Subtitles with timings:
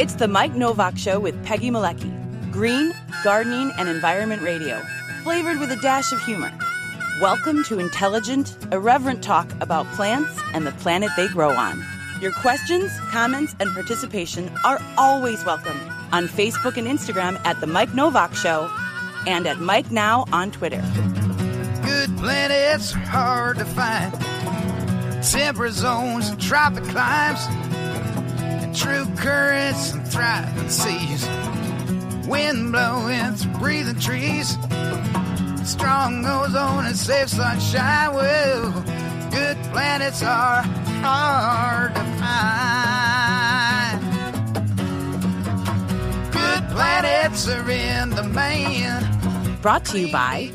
[0.00, 2.10] It's the Mike Nowak Show with Peggy Malecki.
[2.50, 4.80] Green, gardening, and environment radio,
[5.22, 6.50] flavored with a dash of humor.
[7.20, 11.84] Welcome to intelligent, irreverent talk about plants and the planet they grow on.
[12.18, 15.78] Your questions, comments, and participation are always welcome
[16.12, 18.70] on Facebook and Instagram at The Mike Nowak Show
[19.26, 20.80] and at Mike Now on Twitter.
[21.84, 24.14] Good planets are hard to find.
[25.22, 27.69] Temperate zones and tropic climes.
[28.74, 31.26] True currents and thriving seas.
[32.26, 34.56] Wind blowing through breathing trees.
[35.64, 38.14] Strong ozone and safe sunshine.
[38.14, 38.70] Well,
[39.30, 40.62] good planets are
[41.02, 42.80] hard to find.
[46.32, 49.62] Good planets are in demand.
[49.62, 50.50] Brought to you by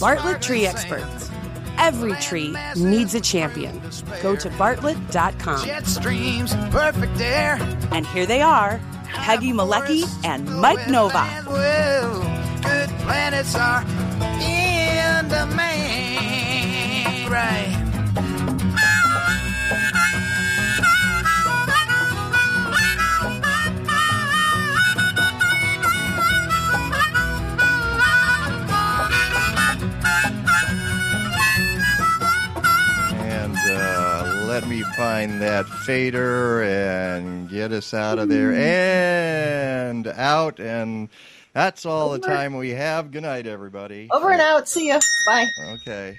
[0.00, 1.27] Bartlett Tree Experts.
[1.78, 3.80] Every tree needs a champion.
[4.22, 5.64] Go to bartlett.com.
[5.64, 7.58] Jet streams, perfect air.
[7.92, 11.46] And here they are Peggy Malecki and Mike Nowak.
[11.46, 12.20] Well,
[12.62, 13.82] good planets are
[14.40, 15.58] in demand.
[17.30, 17.77] Right.
[34.60, 40.58] Let me find that fader and get us out of there and out.
[40.58, 41.08] And
[41.52, 43.12] that's all the time we have.
[43.12, 44.08] Good night, everybody.
[44.10, 44.68] Over and out.
[44.68, 44.98] See ya.
[45.26, 45.46] Bye.
[45.74, 46.18] Okay.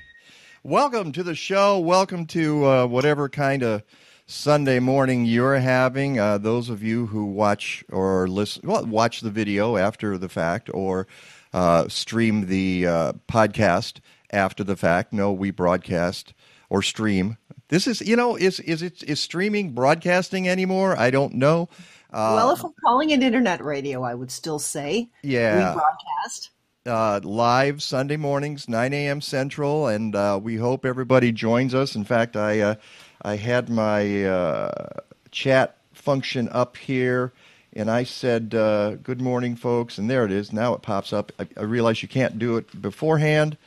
[0.63, 1.79] Welcome to the show.
[1.79, 3.83] Welcome to uh, whatever kind of
[4.25, 6.17] Sunday morning you're having.
[6.17, 10.69] Uh, those of you who watch or listen, well, watch the video after the fact
[10.73, 11.07] or
[11.51, 13.99] uh, stream the uh, podcast
[14.31, 15.11] after the fact.
[15.11, 16.33] No, we broadcast
[16.69, 17.35] or stream.
[17.69, 20.97] This is, you know, is is it is streaming broadcasting anymore?
[20.97, 21.69] I don't know.
[22.11, 25.73] Uh, well, if I'm calling it internet radio, I would still say Yeah.
[25.73, 26.49] we broadcast.
[26.87, 29.21] uh, live Sunday mornings, 9 a.m.
[29.21, 31.93] Central, and uh, we hope everybody joins us.
[31.95, 32.75] In fact, I uh,
[33.21, 34.87] I had my uh,
[35.29, 37.31] chat function up here,
[37.73, 40.51] and I said, uh, "Good morning, folks," and there it is.
[40.51, 41.31] Now it pops up.
[41.37, 43.57] I, I realize you can't do it beforehand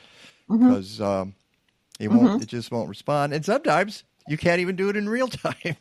[0.49, 1.35] because um,
[2.03, 2.41] it won't.
[2.41, 4.03] It just won't respond, and sometimes.
[4.25, 5.75] You can't even do it in real time,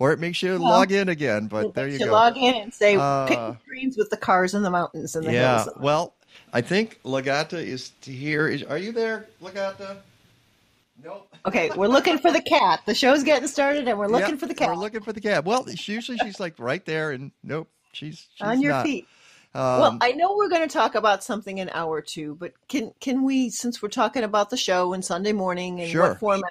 [0.00, 1.46] or it makes you log in again.
[1.46, 2.10] But there you to go.
[2.10, 5.24] log in and say, Uh, pick the screens with the cars in the mountains and
[5.24, 5.62] the Yeah.
[5.62, 5.76] hills.
[5.78, 6.14] Well,
[6.52, 8.48] I think Legata is here.
[8.48, 9.98] Is, are you there, Legata?
[11.04, 11.28] Nope.
[11.46, 12.80] Okay, we're looking for the cat.
[12.86, 15.20] The show's getting started, and we're looking Yep, for the cat We're looking for the
[15.20, 15.44] cat.
[15.44, 18.86] Well, usually she's like right there, and nope, she's, she's on your not.
[18.86, 19.06] feet.
[19.54, 22.92] Um, well, I know we're going to talk about something in hour two, but can
[23.00, 26.08] can we, since we're talking about the show and Sunday morning and Sure.
[26.08, 26.50] what format,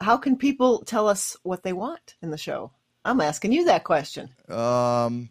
[0.00, 2.70] how can people tell us what they want in the show?
[3.04, 4.28] I'm asking you that question.
[4.48, 5.28] um,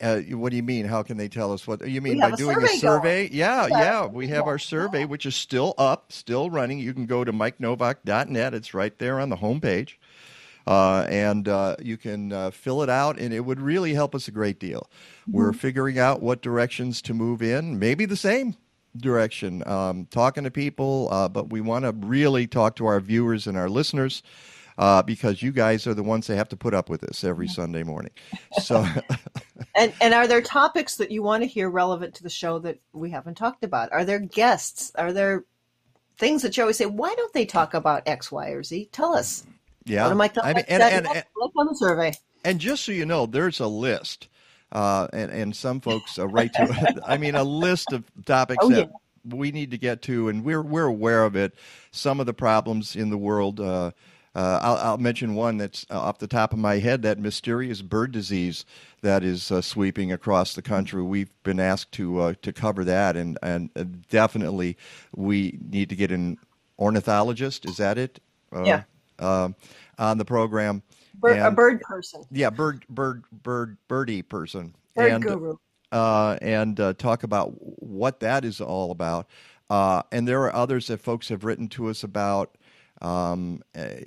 [0.00, 0.84] uh, what do you mean?
[0.86, 3.28] How can they tell us what you mean by a doing a survey survey?
[3.32, 3.78] Yeah, Yeah.
[3.80, 6.78] yeah, we have our survey, which is still up, still running.
[6.80, 8.54] You can go to MikeNowak.net.
[8.54, 9.94] It's right there on the homepage.
[10.66, 14.28] Uh, and uh, you can uh, fill it out, and it would really help us
[14.28, 14.88] a great deal.
[15.26, 18.56] We're figuring out what directions to move in, maybe the same
[18.96, 23.46] direction, um, talking to people, uh, but we want to really talk to our viewers
[23.46, 24.22] and our listeners
[24.78, 27.48] uh, because you guys are the ones that have to put up with this every
[27.48, 28.12] Sunday morning.
[28.62, 28.86] So,
[29.74, 32.78] And and are there topics that you want to hear relevant to the show that
[32.92, 33.92] we haven't talked about?
[33.92, 34.92] Are there guests?
[34.94, 35.44] Are there
[36.16, 36.86] things that you always say?
[36.86, 38.88] Why don't they talk about X, Y, or Z?
[38.92, 39.44] Tell us.
[39.84, 40.04] Yeah.
[40.04, 40.30] What am I?
[40.42, 42.12] I mean, and, that- and, look on the survey.
[42.44, 44.28] And just so you know, there's a list,
[44.72, 47.02] uh, and and some folks uh, write to.
[47.06, 48.90] I mean, a list of topics Oh, that
[49.24, 51.54] we need to get to, and we're we're aware of it.
[51.90, 53.60] Some of the problems in the world.
[53.60, 53.92] Uh,
[54.36, 57.82] uh, I'll, I'll mention one that's uh, off the top of my head: that mysterious
[57.82, 58.64] bird disease
[59.00, 61.02] that is uh, sweeping across the country.
[61.02, 64.76] We've been asked to uh, to cover that, and and uh, definitely
[65.14, 66.38] we need to get an
[66.78, 67.64] ornithologist.
[67.64, 68.20] Is that it?
[68.52, 68.82] Uh, Yeah.
[69.18, 69.54] Um,
[69.98, 70.82] on the program.
[71.14, 75.56] Bird, a bird person, yeah, bird, bird, bird, birdie person, bird and guru.
[75.92, 77.50] uh, and uh, talk about
[77.82, 79.28] what that is all about.
[79.70, 82.58] Uh, and there are others that folks have written to us about,
[83.00, 84.00] um, eh,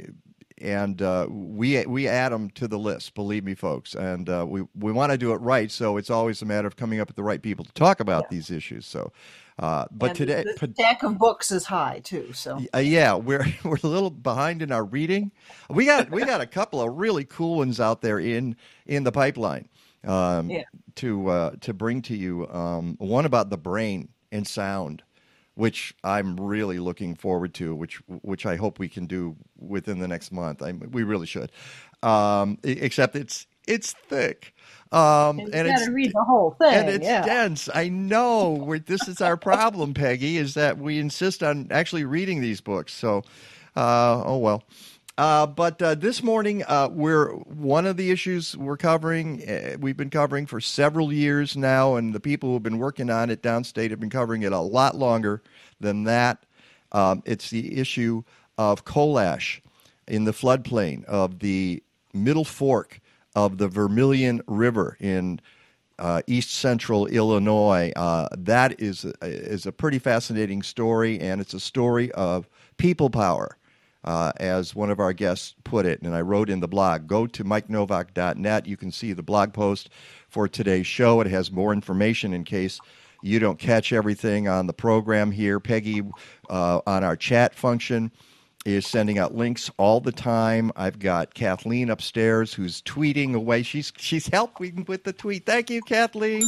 [0.59, 3.15] and uh, we we add them to the list.
[3.15, 5.71] Believe me, folks, and uh, we we want to do it right.
[5.71, 8.30] So it's always a matter of coming up with the right people to talk about
[8.30, 8.86] these issues.
[8.86, 9.12] So,
[9.59, 12.31] uh, but And today, the stack of books is high too.
[12.33, 15.31] So uh, yeah, we're we're a little behind in our reading.
[15.69, 18.56] We got we got a couple of really cool ones out there in
[18.86, 19.68] in the pipeline
[20.06, 20.63] um, Yeah.
[20.95, 22.48] to uh, to bring to you.
[22.50, 25.01] Um, one about the brain and sound,
[25.56, 27.74] which I'm really looking forward to.
[27.74, 30.62] Which which I hope we can do within the next month.
[30.62, 31.51] I, we really should.
[32.03, 34.53] Um, except it's it's thick.
[34.92, 36.74] Um, And, and it's got to read the whole thing.
[36.74, 37.24] and it's yeah.
[37.25, 37.69] dense.
[37.74, 38.78] I know.
[38.86, 42.94] This is our problem, Peggy, is that we insist on actually reading these books.
[42.94, 43.24] So,
[43.75, 44.63] uh, oh well.
[45.18, 49.42] Uh, but uh, this morning, uh, we're one of the issues we're covering.
[49.50, 53.31] Uh, we've been covering for several years now, and the people who've been working on
[53.31, 55.42] it downstate have been covering it a lot longer
[55.80, 56.45] than that.
[56.92, 58.24] Um, it's the issue
[58.60, 59.60] of coal ash
[60.07, 61.81] in the floodplain of the
[62.13, 63.01] Middle Fork
[63.38, 65.39] of the Vermilion River in
[66.00, 67.94] uh, east central Illinois.
[67.95, 73.56] Uh, that is is a pretty fascinating story, and it's a story of people power,
[74.04, 76.01] uh, as one of our guests put it.
[76.01, 77.06] And I wrote in the blog.
[77.06, 78.66] Go to mikenowak.net.
[78.66, 79.92] You can see the blog post
[80.30, 81.22] for today's show.
[81.22, 82.80] It has more information in case
[83.22, 85.60] you don't catch everything on the program here.
[85.60, 86.01] Peggy
[86.50, 88.12] uh, on our chat function
[88.67, 90.71] is sending out links all the time.
[90.75, 93.63] I've got Kathleen upstairs who's tweeting away.
[93.63, 95.45] She's she's helping with the tweet.
[95.45, 96.43] Thank you, Kathleen.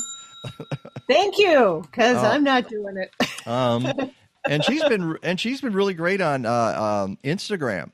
[1.08, 3.14] Thank you, because Uh, I'm not doing it.
[3.48, 3.88] Um,
[4.46, 6.52] and she's been and she's been really great on uh,
[7.08, 7.90] um, Instagram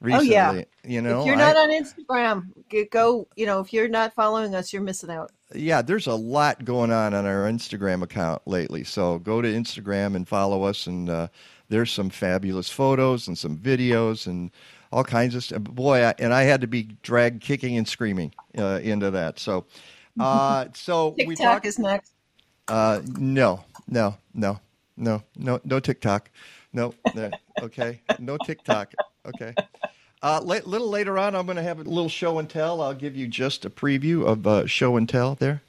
[0.00, 0.28] recently.
[0.28, 0.62] Oh, yeah.
[0.84, 3.26] You know, if you're I- not on Instagram, go.
[3.36, 5.30] You know, if you're not following us, you're missing out.
[5.54, 8.84] yeah, there's a lot going on on our Instagram account lately.
[8.84, 11.28] So go to Instagram and follow us, and uh,
[11.68, 14.50] there's some fabulous photos and some videos and
[14.92, 15.62] all kinds of stuff.
[15.62, 19.38] Boy, I, and I had to be dragged kicking and screaming uh, into that.
[19.38, 19.66] So,
[20.20, 21.66] uh, so we TikTok talked.
[21.66, 22.12] is next.
[22.68, 24.60] Uh, no, no, no,
[24.96, 26.30] no, no, no TikTok.
[26.72, 27.30] No, no,
[27.62, 28.92] okay, no TikTok.
[29.26, 29.54] Okay.
[30.22, 32.82] Uh, la- little later on, I'm going to have a little show and tell.
[32.82, 35.62] I'll give you just a preview of uh, show and tell there.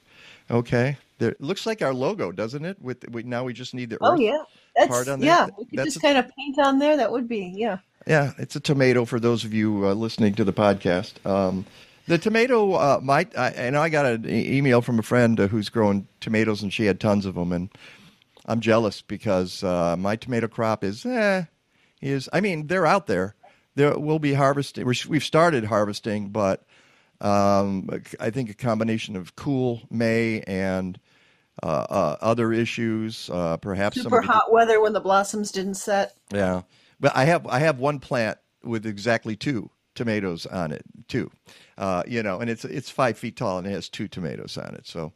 [0.50, 0.96] Okay.
[1.18, 2.80] There it looks like our logo, doesn't it?
[2.80, 4.00] With we, now we just need the Earth.
[4.02, 4.42] Oh yeah,
[4.88, 5.28] part on there.
[5.28, 5.46] yeah.
[5.58, 6.96] We could That's just a- kind of paint on there.
[6.96, 7.78] That would be yeah.
[8.06, 11.24] Yeah, it's a tomato for those of you uh, listening to the podcast.
[11.26, 11.66] Um,
[12.08, 15.68] the tomato, uh, my, I, and I got an email from a friend uh, who's
[15.68, 17.68] growing tomatoes, and she had tons of them, and
[18.46, 21.44] I'm jealous because uh, my tomato crop is, eh,
[22.00, 22.28] is.
[22.32, 23.34] I mean, they're out there.
[23.76, 24.86] There will be harvesting.
[24.86, 26.64] We've started harvesting, but
[27.20, 27.88] um,
[28.18, 30.98] I think a combination of cool May and
[31.62, 36.14] other issues, uh, perhaps some Super of the- hot weather when the blossoms didn't set.
[36.32, 36.62] yeah,
[36.98, 41.30] but I have I have one plant with exactly two tomatoes on it, two,
[41.78, 44.74] uh, you know, and it's it's five feet tall and it has two tomatoes on
[44.74, 44.86] it.
[44.86, 45.12] So,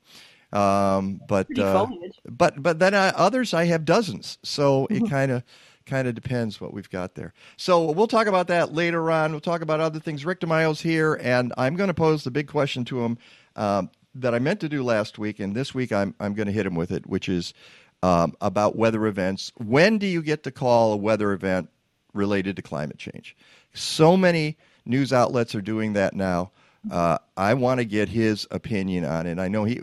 [0.53, 1.87] um, but uh,
[2.29, 4.39] but but then uh, others I have dozens.
[4.43, 5.43] So it kind of
[5.87, 7.35] kind of depends what we've got there.
[7.59, 9.33] So we'll talk about that later on.
[9.33, 10.25] We'll talk about other things.
[10.25, 13.19] Rick DeMaio's here, and I'm going to pose the big question to him
[13.57, 16.53] um, that I meant to do last week, and this week I'm I'm going to
[16.53, 17.55] hit him with it, which is
[18.03, 19.53] um, about weather events.
[19.57, 21.71] When do you get to call a weather event
[22.13, 23.37] related to climate change?
[23.73, 26.51] So many news outlets are doing that now.
[26.91, 29.39] Uh, I want to get his opinion on it.
[29.39, 29.81] I know he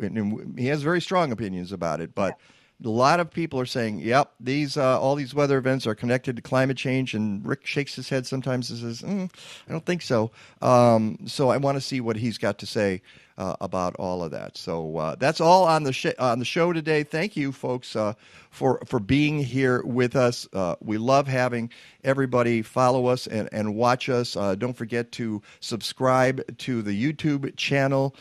[0.58, 2.38] he has very strong opinions about it, but
[2.84, 6.36] a lot of people are saying, "Yep, these uh, all these weather events are connected
[6.36, 9.30] to climate change." And Rick shakes his head sometimes and says, mm,
[9.68, 10.32] "I don't think so."
[10.62, 13.02] Um, so I want to see what he's got to say
[13.38, 14.56] uh, about all of that.
[14.58, 17.04] So uh, that's all on the sh- on the show today.
[17.04, 18.14] Thank you, folks, uh,
[18.50, 20.48] for for being here with us.
[20.54, 21.72] Uh, we love having
[22.04, 24.36] everybody follow us and, and watch us.
[24.36, 28.16] Uh, don't forget to subscribe to the YouTube channel,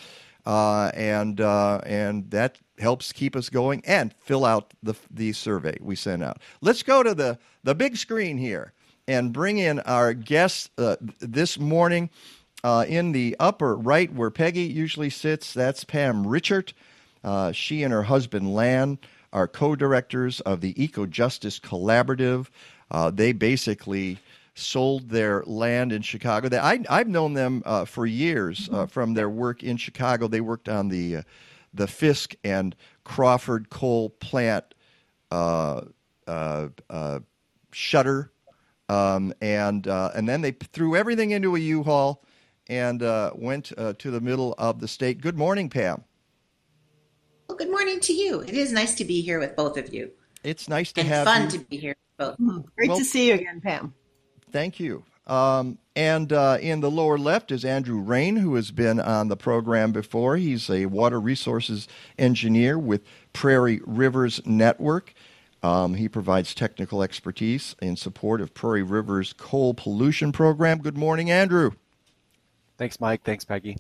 [0.46, 3.82] uh, and uh, and that helps keep us going.
[3.86, 6.40] And fill out the the survey we send out.
[6.60, 8.72] Let's go to the the big screen here
[9.06, 12.10] and bring in our guest uh, this morning.
[12.62, 16.74] Uh, in the upper right, where Peggy usually sits, that's Pam Richart.
[17.24, 18.98] Uh, she and her husband Lan
[19.32, 22.48] are co-directors of the Eco Justice Collaborative.
[22.90, 24.18] Uh, they basically
[24.60, 26.48] sold their land in Chicago.
[26.48, 30.28] They, I, I've known them uh, for years uh, from their work in Chicago.
[30.28, 31.22] They worked on the uh,
[31.72, 32.74] the Fisk and
[33.04, 34.64] Crawford coal plant
[35.30, 35.82] uh,
[36.26, 37.20] uh, uh,
[37.72, 38.32] shutter,
[38.88, 42.24] um, and uh, and then they threw everything into a U-Haul
[42.68, 45.20] and uh, went uh, to the middle of the state.
[45.20, 46.02] Good morning, Pam.
[47.48, 48.40] Well, good morning to you.
[48.40, 50.10] It is nice to be here with both of you,
[50.44, 51.50] It's nice to and have fun you.
[51.50, 52.36] to be here both.
[52.36, 53.92] Hmm, Great Well- to see you again, Pam.
[54.52, 55.04] Thank you.
[55.26, 59.36] Um, and uh, in the lower left is Andrew Rehn, who has been on the
[59.36, 60.36] program before.
[60.36, 61.86] He's a water resources
[62.18, 63.02] engineer with
[63.32, 65.14] Prairie Rivers Network.
[65.62, 70.78] Um, he provides technical expertise in support of Prairie Rivers coal pollution program.
[70.78, 71.72] Good morning, Andrew.
[72.78, 73.22] Thanks, Mike.
[73.22, 73.76] Thanks, Peggy.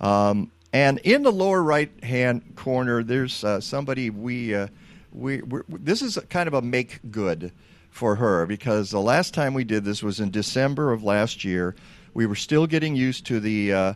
[0.00, 4.68] Um, and in the lower right hand corner, there's uh, somebody we uh,
[5.12, 7.52] we we're, this is kind of a make good
[7.98, 11.74] for her because the last time we did this was in December of last year.
[12.14, 13.94] We were still getting used to the uh,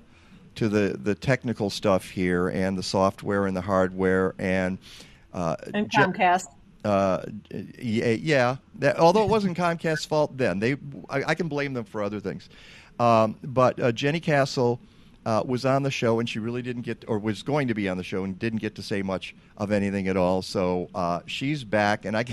[0.56, 4.78] to the the technical stuff here and the software and the hardware and
[5.32, 6.46] uh, and Comcast.
[6.84, 7.24] Uh,
[7.78, 10.72] yeah, that, although it wasn't Comcast's fault then, they
[11.08, 12.48] I, I, can blame them for other things.
[12.98, 14.80] Um, but uh, Jenny Cassel
[15.24, 17.88] uh, was on the show, and she really didn't get, or was going to be
[17.88, 20.42] on the show, and didn't get to say much of anything at all.
[20.42, 22.24] So uh, she's back, and I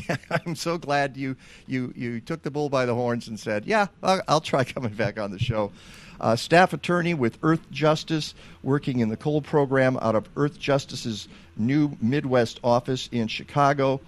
[0.46, 1.36] am so glad you
[1.68, 4.94] you you took the bull by the horns and said, "Yeah, I'll, I'll try coming
[4.94, 5.72] back on the show."
[6.20, 12.60] Uh, staff attorney with Earthjustice, working in the coal program out of Earthjustice's new Midwest
[12.64, 14.02] office in Chicago.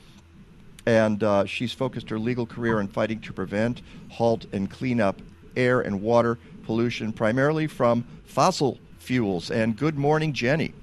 [0.85, 5.21] And uh, she's focused her legal career on fighting to prevent, halt, and clean up
[5.55, 9.51] air and water pollution, primarily from fossil fuels.
[9.51, 10.73] And good morning, Jenny.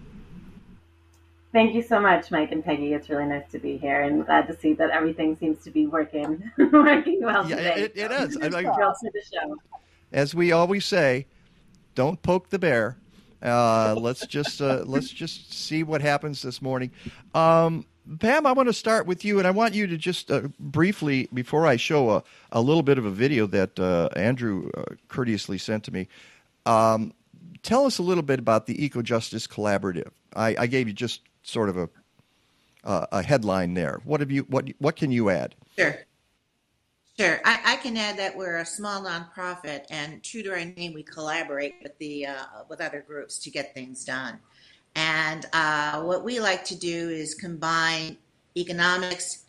[1.53, 2.93] Thank you so much, Mike and Peggy.
[2.93, 5.87] It's really nice to be here, and glad to see that everything seems to be
[5.87, 7.81] working working well yeah, today.
[7.83, 8.37] It, it is.
[8.37, 9.55] I, I,
[10.13, 11.27] as we always say,
[11.95, 12.99] don't poke the bear.
[13.43, 16.91] Uh, let's just uh, let's just see what happens this morning.
[17.35, 17.87] Um,
[18.21, 21.29] Pam, I want to start with you, and I want you to just uh, briefly,
[21.35, 22.23] before I show a,
[22.53, 26.09] a little bit of a video that uh, Andrew uh, courteously sent to me,
[26.65, 27.13] um,
[27.63, 30.11] tell us a little bit about the Eco Justice Collaborative.
[30.35, 31.89] I, I gave you just sort of a
[32.85, 34.01] a headline there.
[34.05, 35.55] What have you what what can you add?
[35.79, 35.95] Sure.
[37.19, 40.95] Sure, I, I, can add that we're a small nonprofit, and true to our name,
[40.95, 44.39] we collaborate with the uh, with other groups to get things done.
[44.99, 48.17] And uh, what we like to do is combine
[48.57, 49.45] economics,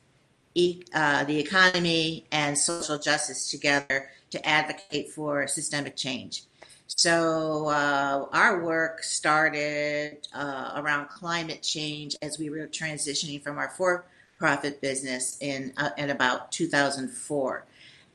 [0.53, 6.43] e- uh, the economy, and social justice together to advocate for systemic change.
[6.85, 13.69] So uh, our work started uh, around climate change as we were transitioning from our
[13.69, 17.65] for-profit business in uh, in about 2004,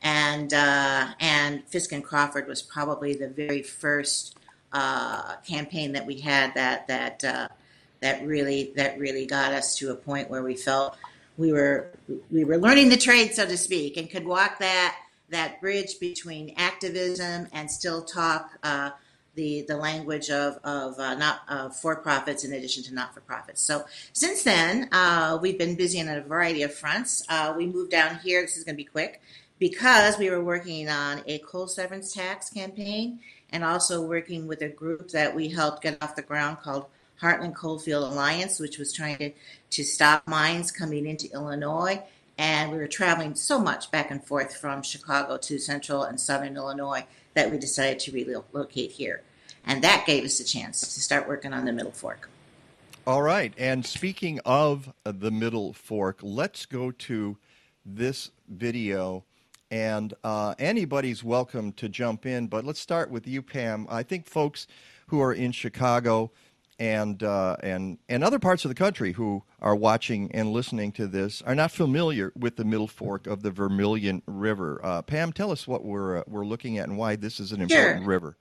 [0.02, 4.36] and uh, and Fisk and Crawford was probably the very first
[4.74, 7.48] uh, campaign that we had that that uh,
[8.00, 10.96] that really that really got us to a point where we felt
[11.38, 11.90] we were
[12.30, 14.96] we were learning the trade, so to speak, and could walk that
[15.30, 18.90] that bridge between activism and still talk uh,
[19.36, 23.20] the the language of of uh, not uh, for profits in addition to not for
[23.20, 23.62] profits.
[23.62, 27.24] So since then, uh, we've been busy on a variety of fronts.
[27.28, 28.42] Uh, we moved down here.
[28.42, 29.22] This is going to be quick
[29.58, 33.20] because we were working on a coal severance tax campaign
[33.54, 36.86] and also working with a group that we helped get off the ground called
[37.22, 39.30] Heartland Coalfield Alliance, which was trying to,
[39.70, 42.02] to stop mines coming into Illinois.
[42.36, 46.56] And we were traveling so much back and forth from Chicago to central and southern
[46.56, 49.22] Illinois that we decided to relocate here.
[49.64, 52.28] And that gave us a chance to start working on the Middle Fork.
[53.06, 53.54] All right.
[53.56, 57.36] And speaking of the Middle Fork, let's go to
[57.86, 59.24] this video
[59.74, 62.46] and uh, anybody's welcome to jump in.
[62.46, 63.88] But let's start with you, Pam.
[63.90, 64.68] I think folks
[65.08, 66.30] who are in Chicago
[66.78, 71.08] and uh, and and other parts of the country who are watching and listening to
[71.08, 74.80] this are not familiar with the Middle Fork of the Vermilion River.
[74.80, 77.60] Uh, Pam, tell us what we're uh, we're looking at and why this is an
[77.60, 78.06] important sure.
[78.06, 78.36] river.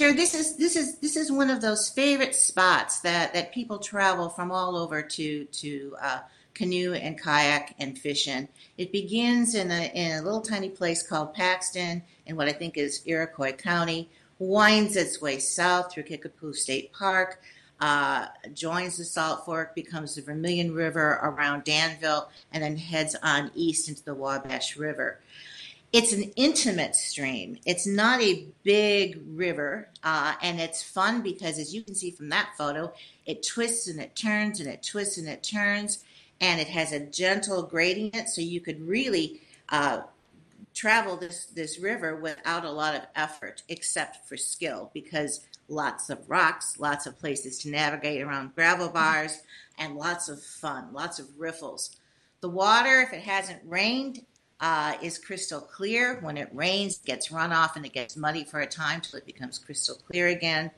[0.00, 3.78] Sure, this is this is this is one of those favorite spots that, that people
[3.78, 6.20] travel from all over to to uh,
[6.58, 8.48] canoe and kayak and fish in.
[8.76, 12.76] It begins in a, in a little tiny place called Paxton in what I think
[12.76, 17.40] is Iroquois County, winds its way south through Kickapoo State Park,
[17.80, 23.52] uh, joins the Salt Fork, becomes the Vermilion River around Danville, and then heads on
[23.54, 25.20] east into the Wabash River.
[25.90, 27.56] It's an intimate stream.
[27.64, 32.28] It's not a big river, uh, and it's fun because, as you can see from
[32.28, 32.92] that photo,
[33.24, 36.04] it twists and it turns and it twists and it turns
[36.40, 40.02] and it has a gentle gradient, so you could really uh,
[40.74, 46.28] travel this this river without a lot of effort, except for skill, because lots of
[46.28, 49.42] rocks, lots of places to navigate around gravel bars,
[49.78, 51.96] and lots of fun, lots of riffles.
[52.40, 54.24] The water, if it hasn't rained,
[54.60, 56.20] uh, is crystal clear.
[56.20, 59.26] When it rains, it gets runoff and it gets muddy for a time till it
[59.26, 60.70] becomes crystal clear again.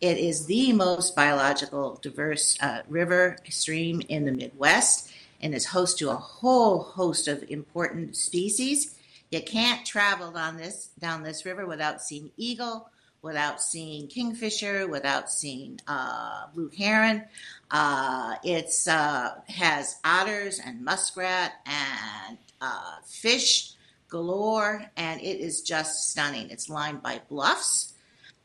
[0.00, 5.98] It is the most biological diverse uh, river stream in the Midwest and is host
[5.98, 8.96] to a whole host of important species.
[9.30, 12.88] You can't travel down this down this river without seeing eagle,
[13.22, 17.24] without seeing kingfisher, without seeing uh, blue heron.
[17.70, 23.72] Uh, it's uh, has otters and muskrat and uh, fish
[24.08, 26.50] galore, and it is just stunning.
[26.50, 27.94] It's lined by bluffs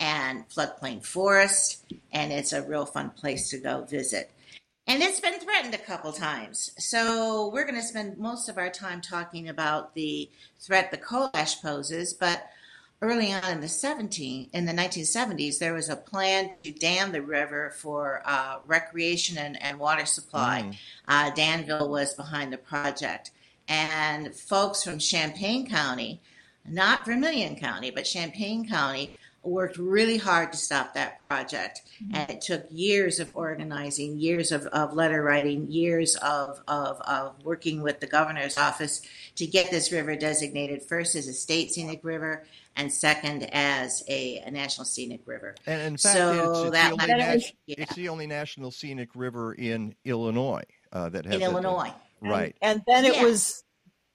[0.03, 4.29] and floodplain forest, and it's a real fun place to go visit.
[4.85, 6.71] And it's been threatened a couple times.
[6.77, 10.29] So we're going to spend most of our time talking about the
[10.59, 12.49] threat the coal ash poses, but
[13.01, 17.21] early on in the 17 in the 1970s, there was a plan to dam the
[17.21, 20.63] river for uh, recreation and, and, water supply.
[20.65, 20.75] Mm.
[21.07, 23.31] Uh, Danville was behind the project,
[23.69, 26.19] and folks from Champaign County,
[26.67, 31.81] not Vermilion County, but Champaign County, worked really hard to stop that project.
[32.03, 32.15] Mm-hmm.
[32.15, 37.43] And it took years of organizing, years of, of letter writing, years of, of, of,
[37.43, 39.01] working with the governor's office
[39.35, 42.45] to get this river designated first as a state scenic river
[42.75, 45.55] and second as a, a national scenic river.
[45.65, 47.75] And in fact, so it's, it's, that the nat- yeah.
[47.79, 51.91] it's, the only national scenic river in Illinois uh, that has in Illinois.
[52.21, 52.55] Right.
[52.61, 53.23] And, and then it yeah.
[53.23, 53.63] was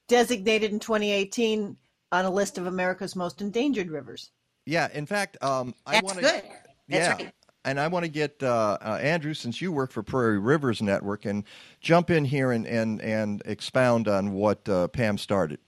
[0.09, 1.77] designated in 2018
[2.11, 4.31] on a list of America's most endangered rivers.
[4.69, 6.23] Yeah, in fact, um, I want to.
[6.23, 6.45] That's
[6.89, 7.33] yeah, right.
[7.65, 11.25] And I want to get uh, uh, Andrew, since you work for Prairie Rivers Network,
[11.25, 11.45] and
[11.81, 15.59] jump in here and and, and expound on what uh, Pam started.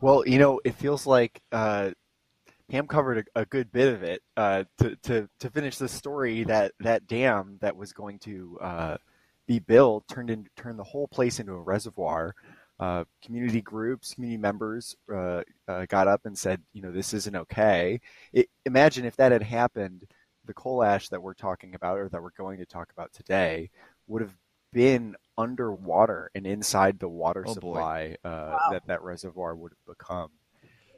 [0.00, 1.92] Well, you know, it feels like uh,
[2.68, 4.22] Pam covered a, a, good bit of it.
[4.36, 8.96] Uh, to, to to finish the story, that that dam that was going to uh,
[9.46, 12.34] be built turned in, turned the whole place into a reservoir
[12.84, 17.34] uh, community groups, community members uh, uh, got up and said, you know, this isn't
[17.34, 18.00] okay.
[18.32, 20.06] It, imagine if that had happened,
[20.44, 23.70] the coal ash that we're talking about or that we're going to talk about today
[24.06, 24.36] would have
[24.72, 28.68] been underwater and inside the water oh, supply uh, wow.
[28.72, 30.30] that that reservoir would have become.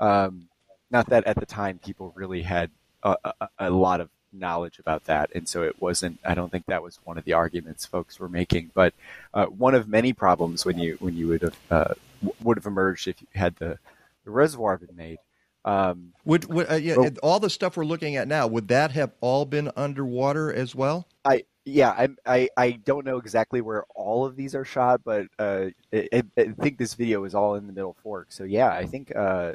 [0.01, 0.49] Um,
[0.91, 2.71] not that at the time people really had
[3.05, 6.19] a, a, a lot of knowledge about that, and so it wasn't.
[6.25, 8.95] I don't think that was one of the arguments folks were making, but
[9.35, 11.95] uh, one of many problems when you when you would have uh,
[12.43, 13.79] would have emerged if you had the,
[14.25, 15.19] the reservoir been made.
[15.65, 19.11] Um, would, would uh, yeah, all the stuff we're looking at now would that have
[19.21, 21.09] all been underwater as well?
[21.25, 25.27] I yeah, I I, I don't know exactly where all of these are shot, but
[25.41, 28.31] uh, I, I, think this video is all in the Middle Fork.
[28.31, 29.53] So yeah, I think uh,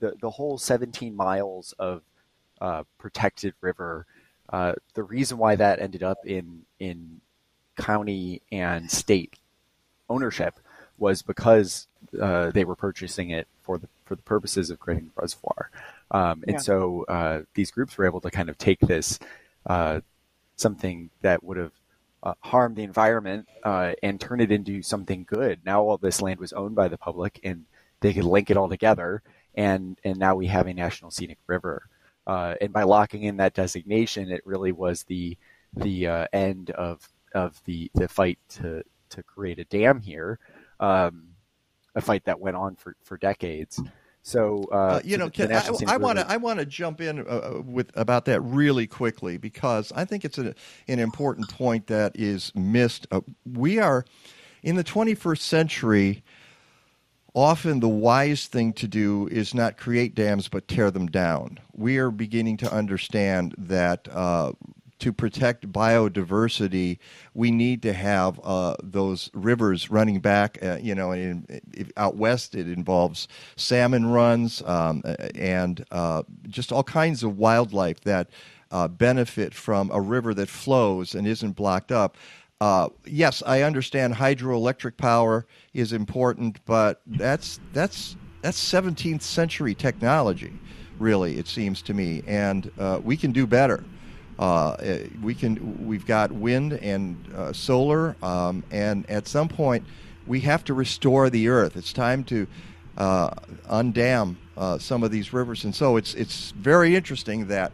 [0.00, 2.02] the the whole 17 miles of
[2.62, 4.06] uh, protected river
[4.52, 7.20] uh, the reason why that ended up in in
[7.76, 9.38] county and state
[10.10, 10.58] ownership
[10.98, 11.88] was because
[12.20, 15.70] uh, they were purchasing it for the for the purposes of creating the reservoir,
[16.10, 16.58] um, and yeah.
[16.58, 19.18] so uh, these groups were able to kind of take this
[19.66, 20.00] uh,
[20.56, 21.72] something that would have
[22.22, 25.60] uh, harmed the environment and turn it into something good.
[25.64, 27.64] Now all this land was owned by the public, and
[28.00, 29.22] they could link it all together,
[29.54, 31.88] and and now we have a national scenic river.
[32.26, 35.36] Uh, and by locking in that designation, it really was the
[35.74, 40.38] the uh, end of of the the fight to to create a dam here,
[40.80, 41.28] um,
[41.94, 43.80] a fight that went on for for decades.
[44.22, 47.22] So uh, uh you know, can, I want to I want to jump in uh,
[47.22, 50.54] uh, with about that really quickly because I think it's a,
[50.86, 53.08] an important point that is missed.
[53.44, 54.04] we are
[54.62, 56.22] in the 21st century
[57.34, 61.58] often the wise thing to do is not create dams but tear them down.
[61.74, 64.52] We are beginning to understand that uh,
[65.02, 66.98] to protect biodiversity,
[67.34, 70.58] we need to have uh, those rivers running back.
[70.62, 75.02] Uh, you know, in, in, out west, it involves salmon runs um,
[75.34, 78.30] and uh, just all kinds of wildlife that
[78.70, 82.16] uh, benefit from a river that flows and isn't blocked up.
[82.62, 90.52] Uh, yes, I understand hydroelectric power is important, but that's that's that's 17th century technology,
[91.00, 91.38] really.
[91.38, 93.82] It seems to me, and uh, we can do better.
[94.38, 95.84] Uh, eh, we can.
[95.84, 99.84] We've got wind and uh, solar, um, and at some point,
[100.28, 101.76] we have to restore the earth.
[101.76, 102.46] It's time to
[102.96, 103.30] uh,
[103.70, 107.72] undam uh, some of these rivers, and so it's it's very interesting that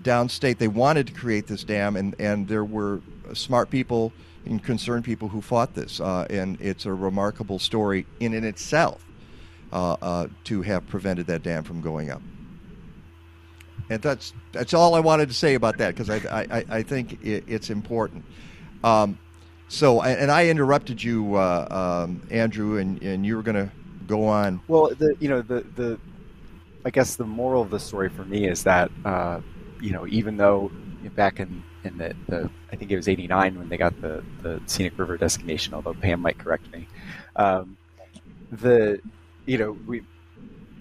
[0.00, 3.02] downstate they wanted to create this dam, and and there were
[3.34, 4.12] smart people
[4.46, 6.00] and concerned people who fought this.
[6.00, 9.04] Uh, and it's a remarkable story in and itself
[9.72, 12.22] uh, uh, to have prevented that dam from going up.
[13.90, 17.24] And that's that's all I wanted to say about that because I, I, I think
[17.24, 18.24] it, it's important.
[18.84, 19.18] Um,
[19.68, 23.70] so and I interrupted you, uh, um, Andrew, and, and you were going to
[24.06, 24.60] go on.
[24.68, 25.98] Well, the you know the the
[26.84, 29.40] I guess the moral of the story for me is that uh,
[29.80, 30.70] you know even though
[31.14, 34.60] back in in the, the I think it was '89 when they got the the
[34.66, 35.74] scenic river designation.
[35.74, 36.86] Although Pam might correct me.
[37.36, 37.76] Um,
[38.50, 39.00] the
[39.46, 40.02] you know we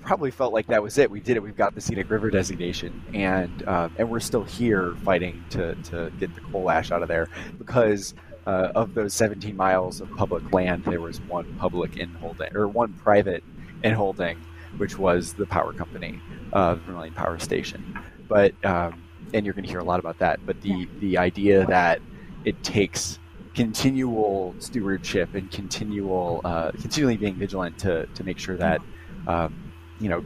[0.03, 1.11] probably felt like that was it.
[1.11, 1.43] We did it.
[1.43, 6.11] We've got the scenic river designation, and um, and we're still here fighting to to
[6.19, 8.13] get the coal ash out of there because.
[8.45, 12.93] Uh, of those 17 miles of public land, there was one public inholding or one
[12.93, 13.43] private
[13.83, 14.37] inholding,
[14.77, 16.21] which was the power company,
[16.53, 17.99] uh, the Vermilion Power Station.
[18.29, 20.39] But um, and you're going to hear a lot about that.
[20.45, 20.85] But the yeah.
[20.99, 22.01] the idea that
[22.45, 23.19] it takes
[23.55, 28.81] continual stewardship and continual uh, continually being vigilant to to make sure that
[29.27, 30.23] um, you know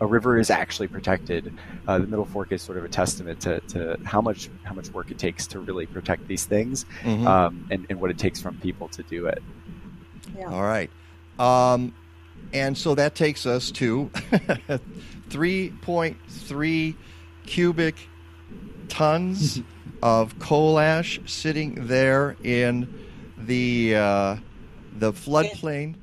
[0.00, 1.56] a river is actually protected.
[1.86, 4.88] Uh, the Middle Fork is sort of a testament to, to how much how much
[4.90, 7.24] work it takes to really protect these things, Mhm.
[7.24, 9.40] um, and, and what it takes from people to do it.
[10.36, 10.50] Yeah.
[10.50, 10.90] All right.
[11.38, 11.94] Um,
[12.52, 14.10] and so that takes us to
[15.30, 16.96] 3.3
[17.46, 18.08] cubic
[18.92, 19.60] tons
[20.02, 22.86] of coal ash sitting there in
[23.38, 24.36] the uh,
[24.98, 25.94] the floodplain.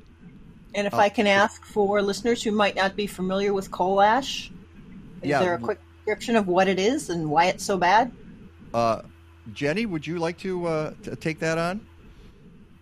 [0.74, 0.98] And if Oh.
[0.98, 4.50] I can ask for listeners who might not be familiar with coal ash,
[5.22, 5.40] is Yeah.
[5.40, 8.10] there a quick description of what it is and why it's so bad?
[8.74, 9.02] Uh,
[9.52, 11.80] Jenny, would you like to uh, t- take that on?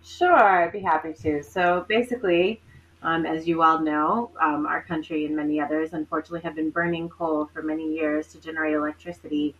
[0.03, 1.43] Sure, I'd be happy to.
[1.43, 2.61] So basically,
[3.01, 7.09] um, as you all know, um, our country and many others unfortunately have been burning
[7.09, 9.55] coal for many years to generate electricity.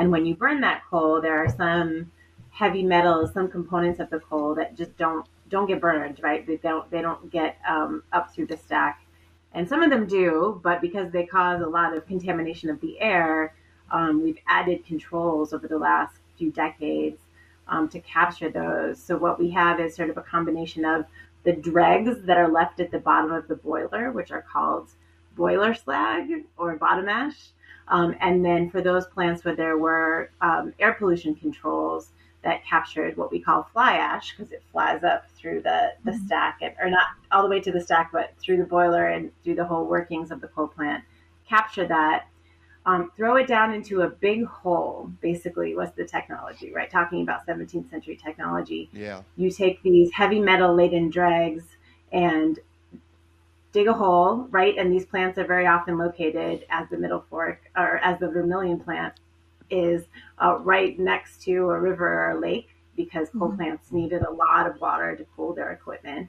[0.00, 2.10] And when you burn that coal, there are some
[2.48, 6.46] heavy metals, some components of the coal that just don't don't get burned, right?
[6.46, 9.04] They don't they don't get um, up through the stack,
[9.52, 12.98] and some of them do, but because they cause a lot of contamination of the
[12.98, 13.54] air,
[13.90, 17.20] um, we've added controls over the last few decades
[17.68, 18.98] um, to capture those.
[18.98, 21.04] So what we have is sort of a combination of
[21.44, 24.88] the dregs that are left at the bottom of the boiler, which are called
[25.36, 27.50] boiler slag or bottom ash.
[27.90, 33.16] Um, and then for those plants where there were um, air pollution controls that captured
[33.16, 36.88] what we call fly ash because it flies up through the, the stack, and, or
[36.88, 39.84] not all the way to the stack, but through the boiler and through the whole
[39.84, 41.04] workings of the coal plant,
[41.46, 42.26] capture that
[42.86, 46.90] um, throw it down into a big hole, basically, was the technology, right?
[46.90, 48.88] Talking about 17th century technology.
[48.92, 49.22] Yeah.
[49.36, 51.64] You take these heavy metal laden dregs
[52.12, 52.58] and
[53.72, 54.76] dig a hole, right?
[54.76, 58.80] And these plants are very often located as the Middle Fork or as the Vermilion
[58.80, 59.14] plant
[59.70, 60.04] is
[60.42, 64.66] uh, right next to a river or a lake because coal plants needed a lot
[64.66, 66.28] of water to cool their equipment.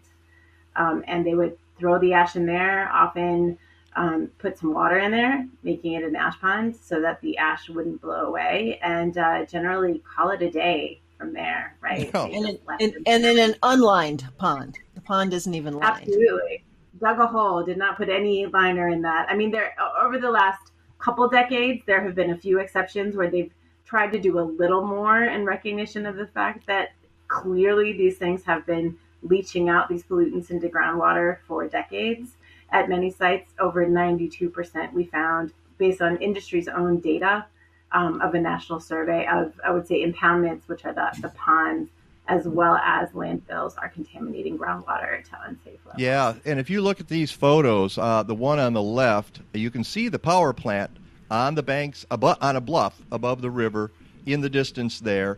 [0.75, 3.57] Um, and they would throw the ash in there, often
[3.95, 7.69] um, put some water in there, making it an ash pond so that the ash
[7.69, 12.09] wouldn't blow away, and uh, generally call it a day from there, right?
[12.13, 12.27] Yeah.
[12.27, 14.79] They And, just in, left and, and in an unlined pond.
[14.95, 16.03] The pond isn't even lined.
[16.07, 16.63] Absolutely.
[17.01, 19.27] Dug a hole, did not put any liner in that.
[19.29, 23.29] I mean, there over the last couple decades, there have been a few exceptions where
[23.29, 23.51] they've
[23.85, 26.89] tried to do a little more in recognition of the fact that
[27.27, 32.31] clearly these things have been leaching out these pollutants into groundwater for decades.
[32.71, 37.45] At many sites, over 92% we found, based on industry's own data
[37.91, 41.89] um, of a national survey of, I would say, impoundments, which are the, the ponds,
[42.31, 46.01] as well as landfills, are contaminating groundwater to unsafe levels.
[46.01, 49.69] Yeah, and if you look at these photos, uh, the one on the left, you
[49.69, 50.91] can see the power plant
[51.29, 53.91] on the banks, abo- on a bluff above the river,
[54.25, 55.37] in the distance there.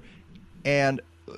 [0.66, 1.34] And uh,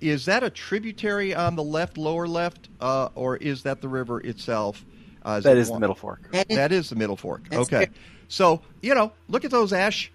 [0.00, 4.20] is that a tributary on the left, lower left, uh, or is that the river
[4.20, 4.84] itself?
[5.24, 6.30] Uh, That it is the Middle Fork.
[6.32, 7.42] That is- That is the Middle Fork.
[7.48, 7.86] That's okay.
[7.86, 7.94] true.
[8.28, 10.10] So, you know, look at those ash,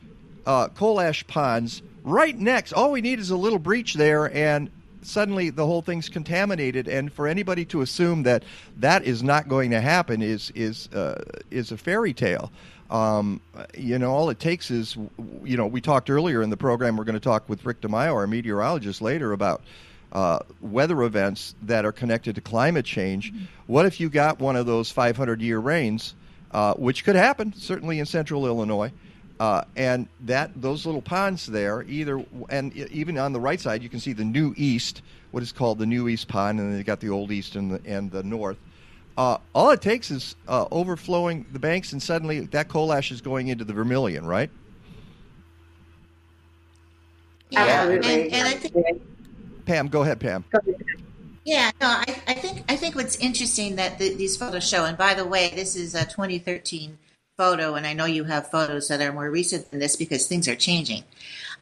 [0.45, 2.73] uh, coal ash ponds right next.
[2.73, 4.69] All we need is a little breach there, and
[5.01, 6.87] suddenly the whole thing's contaminated.
[6.87, 8.43] And for anybody to assume that
[8.77, 12.51] that is not going to happen is is uh, is a fairy tale.
[12.89, 13.39] Um,
[13.77, 14.97] you know, all it takes is,
[15.45, 16.97] you know, we talked earlier in the program.
[16.97, 19.61] We're going to talk with Rick DeMaio, our meteorologist, later about
[20.11, 23.33] uh, weather events that are connected to climate change.
[23.67, 26.15] What if you got one of those 500 year rains,
[26.51, 28.91] uh, which could happen certainly in central Illinois,
[29.41, 33.89] uh, and that those little ponds there, either and even on the right side, you
[33.89, 35.01] can see the new east,
[35.31, 37.71] what is called the new east pond, and then you got the old east and
[37.71, 38.57] the and the north.
[39.17, 43.19] Uh, all it takes is uh, overflowing the banks, and suddenly that coal ash is
[43.19, 44.51] going into the Vermilion, right?
[47.49, 48.23] Yeah, Absolutely.
[48.25, 49.01] and, and I think
[49.65, 50.45] Pam, go ahead, Pam.
[51.45, 54.85] Yeah, no, I, I think I think what's interesting that the, these photos show.
[54.85, 56.99] And by the way, this is a 2013
[57.41, 60.47] photo, and I know you have photos that are more recent than this because things
[60.47, 61.03] are changing.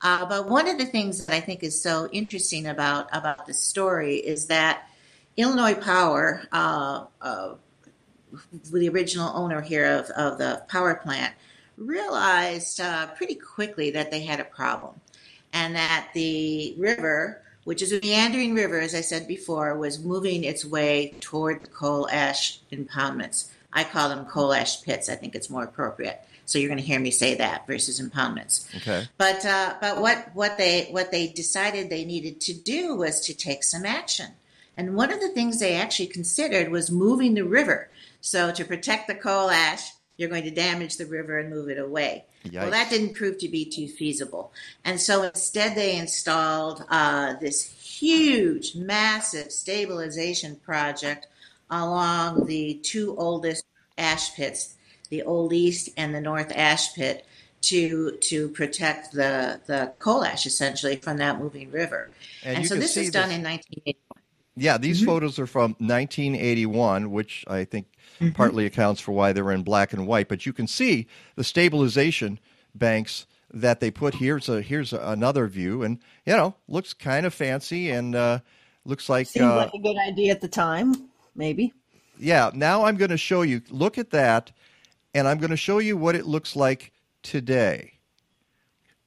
[0.02, 3.60] Uh, but one of the things that I think is so interesting about about this
[3.60, 4.90] story is that
[5.38, 7.54] Illinois Power, uh, uh,
[8.74, 11.34] the original owner here of, of the power plant,
[11.78, 15.00] realized uh, pretty quickly that they had a problem,
[15.54, 20.44] and that the river which is a meandering river, as I said before, was moving
[20.44, 23.52] its way toward the coal ash impoundments.
[23.72, 25.10] I call them coal ash pits.
[25.10, 26.22] I think it's more appropriate.
[26.46, 28.66] So you're going to hear me say that versus impoundments.
[28.78, 29.08] Okay.
[29.18, 33.36] But uh, but what what they what they decided they needed to do was to
[33.36, 34.32] take some action.
[34.76, 37.90] And one of the things they actually considered was moving the river.
[38.22, 41.78] So to protect the coal ash, you're going to damage the river and move it
[41.78, 42.26] away.
[42.54, 44.54] Well, that didn't prove to be too feasible.
[44.84, 51.28] And so instead, they installed uh, this huge, massive stabilization project
[51.70, 53.64] along the two oldest
[53.98, 54.76] ash pits
[55.10, 57.26] the Old East and the North Ash Pit
[57.62, 62.10] to to protect the the coal ash essentially from that moving river.
[62.44, 63.96] And And, so this see is done this- in 1981.
[64.56, 65.06] Yeah, these Mm-hmm.
[65.06, 67.88] photos are from 1981, which I think
[68.34, 70.28] partly accounts for why they're in black and white.
[70.28, 72.40] But you can see the stabilization
[72.76, 74.40] banks that they put here.
[74.40, 78.40] So here's another view, and you know, looks kind of fancy and uh,
[78.86, 81.74] looks like Seemed uh, like a good idea at the time, maybe.
[82.18, 82.52] yeah.
[82.54, 83.62] Now I'm going to show you.
[83.70, 84.52] Look at that,
[85.14, 86.92] and I'm going to show you what it looks like
[87.24, 87.94] today.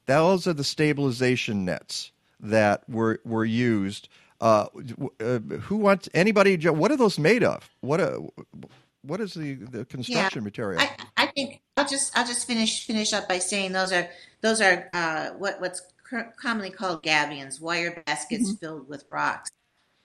[0.07, 4.09] Those are the stabilization nets that were were used.
[4.41, 4.67] Uh,
[5.21, 6.57] uh, who wants anybody?
[6.69, 7.71] What are those made of?
[7.81, 8.19] What uh,
[9.03, 10.81] what is the, the construction material?
[10.81, 14.09] I, I think I'll just I'll just finish finish up by saying those are
[14.41, 15.83] those are uh, what what's
[16.37, 19.51] commonly called gabions, wire baskets filled with rocks.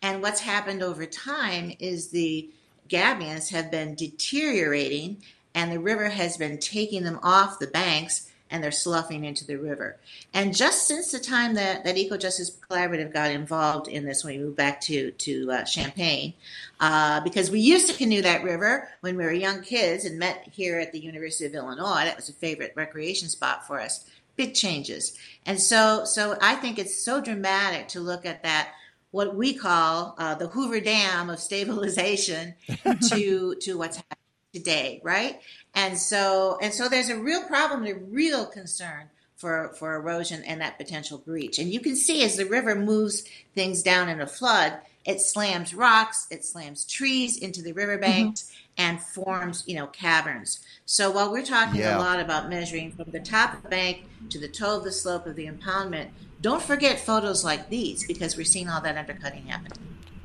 [0.02, 2.50] And what's happened over time is the
[2.90, 5.18] gabions have been deteriorating,
[5.56, 9.58] and the river has been taking them off the banks, and they're sloughing into the
[9.58, 9.98] river.
[10.34, 14.38] And just since the time that that Eco Justice Collaborative got involved in this, when
[14.38, 16.34] we moved back to to uh, Champaign,
[16.80, 20.48] uh, because we used to canoe that river when we were young kids and met
[20.52, 22.06] here at the University of Illinois.
[22.06, 24.06] That was a favorite recreation spot for us.
[24.38, 28.70] Big changes, and so so I think it's so dramatic to look at that
[29.12, 32.56] what we call uh, the Hoover Dam of stabilization
[33.10, 34.18] to to what's happening
[34.54, 35.40] today, right?
[35.74, 40.62] And so and so there's a real problem, a real concern for for erosion and
[40.62, 41.60] that potential breach.
[41.60, 43.24] And you can see as the river moves
[43.56, 49.02] things down in a flood, it slams rocks, it slams trees into the riverbanks and
[49.02, 50.60] forms, you know, caverns.
[50.86, 51.96] So while we're talking Yeah.
[51.98, 54.92] a lot about measuring from the top of the bank to the toe of the
[54.92, 56.10] slope of the impoundment,
[56.42, 59.72] don't forget photos like these because we're seeing all that undercutting happen.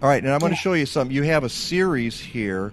[0.02, 1.10] All right, and I'm going to show you some.
[1.10, 2.72] You have a series here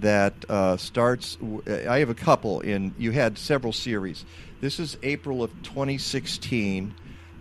[0.00, 1.36] that uh, starts.
[1.66, 2.94] I have a couple in.
[2.98, 4.24] You had several series.
[4.60, 6.94] This is April of 2016,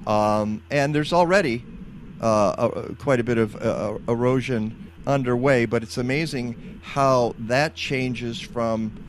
[0.05, 1.63] um, and there's already
[2.19, 5.65] uh, uh, quite a bit of uh, erosion underway.
[5.65, 9.03] But it's amazing how that changes from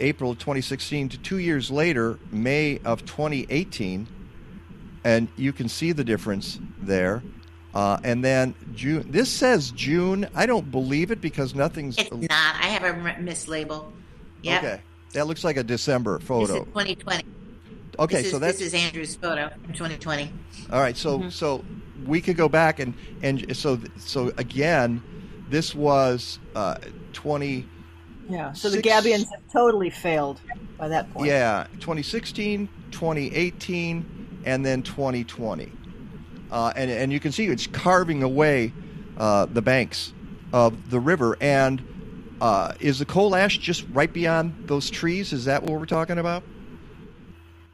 [0.00, 4.08] April of 2016 to two years later, May of 2018
[5.04, 7.22] and you can see the difference there.
[7.74, 9.04] Uh, and then June.
[9.10, 10.28] This says June.
[10.34, 11.98] I don't believe it because nothing's.
[11.98, 12.30] It's not.
[12.30, 13.90] I have a mislabel.
[14.42, 14.64] Yep.
[14.64, 14.80] Okay,
[15.12, 16.64] that looks like a December This is photo.
[16.66, 17.24] 2020.
[17.98, 20.32] Okay, this is, so that's this is Andrew's photo from 2020.
[20.70, 20.96] all right.
[20.96, 21.64] So so
[22.06, 25.02] we could go back and and so so again,
[25.50, 26.76] this was uh,
[27.12, 27.66] twenty.
[28.28, 28.52] Yeah.
[28.52, 30.40] So the Six- Gabions have totally failed
[30.78, 31.26] by that point.
[31.26, 35.72] Yeah, 2016, 2018, and then 2020.
[36.50, 38.72] Uh, and, and you can see it's carving away
[39.18, 40.12] uh, the banks
[40.52, 41.36] of the river.
[41.40, 45.32] And uh, is the coal ash just right beyond those trees?
[45.32, 46.44] Is that what we're talking about?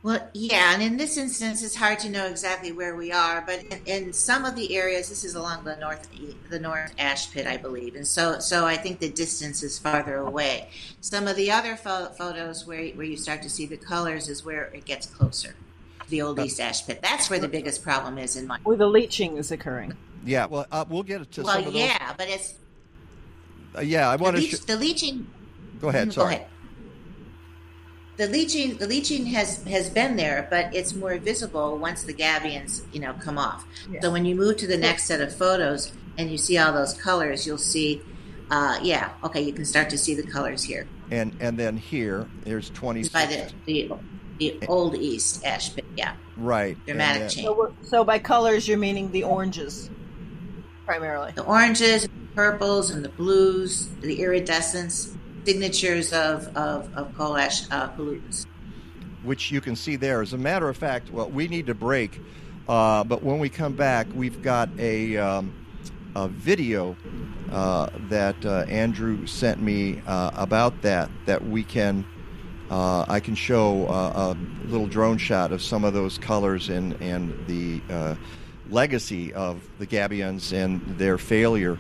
[0.03, 3.63] Well, yeah, and in this instance, it's hard to know exactly where we are, but
[3.65, 6.09] in, in some of the areas, this is along the north
[6.49, 10.17] the North Ash Pit, I believe, and so so I think the distance is farther
[10.17, 10.71] away.
[11.03, 14.43] Some of the other pho- photos where where you start to see the colors is
[14.43, 15.55] where it gets closer.
[16.11, 17.01] The Old East Ash Pit.
[17.03, 18.59] That's where the biggest problem is in my.
[18.65, 19.95] Where the leaching is occurring.
[20.25, 21.83] Yeah, well, uh, we'll get it to Well, some of those.
[21.83, 22.55] yeah, but it's
[23.77, 24.43] Uh, yeah, I the, want to.
[24.43, 25.27] leach, Sh- the leaching.
[25.81, 26.09] go ahead.
[26.09, 26.41] Mhm, Sorry.
[28.17, 32.83] The leaching, the leaching has has been there, but it's more visible once the gabions,
[32.93, 33.65] you know, come off.
[33.91, 34.01] Yeah.
[34.03, 36.93] So when you move to the next set of photos and you see all those
[36.93, 38.03] colors, you'll see,
[38.51, 42.27] uh, yeah, okay, you can start to see the colors here And and then here,
[42.45, 43.09] there's 20.
[43.09, 43.91] by the the,
[44.41, 45.85] the old East ash pit.
[45.97, 46.77] Yeah, right.
[46.87, 47.47] dramatic then- change.
[47.47, 49.91] So, so by colors, you're meaning the oranges,
[50.85, 51.33] primarily.
[51.37, 57.91] The oranges, purples, and the blues, the iridescence, signatures of of, of coal ash uh,
[57.91, 58.47] pollutants.
[59.23, 60.23] which you can see there.
[60.23, 62.19] As a matter of fact, well, we need to break,
[62.69, 65.55] uh, but when we come back, we've got a, um,
[66.15, 66.97] a video
[67.53, 72.07] uh, that uh, Andrew sent me uh, about that that we can.
[72.71, 76.93] Uh, I can show uh, a little drone shot of some of those colors and
[77.03, 78.15] and the uh,
[78.71, 81.77] legacy of the Gabions and their failure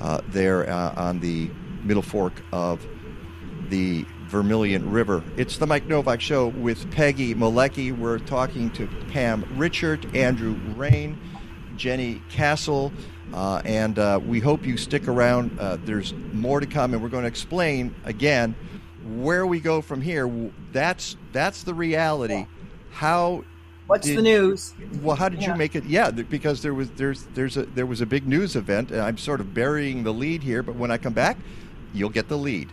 [0.00, 1.50] uh, there uh, on the
[1.84, 2.86] middle fork of
[3.68, 5.22] the Vermilion River.
[5.36, 7.96] It's the Mike Nowak Show with Peggy Malecki.
[7.96, 11.18] We're talking to Pam Richart, Andrew Rehn,
[11.76, 12.92] Jenny Cassel,
[13.34, 15.58] uh, and we hope you stick around.
[15.84, 18.54] There's more to come, and we're going to explain again
[19.04, 20.30] where we go from here,
[20.72, 22.46] that's that's the reality.
[22.90, 23.44] How
[23.86, 24.72] What's Did- the news?
[25.02, 25.82] well, how did you make it?
[25.84, 29.18] Yeah, because there was there's there's a there was a big news event, and I'm
[29.18, 30.62] sort of burying the lead here.
[30.62, 31.36] But when I come back,
[31.92, 32.68] you'll get the lead.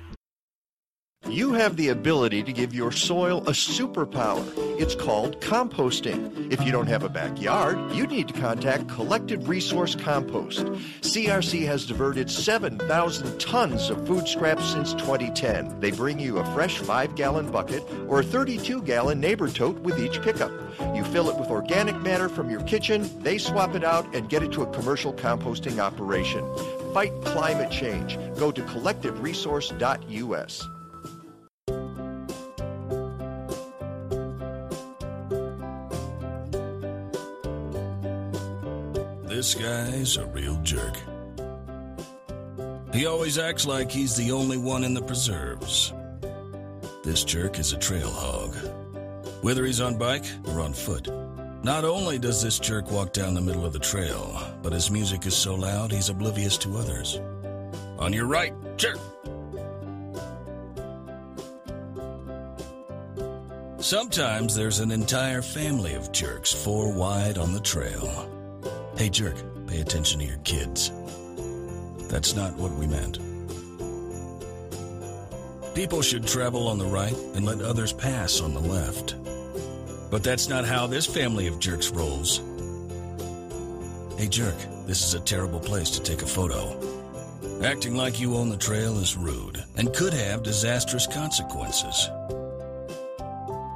[1.30, 4.43] You have the ability to give your soil a superpower.
[4.80, 6.51] It's called composting.
[6.51, 10.65] If you don't have a backyard, you need to contact Collective Resource Compost.
[11.01, 15.82] CRC has diverted 7,000 tons of food scraps since 2010.
[15.82, 19.99] They bring you a fresh 5 gallon bucket or a 32 gallon neighbor tote with
[19.99, 20.53] each pickup.
[20.95, 24.43] You fill it with organic matter from your kitchen, they swap it out and get
[24.43, 26.45] it to a commercial composting operation.
[26.93, 28.17] Fight climate change.
[28.38, 30.67] Go to collectiveresource.us.
[39.38, 40.97] This guy's a real jerk.
[42.91, 45.93] He always acts like he's the only one in the preserves.
[47.04, 48.56] This jerk is a trail hog.
[49.43, 51.08] Whether he's on bike or on foot.
[51.63, 55.28] Not only does this jerk walk down the middle of the trail, but his music
[55.28, 57.21] is so loud he's oblivious to others.
[58.00, 58.97] On your right, jerk!
[63.78, 68.34] Sometimes there's an entire family of jerks four wide on the trail.
[68.97, 69.36] Hey, jerk,
[69.67, 70.91] pay attention to your kids.
[72.10, 73.19] That's not what we meant.
[75.75, 79.15] People should travel on the right and let others pass on the left.
[80.10, 82.41] But that's not how this family of jerks rolls.
[84.17, 84.57] Hey, jerk,
[84.88, 86.75] this is a terrible place to take a photo.
[87.63, 92.10] Acting like you own the trail is rude and could have disastrous consequences.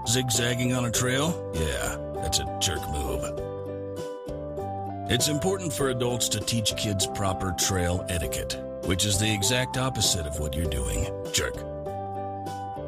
[0.08, 1.52] Zigzagging on a trail?
[1.54, 3.51] Yeah, that's a jerk move.
[5.14, 10.26] It's important for adults to teach kids proper trail etiquette, which is the exact opposite
[10.26, 11.58] of what you're doing, jerk.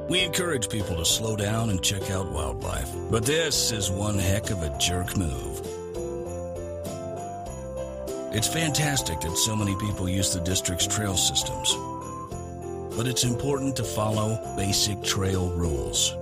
[0.08, 4.52] We encourage people to slow down and check out wildlife, but this is one heck
[4.52, 5.68] of a jerk move.
[8.34, 11.76] It's fantastic that so many people use the district's trail systems,
[12.96, 16.16] but it's important to follow basic trail rules.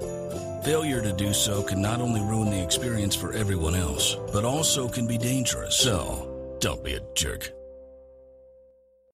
[0.64, 4.88] Failure to do so can not only ruin the experience for everyone else, but also
[4.88, 5.76] can be dangerous.
[5.76, 7.52] So, don't be a jerk.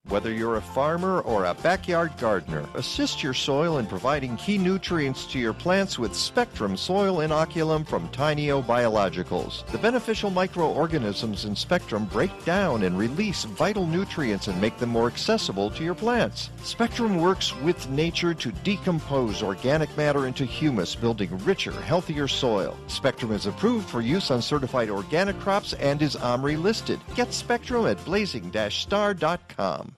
[0.08, 5.26] Whether you're a farmer or a backyard gardener, assist your soil in providing key nutrients
[5.26, 9.66] to your plants with Spectrum Soil Inoculum from Tainio Biologicals.
[9.66, 15.08] The beneficial microorganisms in Spectrum break down and release vital nutrients and make them more
[15.08, 16.48] accessible to your plants.
[16.62, 22.78] Spectrum works with nature to decompose organic matter into humus, building richer, healthier soil.
[22.86, 26.98] Spectrum is approved for use on certified organic crops and is OMRI listed.
[27.14, 29.97] Get Spectrum at blazing-star.com.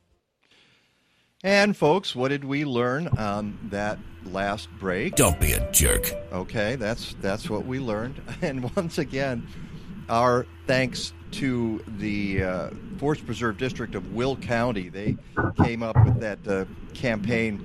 [1.43, 5.15] And folks, what did we learn on that last break?
[5.17, 6.13] Don't be a jerk.
[6.33, 8.21] Okay, that's that's what we learned.
[8.43, 9.47] And once again,
[10.11, 14.89] our thanks to the uh, Forest Preserve District of Will County.
[14.91, 15.17] They
[15.63, 17.65] came up with that uh, campaign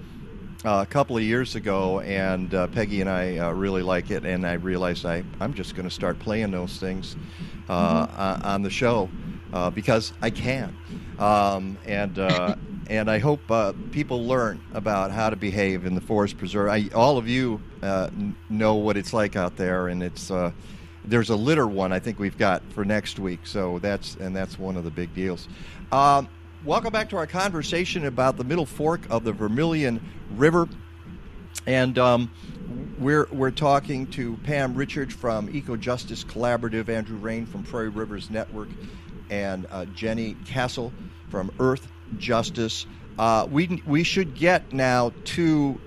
[0.64, 4.24] uh, a couple of years ago, and uh, Peggy and I uh, really like it.
[4.24, 7.18] And I realized I I'm just going to start playing those things
[7.68, 8.46] uh, Mm-hmm.
[8.46, 9.10] on the show
[9.74, 10.76] because I can.
[11.20, 12.18] Um, and
[12.88, 16.70] and I hope uh, people learn about how to behave in the forest preserve.
[16.70, 18.10] I, all of you uh,
[18.50, 20.52] know what it's like out there, and it's uh,
[21.04, 23.42] there's a litter one I think we've got for next week.
[23.44, 25.48] So that's and that's one of the big deals.
[25.92, 26.30] Um,
[26.64, 30.02] welcome back to our conversation about the Middle Fork of the Vermilion
[30.36, 30.68] River,
[31.66, 31.98] and.
[31.98, 32.32] Um,
[32.98, 38.30] we're, we're talking to Pam Richart from Eco Justice Collaborative, Andrew Rehn from Prairie Rivers
[38.30, 38.70] Network,
[39.30, 40.94] and uh, Jenny Cassel
[41.30, 41.88] from Earth
[42.18, 42.86] Justice.
[43.18, 45.80] Uh, we we should get now to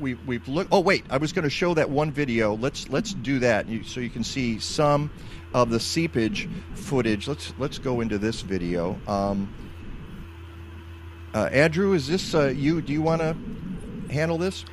[0.00, 0.70] we we've looked.
[0.72, 2.54] Oh wait, I was going to show that one video.
[2.54, 5.10] Let's let's do that you, so you can see some
[5.54, 7.28] of the seepage footage.
[7.28, 9.00] Let's let's go into this video.
[9.06, 9.52] Um,
[11.34, 12.82] uh, Andrew, is this uh, you?
[12.82, 13.36] Do you want to
[14.12, 14.64] handle this?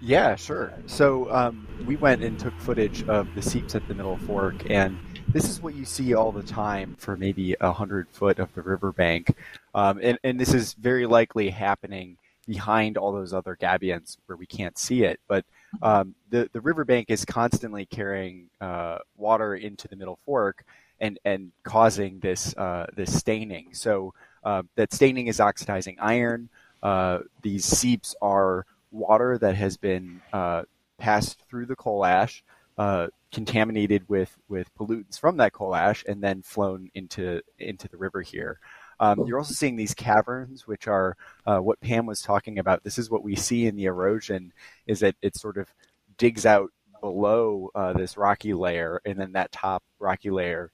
[0.00, 0.72] Yeah, sure.
[0.86, 4.98] So um, we went and took footage of the seeps at the Middle Fork, and
[5.28, 8.62] this is what you see all the time for maybe a hundred foot of the
[8.62, 9.34] riverbank,
[9.74, 14.46] um, and, and this is very likely happening behind all those other gabions where we
[14.46, 15.20] can't see it.
[15.28, 15.44] But
[15.82, 20.64] um, the the riverbank is constantly carrying uh, water into the Middle Fork
[21.00, 23.74] and and causing this uh, this staining.
[23.74, 26.48] So uh, that staining is oxidizing iron.
[26.82, 30.62] Uh, these seeps are water that has been uh,
[30.98, 32.44] passed through the coal ash,
[32.78, 37.96] uh, contaminated with, with pollutants from that coal ash, and then flown into into the
[37.96, 38.58] river here.
[38.98, 41.16] Um, you're also seeing these caverns, which are
[41.46, 42.82] uh, what Pam was talking about.
[42.82, 44.52] This is what we see in the erosion:
[44.86, 45.68] is that it sort of
[46.16, 46.70] digs out
[47.00, 50.70] below uh, this rocky layer, and then that top rocky layer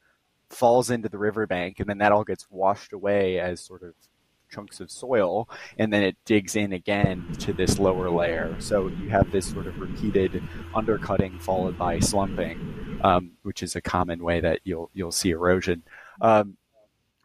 [0.51, 3.95] falls into the riverbank, and then that all gets washed away as sort of
[4.53, 5.49] chunks of soil,
[5.79, 8.55] and then it digs in again to this lower layer.
[8.59, 10.43] So you have this sort of repeated
[10.75, 15.83] undercutting followed by slumping, um, which is a common way that you'll you'll see erosion.
[16.21, 16.57] Um,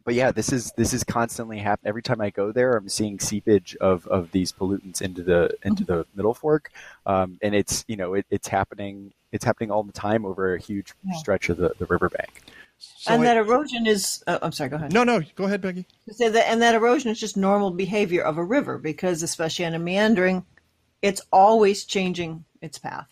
[0.08, 1.90] but yeah, this is this is constantly happening.
[1.90, 5.84] Every time I go there, I'm seeing seepage of, of these pollutants into the into
[5.84, 6.72] the Middle Fork,
[7.06, 10.62] um, and it's you know it, it's happening it's happening all the time over a
[10.62, 11.14] huge yeah.
[11.18, 12.42] stretch of the, the riverbank.
[12.80, 14.94] So and it, that erosion is uh, I'm sorry, go ahead.
[14.94, 15.86] No, no, go ahead, Becky.
[16.12, 19.74] Say that, and that erosion is just normal behavior of a river because especially in
[19.74, 20.46] a meandering,
[21.02, 23.08] it's always changing its path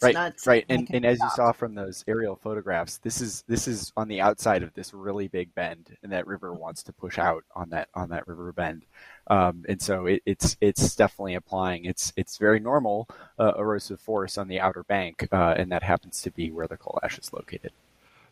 [0.00, 0.64] right, right.
[0.68, 4.20] And, and as you saw from those aerial photographs, this is this is on the
[4.20, 7.88] outside of this really big bend, and that river wants to push out on that
[7.94, 8.84] on that river bend,
[9.28, 11.84] um, and so it, it's it's definitely applying.
[11.84, 13.08] It's it's very normal
[13.38, 16.76] uh, erosive force on the outer bank, uh, and that happens to be where the
[16.76, 17.72] coal ash is located.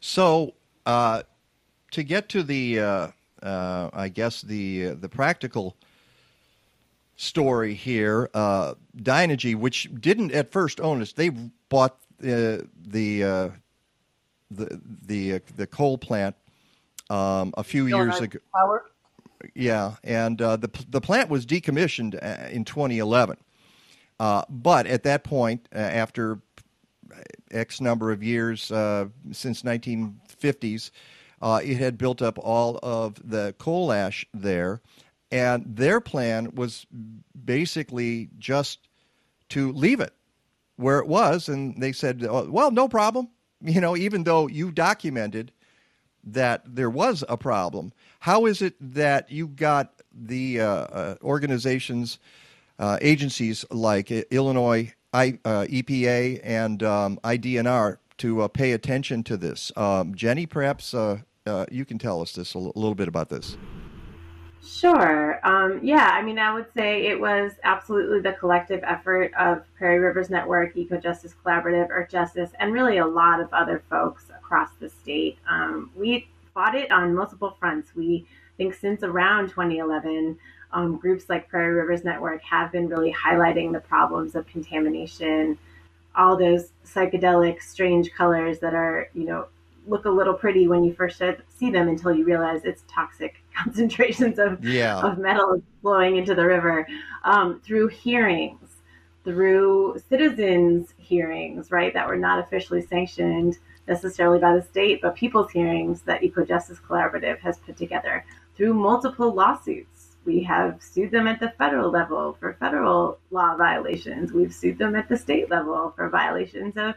[0.03, 1.23] So, uh,
[1.93, 3.09] to get to the, uh,
[3.41, 5.77] uh, I guess the the practical
[7.17, 8.29] story here.
[8.35, 11.31] Uh, Dynegy, which didn't at first own us, they
[11.69, 13.49] bought uh, the uh,
[14.51, 16.35] the the uh, the coal plant
[17.09, 18.41] um, a few years ago.
[18.53, 18.91] Power.
[19.55, 23.37] Yeah, and uh, the the plant was decommissioned uh, in 2011.
[24.19, 26.41] but at that point, after
[27.51, 30.91] X number of years since 1950s,
[31.43, 34.81] it had built up all of the coal ash there
[35.33, 36.87] and their plan was
[37.45, 38.87] basically just
[39.49, 40.13] to leave it
[40.77, 41.49] where it was.
[41.49, 43.29] And they said, oh, well, no problem.
[43.65, 45.53] You know, even though you documented
[46.25, 52.19] that there was a problem, how is it that you got the uh, uh, organizations,
[52.81, 59.37] uh, agencies like Illinois I, uh, EPA and um, IDNR to uh, pay attention to
[59.37, 59.73] this?
[59.77, 61.19] Um, Jenny, perhaps uh,
[61.71, 63.57] you can tell us this a little bit about this.
[64.65, 65.41] Sure.
[65.45, 69.99] Um, yeah, I mean, I would say it was absolutely the collective effort of Prairie
[69.99, 74.89] Rivers Network, Eco Justice Collaborative, Earthjustice, and really a lot of other folks across the
[74.89, 75.39] state.
[75.49, 77.97] Um, we fought it on multiple fronts.
[77.97, 78.25] We
[78.57, 80.39] think since around 2011,
[80.73, 85.59] um, groups like Prairie Rivers Network have been really highlighting the problems of contamination,
[86.15, 89.47] all those psychedelic, strange colors that are, you know,
[89.87, 94.39] look a little pretty when you first see them until you realize it's toxic concentrations
[94.39, 95.01] of yeah.
[95.01, 96.87] of metal flowing into the river
[97.25, 98.77] um, through hearings,
[99.25, 103.59] through citizens' hearings, right, that were not officially sanctioned
[103.89, 108.25] necessarily by the state, but people's hearings that Eco Justice Collaborative has put together
[108.57, 109.92] through multiple lawsuits.
[110.25, 114.33] We have sued them at the federal level for federal law violations.
[114.33, 116.95] We've sued them at the state level for violations of,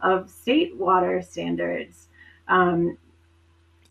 [0.00, 2.08] of state water standards.
[2.48, 2.98] Um,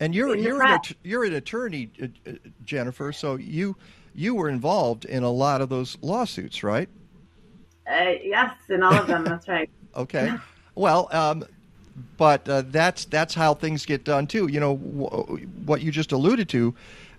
[0.00, 2.32] and you're you're an, you're an attorney, uh, uh,
[2.64, 3.12] Jennifer.
[3.12, 3.76] So you
[4.14, 6.88] you were involved in a lot of those lawsuits, right?
[7.86, 9.24] Uh, yes, in all of them.
[9.24, 9.70] that's right.
[9.96, 10.32] okay.
[10.74, 11.44] Well, um,
[12.16, 14.48] but uh, that's that's how things get done too.
[14.48, 16.74] You know w- what you just alluded to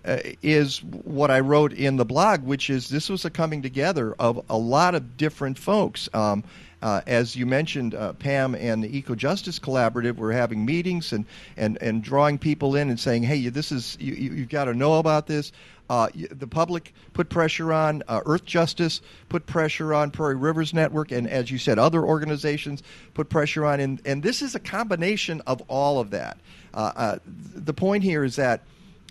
[0.05, 4.15] uh, is what I wrote in the blog, which is this was a coming together
[4.19, 6.09] of a lot of different folks.
[6.13, 6.43] Um,
[6.81, 11.25] uh, as you mentioned, uh, Pam and the Eco Justice Collaborative were having meetings and,
[11.57, 14.99] and, and drawing people in and saying, hey, this is you, you've got to know
[14.99, 15.51] about this.
[15.89, 21.27] Uh, the public put pressure on uh, Earthjustice, put pressure on Prairie Rivers Network, and
[21.27, 22.81] as you said, other organizations
[23.13, 23.79] put pressure on.
[23.79, 26.37] And, and this is a combination of all of that.
[26.73, 28.61] Uh, uh, the point here is that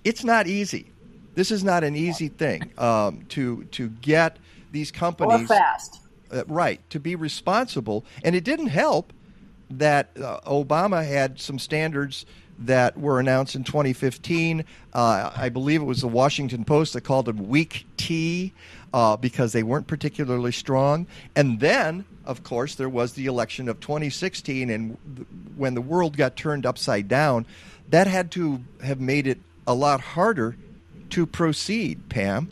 [0.05, 0.86] it's not easy.
[1.34, 4.38] This is not an easy thing um, to to get
[4.70, 6.00] these companies or fast
[6.30, 8.05] uh, right to be responsible.
[8.22, 9.12] And it didn't help
[9.70, 12.26] that uh, Obama had some standards
[12.59, 14.64] that were announced in 2015.
[14.92, 18.52] Uh, I believe it was the Washington Post that called them weak tea
[18.92, 21.07] uh, because they weren't particularly strong.
[21.34, 25.26] And then, of course, there was the election of 2016, and th-
[25.57, 27.46] when the world got turned upside down,
[27.88, 30.57] that had to have made it a lot harder
[31.11, 32.09] to proceed.
[32.09, 32.51] Pam.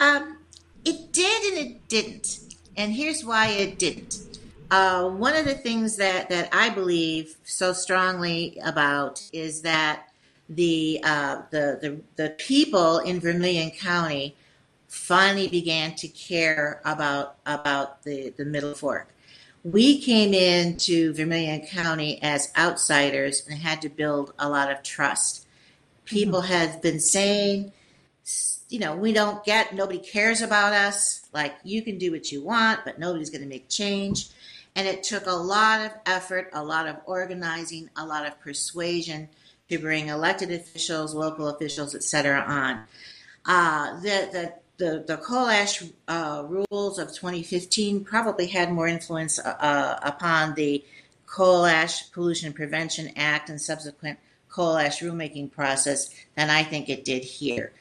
[0.00, 0.38] Um,
[0.84, 2.40] it did and it didn't.
[2.76, 4.26] And here's why it didn't.
[4.70, 10.12] Uh, one of the things that, that I believe so strongly about is that
[10.48, 14.36] the, uh, the, the, the people in Vermilion County
[14.88, 19.08] finally began to care about, about the, the Middle Fork.
[19.62, 25.46] We came into Vermilion County as outsiders and had to build a lot of trust.
[26.06, 26.52] People mm-hmm.
[26.52, 27.72] had been saying,
[28.70, 31.28] you know, we don't get, nobody cares about us.
[31.32, 34.28] Like, you can do what you want, but nobody's going to make change.
[34.76, 39.28] And it took a lot of effort, a lot of organizing, a lot of persuasion
[39.68, 42.84] to bring elected officials, local officials, et cetera, on.
[43.44, 49.38] Uh, the, the the, the coal ash uh, rules of 2015 probably had more influence
[49.38, 50.82] uh, upon the
[51.26, 54.18] Coal Ash Pollution Prevention Act and subsequent
[54.48, 57.72] coal ash rulemaking process than I think it did here.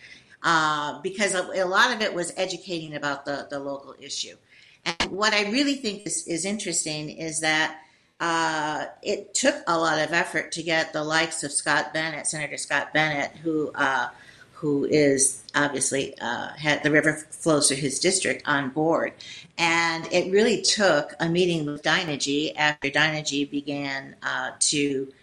[0.44, 4.36] Uh, because a, a, lot of it was educating about the, the local issue.
[4.86, 7.80] And what I really think is, is interesting is that
[8.20, 12.58] uh, it took a lot of effort to get the likes of Scott Bennett, Senator
[12.58, 14.10] Scott Bennett, who uh,
[14.60, 19.14] who is obviously uh, had the river flows through his district on board,
[19.58, 25.14] and it really took a meeting with Dynegy after Dynegy began uh, to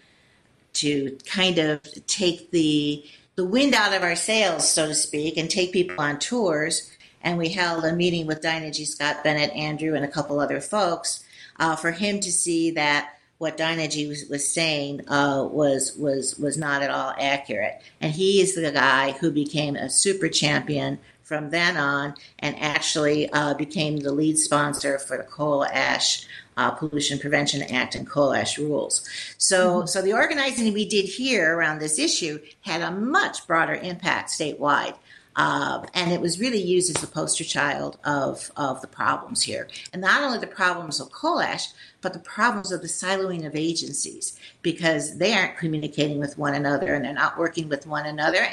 [0.73, 5.49] to kind of take the the wind out of our sails, so to speak, and
[5.49, 6.91] take people on tours.
[7.21, 11.23] And we held a meeting with Dynegy, Scott Bennett, Andrew, and a couple other folks
[11.59, 16.57] uh, for him to see that what Dynegy was, was saying uh, was was was
[16.57, 17.81] not at all accurate.
[18.01, 23.29] And he is the guy who became a super champion from then on, and actually
[23.31, 26.25] uh, became the lead sponsor for the coal ash
[26.55, 29.07] uh, Pollution Prevention Act and coal ash rules.
[29.37, 29.87] So, mm-hmm.
[29.87, 34.95] so the organizing we did here around this issue had a much broader impact statewide.
[35.35, 39.67] Uh, and it was really used as the poster child of, of the problems here.
[39.93, 41.67] And not only the problems of coal ash,
[42.01, 46.93] but the problems of the siloing of agencies because they aren't communicating with one another
[46.93, 48.47] and they're not working with one another.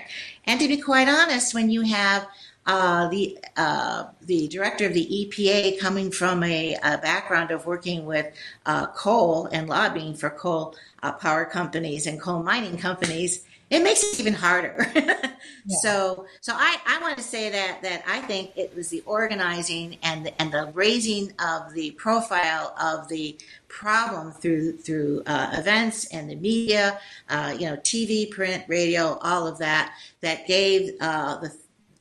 [0.46, 2.26] And to be quite honest, when you have
[2.66, 8.06] uh, the uh, the director of the EPA coming from a, a background of working
[8.06, 8.34] with
[8.64, 14.02] uh, coal and lobbying for coal uh, power companies and coal mining companies, it makes
[14.04, 14.86] it even harder.
[14.94, 15.32] yeah.
[15.80, 19.98] So, so I, I want to say that that I think it was the organizing
[20.02, 23.36] and the, and the raising of the profile of the
[23.68, 29.46] problem through through uh, events and the media, uh, you know, TV, print, radio, all
[29.46, 31.54] of that that gave uh, the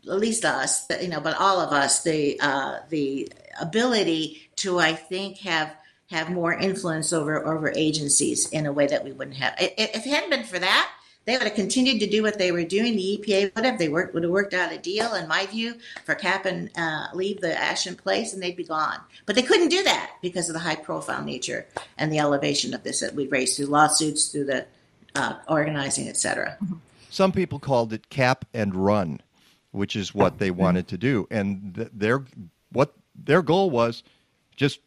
[0.05, 4.93] at least us, you know, but all of us the uh, the ability to I
[4.93, 5.75] think have
[6.11, 9.55] have more influence over over agencies in a way that we wouldn't have.
[9.59, 10.91] If it hadn't been for that
[11.25, 12.95] they would have continued to do what they were doing.
[12.95, 13.79] The EPA would have.
[13.79, 17.07] They worked, would have worked out a deal, in my view, for cap and uh,
[17.13, 18.99] leave the ash in place, and they'd be gone.
[19.25, 21.65] But they couldn't do that because of the high profile nature
[21.97, 24.65] and the elevation of this that we raised through lawsuits, through the
[25.15, 26.57] uh, organizing, etc.
[27.09, 29.21] Some people called it cap and run,
[29.71, 32.25] which is what they wanted to do, and th- their
[32.71, 34.03] what their goal was
[34.55, 34.79] just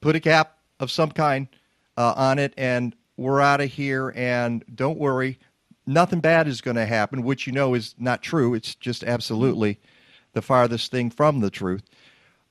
[0.00, 1.48] put a cap of some kind
[1.96, 4.12] uh, on it, and we're out of here.
[4.16, 5.38] And don't worry,
[5.90, 8.54] nothing bad is going to happen, which you know is not true.
[8.54, 9.78] It's just absolutely
[10.32, 11.82] the farthest thing from the truth.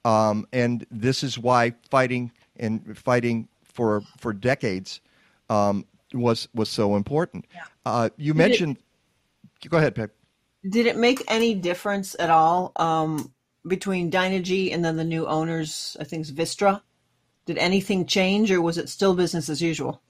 [0.06, 5.02] Um, and this is why fighting and fighting for for decades
[5.50, 7.46] um, was was so important.
[7.54, 7.64] Yeah.
[7.86, 8.78] Uh, you did mentioned.
[9.64, 10.12] It, go ahead, Pep.
[10.70, 13.32] Did it make any difference at all um,
[13.66, 15.96] between Dynegy and then the new owners?
[16.00, 16.82] I think it's Vistra.
[17.46, 20.02] Did anything change, or was it still business as usual?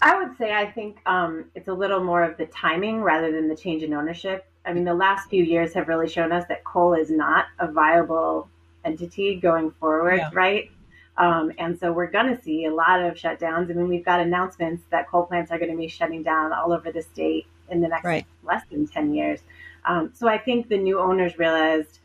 [0.00, 3.48] I would say I think um, it's a little more of the timing rather than
[3.48, 4.46] the change in ownership.
[4.64, 7.70] I mean, the last few years have really shown us that coal is not a
[7.70, 8.48] viable
[8.84, 10.30] entity going forward, yeah.
[10.32, 10.70] right?
[11.16, 13.70] Um, and so we're going to see a lot of shutdowns.
[13.70, 16.72] I mean, we've got announcements that coal plants are going to be shutting down all
[16.72, 18.24] over the state in the next right.
[18.44, 19.40] less than 10 years.
[19.84, 21.98] Um, so I think the new owners realized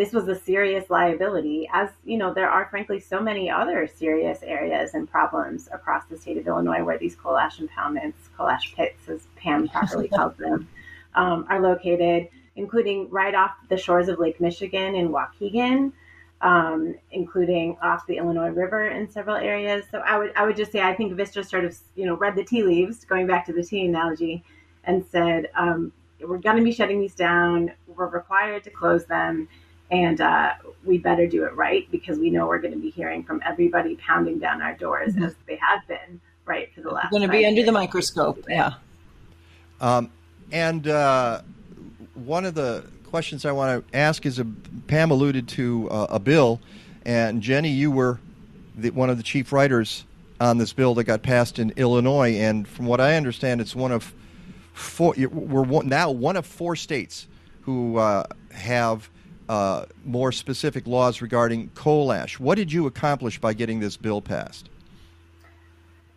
[0.00, 4.42] this was a serious liability, as you know, there are frankly so many other serious
[4.42, 8.74] areas and problems across the state of Illinois where these coal ash impoundments, coal ash
[8.74, 10.66] pits, as Pam properly calls them,
[11.14, 15.92] um, are located, including right off the shores of Lake Michigan in Waukegan.
[16.40, 19.84] Um, including off the Illinois River in several areas.
[19.90, 22.34] So I would I would just say I think Vistra sort of you know read
[22.34, 24.42] the tea leaves, going back to the tea analogy,
[24.84, 27.72] and said um, we're going to be shutting these down.
[27.86, 29.48] We're required to close them,
[29.90, 30.52] and uh,
[30.84, 33.96] we better do it right because we know we're going to be hearing from everybody
[33.96, 35.24] pounding down our doors mm-hmm.
[35.24, 37.10] as they have been right for the last.
[37.10, 38.74] Going to be under the microscope, yeah.
[39.80, 40.10] Um,
[40.52, 41.42] and uh,
[42.14, 44.46] one of the questions I want to ask is: a, uh,
[44.86, 46.60] Pam alluded to uh, a bill,
[47.04, 48.20] and Jenny, you were
[48.76, 50.04] the, one of the chief writers
[50.40, 53.92] on this bill that got passed in Illinois, and from what I understand, it's one
[53.92, 54.14] of
[54.72, 55.14] four.
[55.16, 57.26] We're one, now one of four states
[57.62, 59.10] who uh, have
[59.50, 62.38] uh, more specific laws regarding coal ash.
[62.38, 64.70] What did you accomplish by getting this bill passed?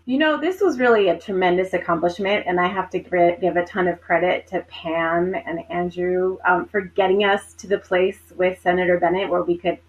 [0.06, 3.88] You know, this was really a tremendous accomplishment, and I have to give a ton
[3.88, 9.00] of credit to Pam and Andrew um, for getting us to the place with Senator
[9.00, 9.80] Bennett where we could,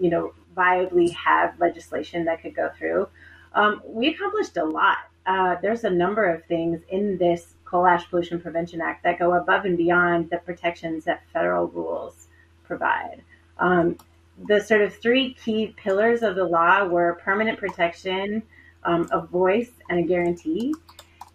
[0.00, 3.06] you know, viably have legislation that could go through.
[3.54, 4.98] Um, we accomplished a lot.
[5.24, 9.34] uh, there's a number of things in this Coal Ash Pollution Prevention Act that go
[9.34, 12.27] above and beyond the protections that federal rules
[12.68, 13.22] provide.
[13.58, 13.98] Um,
[14.46, 18.42] the sort of three key pillars of the law were permanent protection,
[18.84, 20.72] um, a voice, and a guarantee.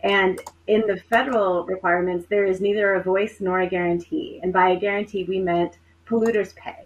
[0.01, 4.39] And in the federal requirements, there is neither a voice nor a guarantee.
[4.41, 5.77] And by a guarantee, we meant
[6.07, 6.85] polluters pay,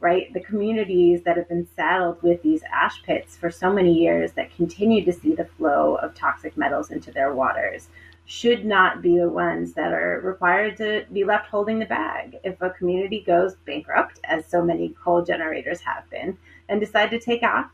[0.00, 0.32] right?
[0.32, 4.54] The communities that have been saddled with these ash pits for so many years that
[4.54, 7.88] continue to see the flow of toxic metals into their waters
[8.24, 12.38] should not be the ones that are required to be left holding the bag.
[12.44, 17.20] If a community goes bankrupt, as so many coal generators have been, and decide to
[17.20, 17.70] take off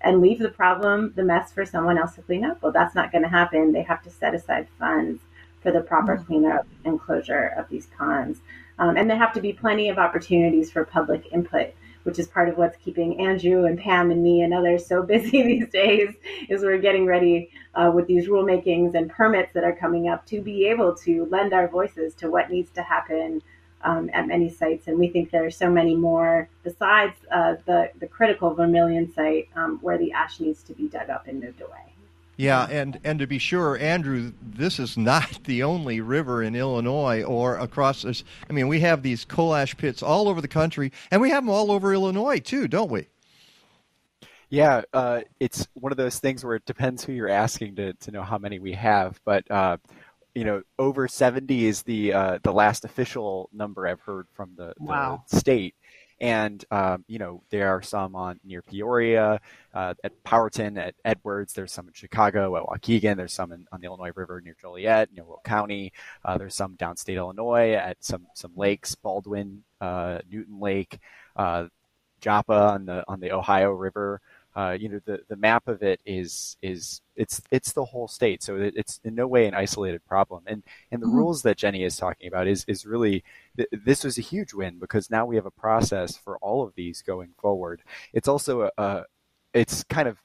[0.00, 3.12] and leave the problem, the mess for someone else to clean up, well, that's not
[3.12, 3.72] going to happen.
[3.72, 5.20] They have to set aside funds
[5.62, 6.24] for the proper mm-hmm.
[6.24, 8.40] cleanup and closure of these ponds.
[8.78, 11.74] Um, and there have to be plenty of opportunities for public input
[12.10, 15.42] which is part of what's keeping Andrew and Pam and me and others so busy
[15.44, 16.12] these days,
[16.48, 20.40] is we're getting ready uh, with these rulemakings and permits that are coming up to
[20.40, 23.40] be able to lend our voices to what needs to happen
[23.84, 24.88] um, at many sites.
[24.88, 29.48] And we think there are so many more besides uh, the, the critical Vermilion site
[29.54, 31.94] um, where the ash needs to be dug up and moved away.
[32.40, 37.22] Yeah, and, and to be sure, Andrew, this is not the only river in Illinois
[37.22, 38.24] or across this.
[38.48, 41.44] I mean, we have these coal ash pits all over the country, and we have
[41.44, 43.08] them all over Illinois too, don't we?
[44.48, 48.10] Yeah, uh, it's one of those things where it depends who you're asking to, to
[48.10, 49.20] know how many we have.
[49.26, 49.76] But uh,
[50.34, 54.72] you know, over 70 is the uh, the last official number I've heard from the,
[54.78, 55.24] the wow.
[55.26, 55.74] state
[56.20, 59.40] and um, you know there are some on near Peoria,
[59.74, 61.54] uh, at Powerton, at Edwards.
[61.54, 63.16] There's some in Chicago at Waukegan.
[63.16, 65.92] There's some in, on the Illinois River near Joliet, near Will County.
[66.24, 70.98] Uh, there's some downstate Illinois at some some lakes, Baldwin, uh, Newton Lake,
[71.36, 71.66] uh,
[72.20, 74.20] Joppa on the on the Ohio River
[74.56, 78.42] uh, you know the the map of it is is it's it's the whole state.
[78.42, 80.44] So it, it's in no way an isolated problem.
[80.46, 81.16] And and the mm-hmm.
[81.16, 83.24] rules that jenny is talking about is is really
[83.56, 86.74] th- this was a huge win because now we have a process for all of
[86.74, 87.82] these going forward.
[88.12, 89.04] It's also a, a
[89.54, 90.18] it's kind of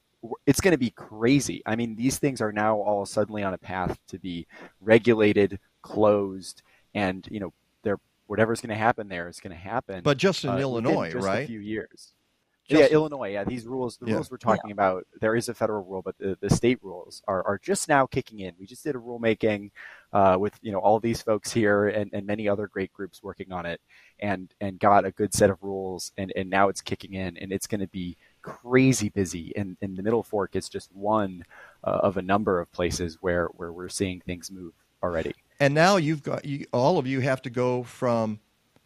[0.47, 1.61] it's going to be crazy.
[1.65, 4.47] I mean these things are now all suddenly on a path to be
[4.81, 6.63] regulated closed
[6.95, 7.53] and you know
[7.83, 11.11] they're whatever's going to happen there is going to happen but just in uh, illinois
[11.11, 11.43] just right?
[11.43, 12.14] a few years
[12.67, 13.31] just, yeah, Illinois.
[13.31, 14.15] Yeah, these rules, the yeah.
[14.15, 14.73] rules we're talking yeah.
[14.73, 18.05] about, there is a federal rule, but the, the state rules are, are just now
[18.05, 18.53] kicking in.
[18.59, 19.71] We just did a rulemaking
[20.13, 23.51] uh, with you know all these folks here and, and many other great groups working
[23.51, 23.81] on it,
[24.19, 27.51] and and got a good set of rules, and, and now it's kicking in, and
[27.51, 29.51] it's going to be crazy busy.
[29.55, 31.43] And, and the Middle Fork is just one
[31.83, 35.35] uh, of a number of places where where we're seeing things move already.
[35.59, 38.39] And now you've got you, all of you have to go from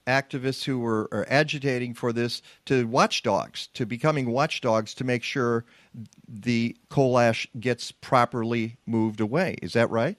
[0.10, 5.66] activists who were are agitating for this to watchdogs, to becoming watchdogs to make sure
[6.28, 9.55] the coal ash gets properly moved away.
[9.62, 10.18] Is that right?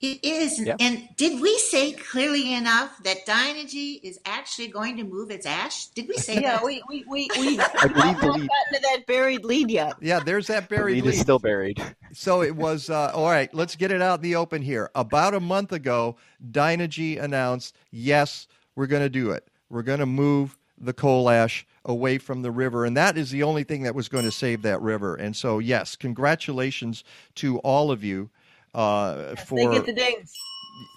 [0.00, 0.60] It is.
[0.60, 0.76] Yep.
[0.78, 5.86] And did we say clearly enough that Dynegy is actually going to move its ash?
[5.88, 6.64] Did we say yeah, that?
[6.64, 8.48] we we we, we I believe the lead.
[8.48, 9.94] gotten to that buried lead yet.
[10.02, 11.04] Yeah, there's that buried the lead.
[11.06, 11.14] lead.
[11.14, 11.82] is still buried.
[12.12, 13.52] So it was uh, all right.
[13.54, 14.90] Let's get it out in the open here.
[14.94, 16.16] About a month ago,
[16.50, 19.48] Dynegy announced, yes, we're going to do it.
[19.70, 23.42] We're going to move the coal ash away from the river, and that is the
[23.42, 25.14] only thing that was going to save that river.
[25.14, 27.02] And so, yes, congratulations
[27.36, 28.28] to all of you
[28.76, 30.32] uh, yes, for get the dings.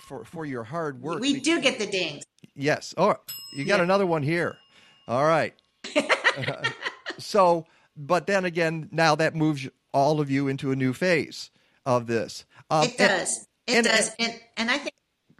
[0.02, 1.22] For for your hard work.
[1.22, 2.24] We do get the dings.
[2.56, 2.94] Yes.
[2.98, 3.16] Oh,
[3.56, 3.84] you got yeah.
[3.84, 4.58] another one here.
[5.08, 5.54] All right.
[7.18, 7.66] so,
[7.96, 11.52] but then again, now that moves all of you into a new phase
[11.86, 12.46] of this.
[12.70, 13.48] Um, it does.
[13.68, 14.16] And, it and, does.
[14.20, 14.96] And, and I think.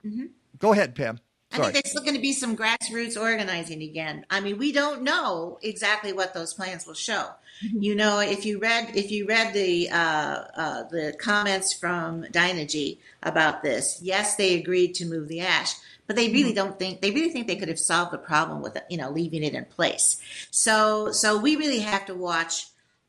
[0.06, 0.26] Mm-hmm.
[0.58, 1.20] Go ahead, Pam.
[1.52, 1.62] Sorry.
[1.62, 4.26] I think there's still going to be some grassroots organizing again.
[4.30, 7.30] I mean, we don't know exactly what those plans will show.
[7.66, 7.82] Mm-hmm.
[7.82, 13.00] You know, if you read if you read the uh, uh, the comments from Dynegy
[13.24, 15.74] about this, yes, they agreed to move the ash,
[16.06, 16.56] but they really mm-hmm.
[16.56, 19.44] don't think they really think they could have solved the problem with you know leaving
[19.44, 20.22] it in place.
[20.52, 22.68] So so we really have to watch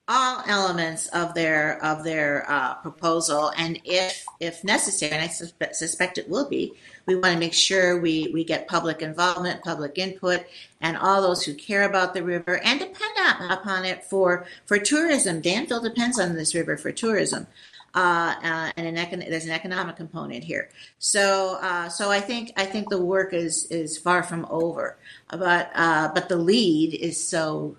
[0.09, 5.76] all elements of their of their uh, proposal, and if if necessary, and I suspect,
[5.76, 6.72] suspect it will be,
[7.11, 10.45] we want to make sure we we get public involvement, public input,
[10.81, 13.15] and all those who care about the river and depend
[13.51, 15.41] upon it for for tourism.
[15.41, 17.47] Danville depends on this river for tourism.
[17.93, 20.69] Uh, uh, and an econ- there's an economic component here.
[21.01, 24.97] So, uh, so I think I think the work is is far from over,
[25.31, 27.77] but uh, but the lead is so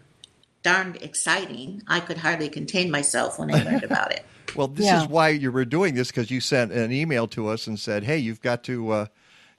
[0.64, 1.82] darned exciting.
[1.88, 4.26] I could hardly contain myself when I learned about it.
[4.56, 5.02] Well, this yeah.
[5.02, 8.04] is why you were doing this because you sent an email to us and said,
[8.04, 9.06] "Hey, you've got to." Uh,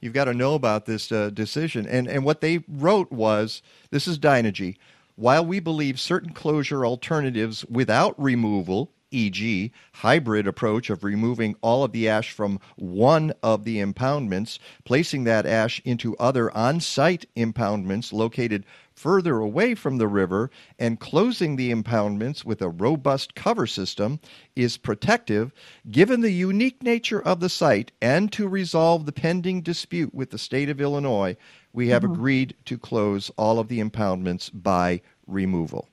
[0.01, 1.87] you've got to know about this uh, decision.
[1.87, 4.77] And and what they wrote was, this is Dynegy.
[5.15, 11.93] While we believe certain closure alternatives without removal e.g., hybrid approach of removing all of
[11.93, 18.13] the ash from one of the impoundments, placing that ash into other on site impoundments
[18.13, 18.65] located
[18.95, 24.21] further away from the river, and closing the impoundments with a robust cover system
[24.57, 25.53] is protective
[25.91, 30.39] given the unique nature of the site and to resolve the pending dispute with the
[30.39, 31.37] state of Illinois.
[31.73, 32.13] We have mm-hmm.
[32.13, 35.89] agreed to close all of the impoundments by removal.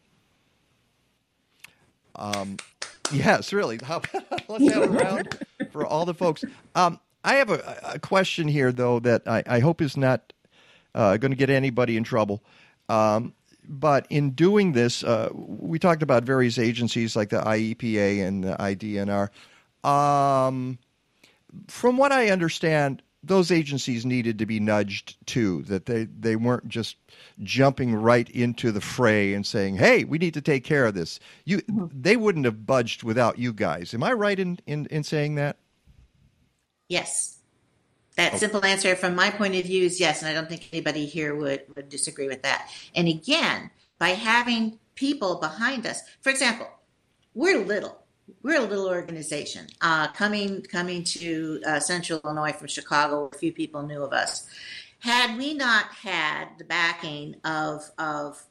[2.16, 2.58] Um,
[3.12, 3.80] yes, really.
[4.48, 5.38] let's have a round
[5.72, 6.44] for all the folks.
[6.76, 10.34] Um, I have a, a, question here, though, that I, I hope is not
[10.96, 12.44] uh, going to get anybody in trouble.
[12.90, 13.34] Um,
[13.70, 18.56] but in doing this, uh, we talked about various agencies like the IEPA and the
[18.60, 19.30] IDNR.
[19.88, 20.80] Um,
[21.68, 26.68] from what I understand, those agencies needed to be nudged too, that they, they weren't
[26.68, 26.96] just
[27.44, 31.20] jumping right into the fray and saying, hey, we need to take care of this.
[31.46, 31.88] You, mm-hmm.
[31.94, 33.94] They wouldn't have budged without you guys.
[33.94, 35.58] Am I right in, in, in saying that?
[36.88, 37.39] Yes.
[38.20, 38.38] That oh.
[38.38, 41.34] simple answer from my point of view is yes, and I don't think anybody here
[41.34, 42.70] would, would disagree with that.
[42.94, 46.68] And again, by having people behind us, for example,
[47.34, 47.98] we're little
[48.44, 53.30] we're a little organization uh, coming coming to uh, Central Illinois from Chicago.
[53.34, 54.46] A few people knew of us.
[55.00, 58.44] Had we not had the backing of of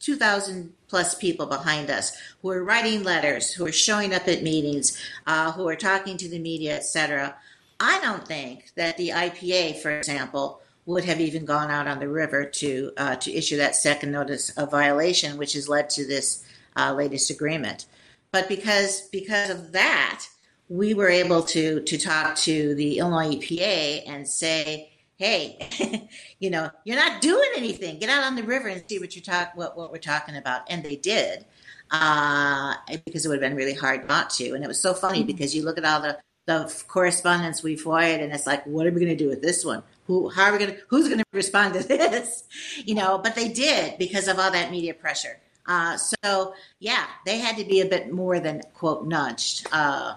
[0.00, 4.98] 2,000 plus people behind us who are writing letters, who are showing up at meetings,
[5.26, 7.36] uh, who are talking to the media, etc.
[7.82, 12.08] I don't think that the IEPA, for example, would have even gone out on the
[12.08, 16.44] river to uh, to issue that second notice of violation, which has led to this
[16.76, 17.86] uh, latest agreement.
[18.30, 20.24] But because because of that,
[20.68, 26.08] we were able to to talk to the Illinois EPA and say, hey,
[26.38, 27.98] you know, you're not doing anything.
[27.98, 30.62] Get out on the river and see what you're talk what, what we're talking about.
[30.70, 31.44] And they did.
[31.90, 32.74] Uh,
[33.04, 34.54] because it would have been really hard not to.
[34.54, 35.26] And it was so funny mm-hmm.
[35.26, 36.16] because you look at all the,
[36.58, 39.64] the correspondence we've forwarded and it's like, what are we going to do with this
[39.64, 39.82] one?
[40.06, 42.44] Who, how are we going to, who's going to respond to this?
[42.84, 45.38] You know, but they did because of all that media pressure.
[45.66, 50.14] Uh, so yeah, they had to be a bit more than quote nudged, uh,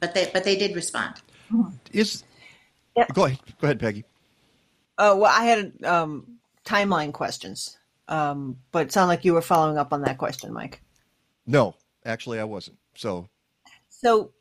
[0.00, 1.14] but they but they did respond.
[1.92, 2.24] Is
[3.12, 4.04] go ahead, go ahead, Peggy.
[4.98, 9.78] Oh well, I had um, timeline questions, um, but it sounded like you were following
[9.78, 10.82] up on that question, Mike.
[11.46, 12.78] No, actually, I wasn't.
[12.94, 13.28] So,
[13.88, 14.32] so,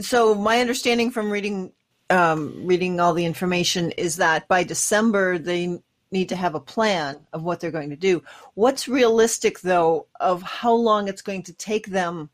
[0.00, 1.72] so my understanding from reading
[2.10, 5.78] um, reading all the information is that by December they
[6.10, 8.22] need to have a plan of what they're going to do.
[8.54, 12.30] What's realistic, though, of how long it's going to take them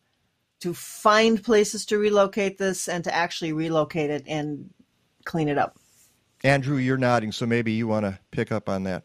[0.60, 4.70] to find places to relocate this and to actually relocate it and
[5.24, 5.76] clean it up?
[6.42, 9.04] Andrew, you're nodding, so maybe you want to pick up on that.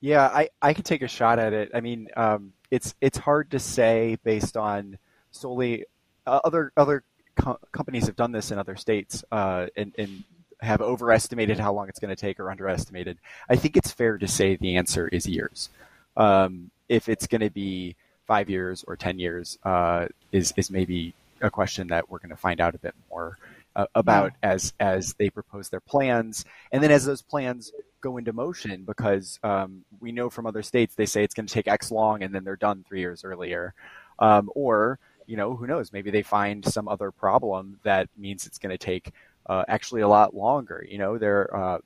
[0.00, 1.70] Yeah, I, I can take a shot at it.
[1.74, 4.98] I mean, um, it's it's hard to say based on
[5.30, 5.86] solely
[6.26, 7.04] uh, other other
[7.36, 10.24] co- companies have done this in other states, uh, and, and
[10.60, 13.18] have overestimated how long it's going to take or underestimated.
[13.48, 15.68] I think it's fair to say the answer is years.
[16.16, 21.14] Um, if it's going to be five years or ten years, uh, is is maybe
[21.40, 23.38] a question that we're going to find out a bit more
[23.76, 24.52] uh, about yeah.
[24.52, 29.38] as as they propose their plans, and then as those plans go into motion, because
[29.42, 32.34] um, we know from other states they say it's going to take X long, and
[32.34, 33.74] then they're done three years earlier,
[34.18, 38.58] um, or you know who knows maybe they find some other problem that means it's
[38.58, 39.12] going to take
[39.46, 40.84] uh, actually a lot longer.
[40.88, 41.54] You know, there.
[41.54, 41.78] Uh,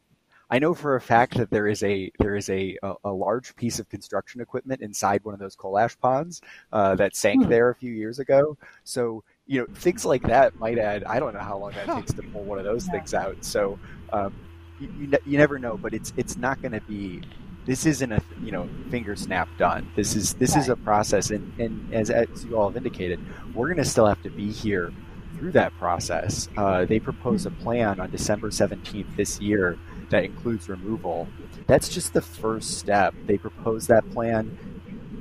[0.51, 3.55] I know for a fact that there is a there is a, a, a, large
[3.55, 6.41] piece of construction equipment inside one of those coal ash ponds
[6.72, 7.51] uh, that sank hmm.
[7.51, 8.57] there a few years ago.
[8.84, 11.05] So you know things like that might add.
[11.05, 12.93] I don't know how long that takes to pull one of those yeah.
[12.93, 13.45] things out.
[13.45, 13.78] So
[14.12, 14.34] um,
[14.80, 17.22] you, you, you never know, but it's it's not going to be.
[17.68, 19.90] This isn't a you know finger snap done.
[19.94, 20.62] This is this right.
[20.62, 23.20] is a process, and, and as, as you all have indicated,
[23.54, 24.90] we're going to still have to be here
[25.36, 26.48] through that process.
[26.56, 31.28] Uh, they propose a plan on December 17th this year that includes removal.
[31.66, 33.14] That's just the first step.
[33.26, 34.56] They propose that plan,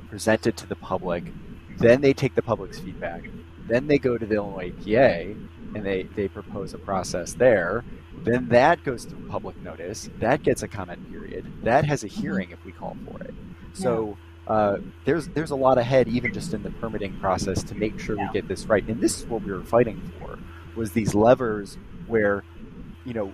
[0.08, 1.24] present it to the public,
[1.76, 3.28] then they take the public's feedback.
[3.66, 5.36] Then they go to the Illinois EPA
[5.74, 7.84] and they, they propose a process there.
[8.22, 10.10] Then that goes through public notice.
[10.18, 11.46] That gets a comment period.
[11.62, 13.34] That has a hearing if we call for it.
[13.74, 14.16] So
[14.48, 18.16] uh, there's there's a lot ahead even just in the permitting process to make sure
[18.16, 18.86] we get this right.
[18.88, 20.38] And this is what we were fighting for
[20.74, 22.44] was these levers where,
[23.04, 23.32] you know,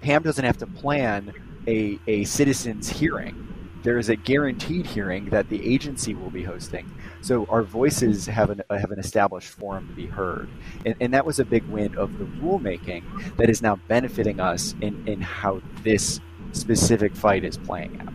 [0.00, 1.32] Pam doesn't have to plan
[1.66, 3.46] a, a citizens hearing.
[3.82, 6.90] There is a guaranteed hearing that the agency will be hosting.
[7.20, 10.48] So our voices have an, have an established forum to be heard.
[10.86, 14.74] And, and that was a big win of the rulemaking that is now benefiting us
[14.80, 16.20] in, in how this
[16.52, 18.14] specific fight is playing out.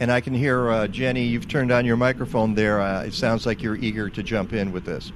[0.00, 1.24] And I can hear uh, Jenny.
[1.24, 2.80] You've turned on your microphone there.
[2.80, 5.12] Uh, it sounds like you're eager to jump in with this.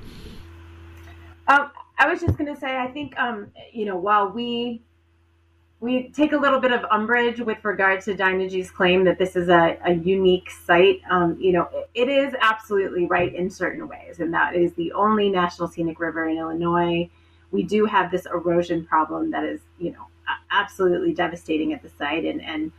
[1.49, 4.83] Um, I was just going to say, I think, um, you know, while we
[5.85, 9.51] we take a little bit of umbrage with regard to Dynegy's claim that this is
[9.51, 11.03] a, a unique site.
[11.11, 15.29] Um, you know, it is absolutely right in certain ways, and that is the only
[15.29, 17.11] national scenic river in Illinois.
[17.51, 20.07] We do have this erosion problem that is, you know,
[20.51, 22.73] absolutely devastating at the site, and, and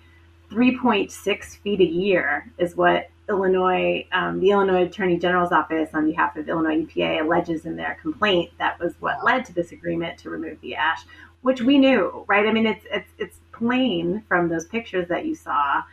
[0.49, 6.38] 3.6 feet a year is what Illinois, um, the Illinois Attorney General's office, on behalf
[6.38, 10.32] of Illinois EPA, alleges in their complaint that was what led to this agreement to
[10.32, 11.03] remove the ash,
[11.45, 12.47] which we knew, right?
[12.47, 15.83] I mean, it's it's it's plain from those pictures that you saw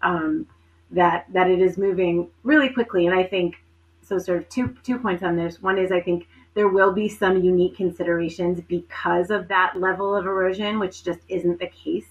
[0.00, 0.46] um,
[0.90, 3.56] that that it is moving really quickly, and I think
[4.00, 4.16] so.
[4.16, 5.60] Sort of two two points on this.
[5.60, 10.24] One is I think there will be some unique considerations because of that level of
[10.24, 12.08] erosion, which just isn't the case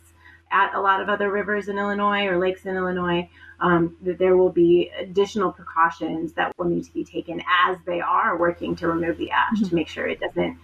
[0.52, 3.28] at a lot of other rivers in Illinois or lakes in Illinois
[3.62, 8.00] um, that there will be additional precautions that will need to be taken as they
[8.00, 9.70] are working to remove the ash mm-hmm.
[9.70, 10.56] to make sure it doesn't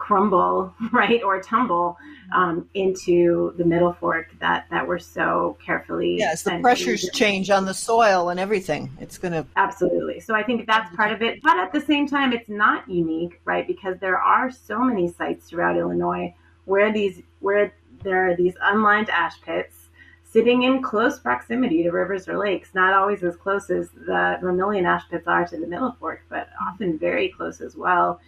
[0.00, 1.96] crumble right or tumble
[2.34, 7.66] um, into the middle fork that that we're so carefully yes the pressures change on
[7.66, 8.90] the soil and everything.
[8.98, 10.20] It's going to absolutely.
[10.20, 11.42] So i think that's part of it.
[11.42, 15.46] But at the same time it's not unique right because there are so many sites
[15.46, 16.34] throughout illinois
[16.64, 19.90] where these where there are these unlined ash pits
[20.24, 24.86] sitting in close proximity to rivers or lakes, not always as close as the Vermilion
[24.86, 28.20] ash pits are to the Middle Fork, but often very close as well,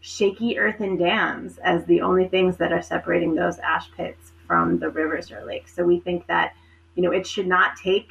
[0.00, 4.88] shaky earthen dams as the only things that are separating those ash pits from the
[4.88, 5.74] rivers or lakes.
[5.74, 6.54] So we think that,
[6.94, 8.10] you know, it should not take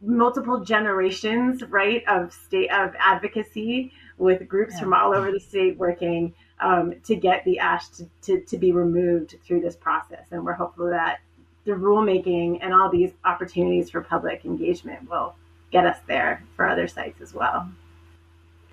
[0.00, 4.80] multiple generations, right, of state of advocacy with groups yeah.
[4.80, 8.72] from all over the state working um, to get the ash to, to, to be
[8.72, 10.26] removed through this process.
[10.30, 11.20] And we're hopeful that
[11.64, 15.34] the rulemaking and all these opportunities for public engagement will
[15.70, 17.68] get us there for other sites as well.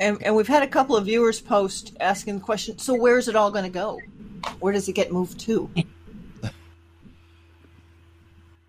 [0.02, 3.36] And, and we've had a couple of viewers post asking the question so where's it
[3.36, 4.00] all going to go?
[4.60, 5.70] Where does it get moved to?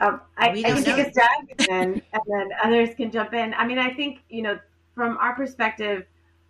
[0.01, 3.55] Um, I, I can take a stab and then, and then others can jump in.
[3.55, 4.59] I mean, I think, you know,
[4.95, 6.05] from our perspective,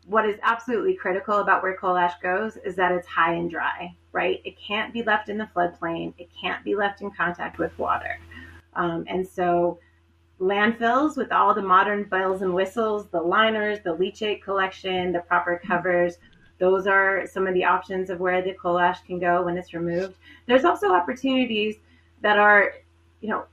[0.07, 3.95] what is absolutely critical about where coal ash goes is that it's high and dry
[4.13, 4.41] right?
[4.45, 6.13] It can't be left in the floodplain.
[6.19, 8.19] It can't be left in contact with water.
[8.75, 9.79] Um, and so
[10.43, 15.63] landfills with all the modern bells and whistles, the liners, the leachate collection, the proper
[15.65, 16.19] covers,
[16.59, 19.73] those are some of the options of where the coal ash can go when it's
[19.73, 20.17] removed.
[20.47, 21.77] There's also opportunities
[22.21, 22.75] that are,
[23.21, 23.45] you know,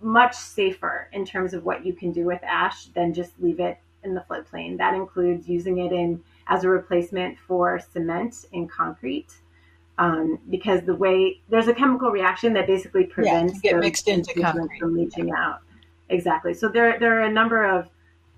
[0.00, 3.78] much safer in terms of what you can do with ash than just leave it
[4.02, 4.76] in the floodplain.
[4.76, 9.32] That includes using it in as a replacement for cement in concrete
[9.96, 14.40] um, because the way there's a chemical reaction that basically prevents yeah, get mixed into
[14.40, 14.78] concrete.
[14.78, 15.34] from leaching yeah.
[15.36, 15.60] out.
[16.08, 16.54] Exactly.
[16.54, 17.88] So there there are a number of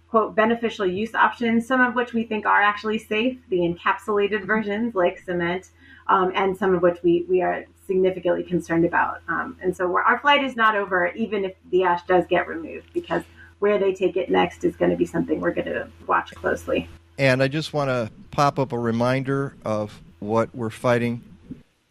[0.09, 4.95] quote beneficial use options, some of which we think are actually safe, the encapsulated versions
[4.95, 5.71] like cement,
[6.07, 9.21] um, and some of which we we are significantly concerned about.
[9.29, 12.93] Um, and so our flight is not over, even if the ash does get removed,
[12.93, 13.23] because
[13.59, 16.89] where they take it next is going to be something we're going to watch closely.
[17.19, 21.23] And I just want to pop up a reminder of what we're fighting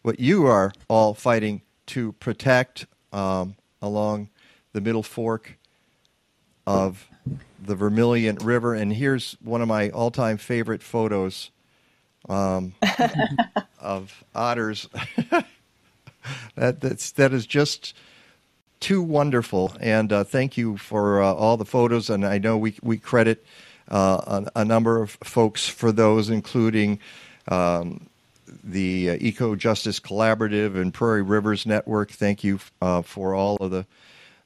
[0.06, 4.28] what you are all fighting to protect um, along
[4.72, 5.58] the middle fork
[6.66, 7.06] of
[7.62, 8.74] the Vermilion River.
[8.74, 11.50] And here's one of my all time favorite photos
[12.28, 12.74] um,
[13.80, 14.88] of otters.
[16.54, 17.94] that, that's, that is just
[18.80, 19.72] too wonderful.
[19.80, 22.10] And uh, thank you for uh, all the photos.
[22.10, 23.44] And I know we, we credit
[23.88, 26.98] uh, a, a, number of folks for those, including.
[27.48, 28.08] Um,
[28.62, 32.10] the uh, Eco Justice Collaborative and Prairie Rivers Network.
[32.10, 33.86] Thank you uh, for all of the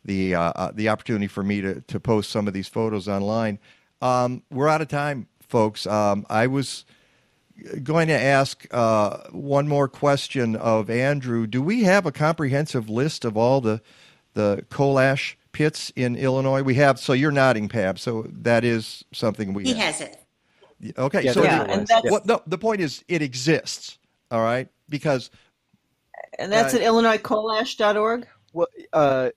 [0.05, 3.59] the uh, uh, the opportunity for me to to post some of these photos online.
[4.03, 5.87] Um, we're out of time, folks.
[5.87, 6.85] Um, I was
[7.83, 11.47] going to ask uh, one more question of Andrew.
[11.47, 13.83] Do we have a comprehensive list of all the
[14.35, 16.63] the coal ash pits in Illinois?
[16.63, 16.99] We have.
[16.99, 17.97] So you're nodding, Pam.
[17.97, 19.65] So that is something we.
[19.65, 19.95] He have.
[19.95, 20.17] has it.
[20.97, 23.99] Okay, yeah, so yeah, and that's, what, no, the point is, it exists.
[24.31, 25.31] All right, because
[26.39, 28.27] and that's uh, at IllinoisCoalash.org.
[28.53, 29.31] Well, uh,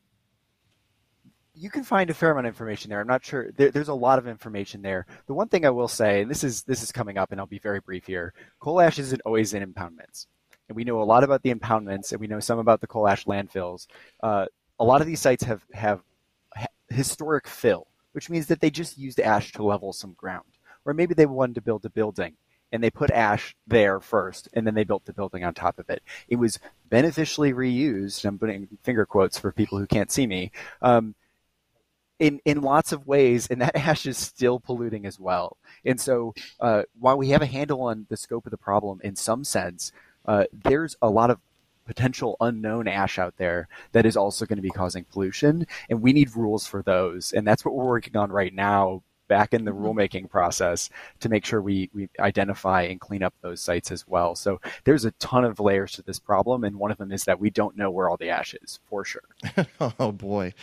[1.64, 3.00] you can find a fair amount of information there.
[3.00, 3.52] I'm not sure.
[3.56, 5.06] There, there's a lot of information there.
[5.28, 7.48] The one thing I will say, and this is this is coming up, and I'll
[7.48, 8.34] be very brief here.
[8.60, 10.28] Coal ash isn't always in impoundments,
[10.68, 13.08] and we know a lot about the impoundments, and we know some about the coal
[13.08, 13.88] ash landfills.
[14.22, 14.46] Uh,
[14.80, 16.02] a lot of these sites have have
[16.90, 20.46] historic fill, which means that they just used ash to level some ground
[20.86, 22.34] or maybe they wanted to build a building
[22.72, 25.90] and they put ash there first and then they built the building on top of
[25.90, 26.02] it.
[26.28, 26.60] It was
[26.90, 28.26] beneficially reused.
[28.26, 30.52] I'm putting finger quotes for people who can't see me.
[30.82, 31.16] Um,
[32.24, 35.58] in in lots of ways, and that ash is still polluting as well.
[35.86, 39.18] And so, uh, while we have a handle on the scope of the problem in
[39.18, 39.92] some sense,
[40.26, 41.40] uh, there's a lot of
[41.86, 46.14] potential unknown ash out there that is also going to be causing pollution, and we
[46.14, 47.34] need rules for those.
[47.34, 49.84] And that's what we're working on right now back in the Mm-hmm.
[50.00, 54.36] rulemaking process to make sure we, we identify and clean up those sites as well.
[54.36, 57.40] So there's a ton of layers to this problem, and one of them is that
[57.40, 59.24] we don't know where all the ash is for sure.
[60.00, 60.54] Oh boy!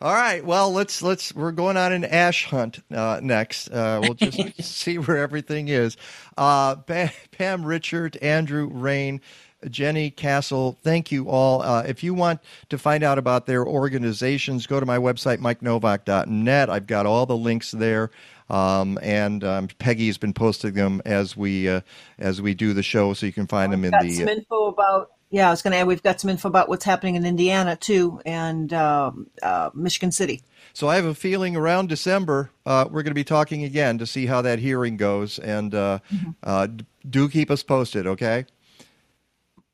[0.00, 3.68] All right, well let's let's we're going on an ash hunt uh, next.
[3.68, 5.96] Uh, we'll just see where everything is.
[6.36, 9.20] Uh, Pam, Pam Richart, Andrew Rehn.
[9.68, 11.62] Jenny Cassel, thank you all.
[11.62, 16.70] Uh, if you want to find out about their organizations, go to my website, mikenowak.net.
[16.70, 18.10] I've got all the links there.
[18.48, 21.82] Um, and um, Peggy has been posting them as we uh,
[22.18, 24.12] as we do the show, so you can find them in got the.
[24.12, 26.84] some info about yeah i was going to add we've got some info about what's
[26.84, 30.42] happening in indiana too and um, uh, michigan city
[30.72, 34.06] So I have a feeling around December uh, we're going to be talking again to
[34.06, 35.98] see how that hearing goes, and uh,
[36.42, 36.68] uh,
[37.08, 38.46] do keep us posted, okay?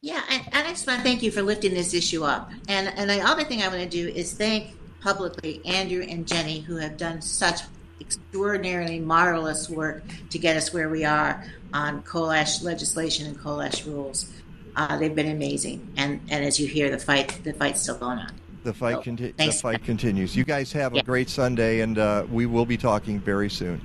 [0.07, 2.53] Yeah, and, and I just want to thank you for lifting this issue up.
[2.69, 6.61] And and the other thing I want to do is thank publicly Andrew and Jenny
[6.61, 7.63] who have done such
[8.01, 13.61] extraordinarily marvelous work to get us where we are on coal ash legislation and coal
[13.61, 14.33] ash rules.
[14.77, 18.21] Uh, they've been amazing, and and as you hear, the fight the fight's still going
[18.21, 18.33] on.
[18.63, 20.37] The fight Oh, conti- the fight continues.
[20.37, 23.81] You guys have a great Sunday, and uh, we will be talking very soon.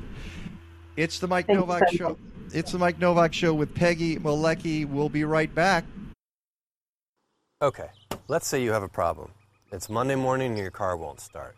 [0.98, 2.18] It's the Mike Thank Nowak so show.
[2.54, 4.86] It's the Mike Nowak show with Peggy Malecki.
[4.86, 5.84] We'll be right back.
[7.62, 7.90] Okay,
[8.28, 9.30] let's say you have a problem.
[9.72, 11.56] It's Monday morning and your car won't start.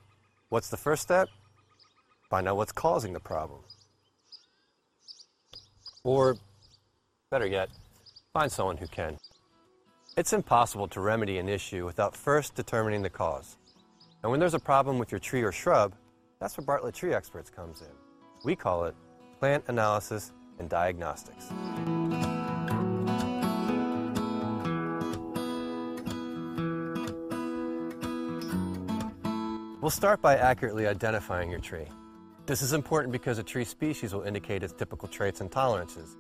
[0.49, 1.30] What's the first step?
[2.30, 3.62] Find out what's causing the problem.
[6.04, 6.36] Or,
[7.32, 7.70] better yet,
[8.34, 9.18] find someone who can.
[10.18, 13.56] It's impossible to remedy an issue without first determining the cause.
[14.24, 15.93] And when there's a problem with your tree or shrub,
[16.41, 17.95] that's where Bartlett Tree Experts comes in.
[18.43, 18.95] We call it
[19.39, 21.49] plant analysis and diagnostics.
[29.84, 31.90] We'll start by accurately identifying your tree.
[32.46, 36.16] This is important because a tree species will indicate its typical traits and tolerances,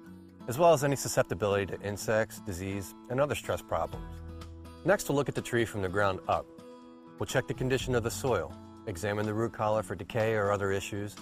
[0.49, 4.03] as well as any susceptibility to insects, disease, and other stress problems.
[4.83, 6.45] Next, we'll look at the tree from the ground up.
[7.17, 8.53] We'll check the condition of the soil,
[8.85, 11.15] examine the root collar for decay or other issues,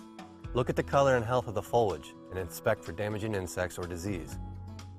[0.56, 3.86] look at the color and health of the foliage, and inspect for damaging insects or
[3.86, 4.39] disease.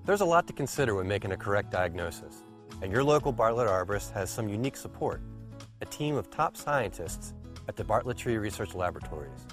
[0.05, 2.45] There's a lot to consider when making a correct diagnosis,
[2.83, 5.21] and your local Bartlett arborist has some unique support
[5.83, 7.35] a team of top scientists
[7.67, 9.49] at the Bartlett Tree Research Laboratories.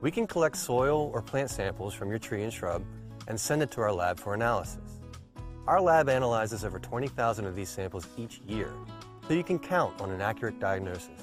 [0.00, 2.84] We can collect soil or plant samples from your tree and shrub
[3.26, 5.00] and send it to our lab for analysis.
[5.66, 8.72] Our lab analyzes over 20,000 of these samples each year,
[9.26, 11.20] so you can count on an accurate diagnosis.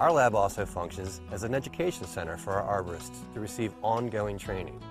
[0.00, 4.82] Our lab also functions as an education center for our arborists to receive ongoing training.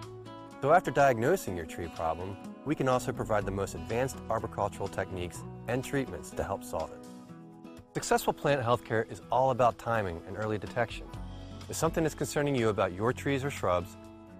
[0.62, 5.42] So after diagnosing your tree problem, we can also provide the most advanced arboricultural techniques
[5.68, 7.03] and treatments to help solve it.
[7.94, 11.06] Successful plant healthcare is all about timing and early detection.
[11.70, 13.98] If something is concerning you about your trees or shrubs,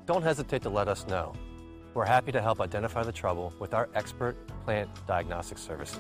[0.08, 1.34] don't hesitate to let us know.
[1.94, 4.36] We're happy to help identify the trouble with our expert
[4.66, 6.00] plant diagnostic services.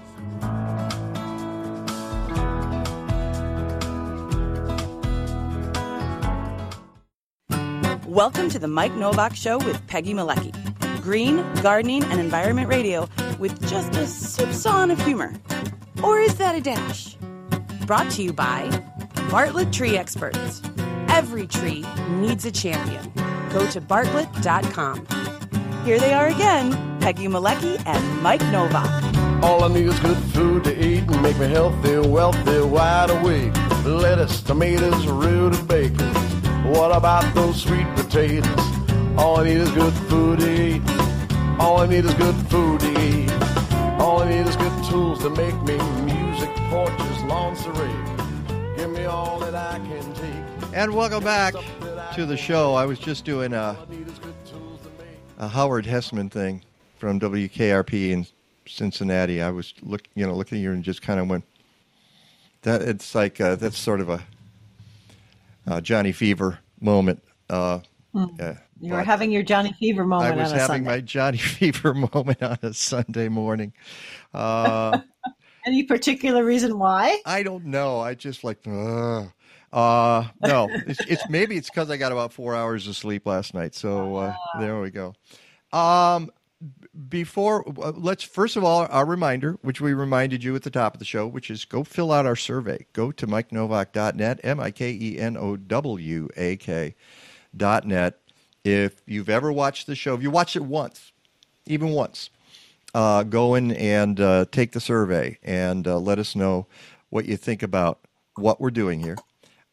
[8.07, 10.51] Welcome to the Mike Nowak Show with Peggy Malecki.
[11.03, 15.35] Green, gardening, and environment radio with just a soupçon of humor.
[16.01, 17.15] Or is that a dash?
[17.85, 18.69] Brought to you by
[19.29, 20.61] Bartlett Tree Experts.
[21.09, 23.11] Every tree needs a champion.
[23.51, 25.05] Go to bartlett.com.
[25.83, 26.71] Here they are again,
[27.01, 29.43] Peggy Malecki and Mike Nowak.
[29.43, 33.53] All I need is good food to eat and make me healthy, wealthy, wide awake.
[33.83, 36.13] Lettuce, tomatoes, rooted bacon.
[36.71, 38.47] What about those sweet potatoes?
[39.17, 40.81] All I need is good food to eat.
[41.59, 43.42] All I need is good food to eat.
[44.03, 48.75] All I need is good tools to make me music, porches, lawn serene.
[48.75, 50.73] Give me all that I can take.
[50.73, 51.53] And welcome back
[52.15, 52.73] to the show.
[52.73, 55.15] I was just doing a, All I need is good tools to make.
[55.39, 56.63] a Howard Hesseman thing
[56.97, 58.27] from WKRP in
[58.67, 59.41] Cincinnati.
[59.41, 61.45] I was look, you know, looking at you and just kind of went.
[62.63, 64.21] That it's like uh, that's sort of a
[65.65, 67.23] uh, Johnny Fever moment.
[67.49, 67.79] Uh,
[68.13, 70.33] uh, you were having your johnny fever moment.
[70.33, 70.89] I was having Sunday.
[70.89, 73.73] my Johnny Fever moment on a Sunday morning.
[74.33, 74.99] Uh,
[75.65, 78.01] any particular reason why I don't know.
[78.01, 79.25] I just like, uh,
[79.71, 80.67] uh no.
[80.87, 83.73] It's, it's maybe it's because I got about four hours of sleep last night.
[83.73, 85.13] So uh, there we go.
[85.71, 86.29] Um,
[87.09, 90.93] before uh, let's first of all our reminder which we reminded you at the top
[90.93, 95.35] of the show which is go fill out our survey go to mikenowak.net m-i-k-e-n-o-w-a-k
[97.55, 98.19] dot net
[98.63, 101.11] if you've ever watched the show if you watched it once
[101.65, 102.29] even once
[102.95, 106.67] uh, go in and uh, take the survey and uh, let us know
[107.09, 107.99] what you think about
[108.35, 109.17] what we're doing here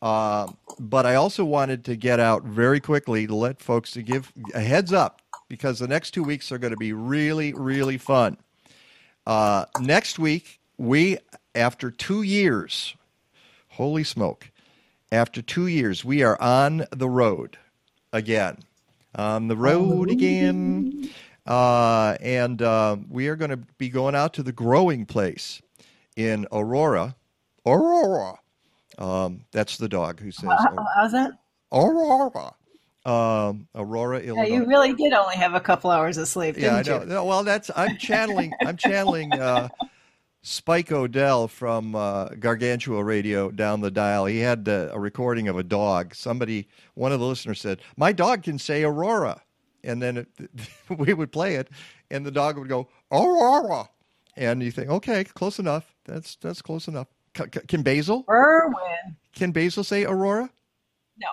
[0.02, 0.46] uh,
[0.78, 4.60] but i also wanted to get out very quickly to let folks to give a
[4.60, 5.20] heads up
[5.50, 8.38] because the next two weeks are going to be really, really fun.
[9.26, 11.18] Uh, next week, we,
[11.54, 12.94] after two years,
[13.70, 14.50] holy smoke,
[15.12, 17.58] after two years, we are on the road
[18.12, 18.58] again.
[19.14, 21.10] On the road again.
[21.46, 25.60] Uh, and uh, we are going to be going out to the growing place
[26.16, 27.16] in Aurora.
[27.66, 28.38] Aurora.
[28.98, 30.50] Um, that's the dog who says,
[30.94, 31.32] How's that?
[31.72, 32.52] Aurora
[33.06, 34.54] um, Aurora, Yeah, Illinois.
[34.54, 37.04] you really did only have a couple hours of sleep, Yeah, I know.
[37.04, 38.52] No, Well, that's I'm channeling.
[38.60, 39.68] I'm channeling uh,
[40.42, 44.24] Spike Odell from uh, Gargantua Radio down the dial.
[44.26, 46.14] He had uh, a recording of a dog.
[46.14, 49.42] Somebody, one of the listeners said, "My dog can say Aurora,"
[49.84, 50.28] and then it,
[50.98, 51.68] we would play it,
[52.10, 53.88] and the dog would go Aurora,
[54.36, 55.94] and you think, okay, close enough.
[56.06, 57.08] That's that's close enough.
[57.36, 58.24] C- c- can Basil?
[58.30, 59.16] Erwin.
[59.34, 60.48] Can Basil say Aurora?
[61.18, 61.28] No.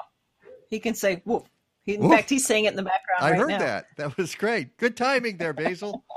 [0.69, 1.43] He can say woof.
[1.83, 2.11] He, in Woof.
[2.11, 3.59] fact, he's saying it in the background I right heard now.
[3.59, 3.85] that.
[3.95, 4.75] That was great.
[4.75, 6.03] Good timing there, Basil.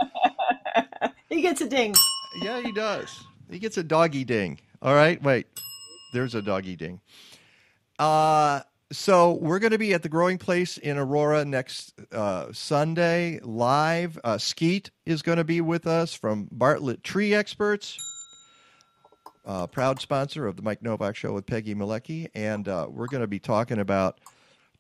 [1.29, 1.95] He gets a ding.
[2.37, 3.25] Yeah, he does.
[3.51, 4.61] He gets a doggy ding.
[4.83, 5.47] All right, wait.
[6.13, 7.01] There's a doggy ding.
[7.99, 8.61] Uh,
[8.93, 14.19] so we're going to be at the Growing Place in Aurora next uh, Sunday live.
[14.25, 17.99] Uh, Skeet is going to be with us from Bartlett Tree Experts,
[19.45, 23.21] uh, proud sponsor of the Mike Nowak Show with Peggy Malecki, and uh, we're going
[23.23, 24.19] to be talking about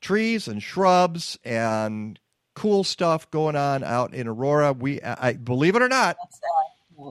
[0.00, 2.18] trees and shrubs and
[2.54, 4.72] cool stuff going on out in Aurora.
[4.72, 6.16] We, I, I believe it or not,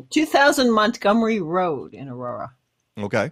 [0.10, 2.52] 2000 Montgomery Road in Aurora.
[2.98, 3.32] Okay.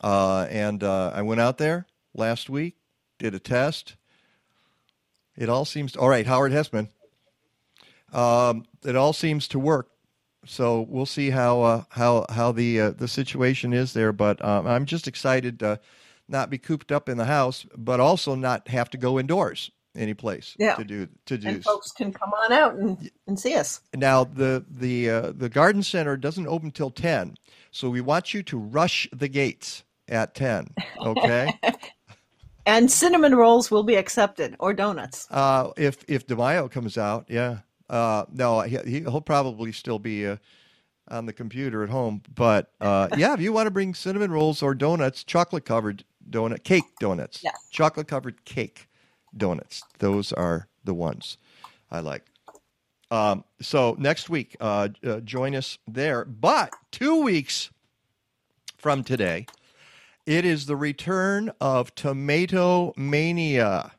[0.00, 2.76] Uh, and uh, I went out there last week,
[3.18, 3.96] did a test.
[5.36, 6.26] It all seems all right.
[6.26, 6.88] Howard Hesseman.
[8.12, 9.90] Um, it all seems to work.
[10.46, 14.12] So we'll see how uh, how how the uh, the situation is there.
[14.12, 15.80] But um, I'm just excited to
[16.28, 20.14] not be cooped up in the house, but also not have to go indoors any
[20.14, 20.74] place Yeah.
[20.74, 23.80] to do to do And folks can come on out and, and see us.
[23.94, 27.36] now the the uh, the garden center doesn't open till ten,
[27.70, 30.68] so we want you to rush the gates at ten.
[31.00, 31.52] Okay.
[32.66, 35.26] And cinnamon rolls will be accepted or donuts.
[35.30, 37.58] uh, if if DeMaio comes out, yeah.
[37.90, 40.36] Uh, no, he, he'll probably still be uh,
[41.08, 42.22] on the computer at home.
[42.34, 46.64] But uh, yeah, if you want to bring cinnamon rolls or donuts, chocolate covered donut,
[46.64, 47.50] cake donuts, Yeah.
[47.70, 48.88] chocolate covered cake
[49.36, 49.82] donuts.
[49.98, 51.38] Those are the ones
[51.90, 52.24] I like.
[53.10, 56.24] Um, so next week, uh, uh, join us there.
[56.24, 57.70] But two weeks
[58.76, 59.46] from today,
[60.26, 63.92] it is the return of Tomato Mania.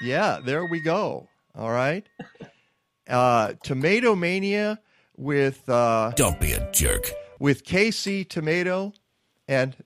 [0.00, 1.28] Yeah, there we go.
[1.56, 2.06] All right.
[3.08, 4.80] Uh, Tomato Mania
[5.16, 7.10] with uh, Don't be a jerk.
[7.38, 8.92] with KC Tomato
[9.48, 9.76] and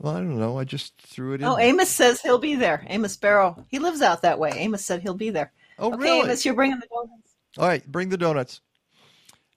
[0.00, 0.58] well, I don't know.
[0.58, 1.46] I just threw it in.
[1.46, 1.66] Oh, there.
[1.66, 2.84] Amos says he'll be there.
[2.88, 3.64] Amos Barrow.
[3.68, 4.50] He lives out that way.
[4.56, 5.52] Amos said he'll be there.
[5.78, 6.20] Oh, okay, really?
[6.26, 7.34] Amos, you're bringing the donuts.
[7.58, 8.60] All right, bring the donuts.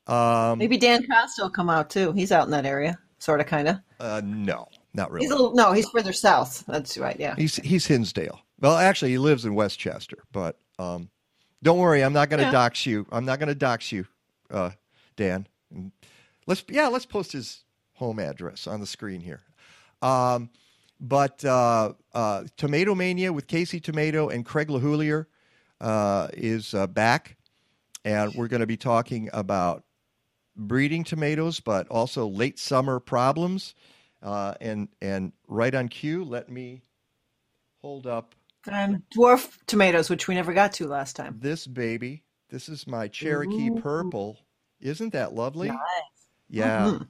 [0.07, 2.11] Um, Maybe Dan Costa will come out too.
[2.11, 3.77] He's out in that area, sort of, kind of.
[3.99, 5.25] uh, no, not really.
[5.25, 6.65] He's a little, no, he's further south.
[6.67, 7.17] That's right.
[7.19, 7.35] Yeah.
[7.37, 8.41] He's he's Hinsdale.
[8.59, 10.17] Well, actually, he lives in Westchester.
[10.31, 11.09] But um,
[11.61, 12.51] don't worry, I'm not going to Yeah.
[12.51, 13.05] dox you.
[13.11, 14.05] I'm not going to dox you,
[14.51, 14.71] uh,
[15.15, 15.47] Dan.
[16.47, 17.63] Let's yeah, let's post his
[17.93, 19.41] home address on the screen here.
[20.03, 20.49] Um,
[20.99, 25.25] but uh, uh, Tomato Mania with Casey Tomato and Craig LeHoullier
[25.81, 27.37] uh, is uh, back,
[28.05, 29.83] and we're going to be talking about
[30.55, 33.75] breeding tomatoes, but also late summer problems.
[34.21, 36.81] Uh, and and right on cue, let me
[37.81, 38.35] hold up
[38.65, 41.39] And dwarf tomatoes, which we never got to last time.
[41.41, 42.23] this baby.
[42.49, 44.37] This is my Cherokee purple.
[44.79, 45.71] Isn't that lovely?
[46.49, 46.91] Yeah.
[46.91, 47.07] Mhm.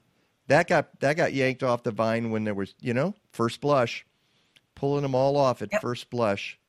[0.47, 4.05] That got that got yanked off the vine when there was, you know, first blush.
[4.75, 6.59] Pulling them all off at first blush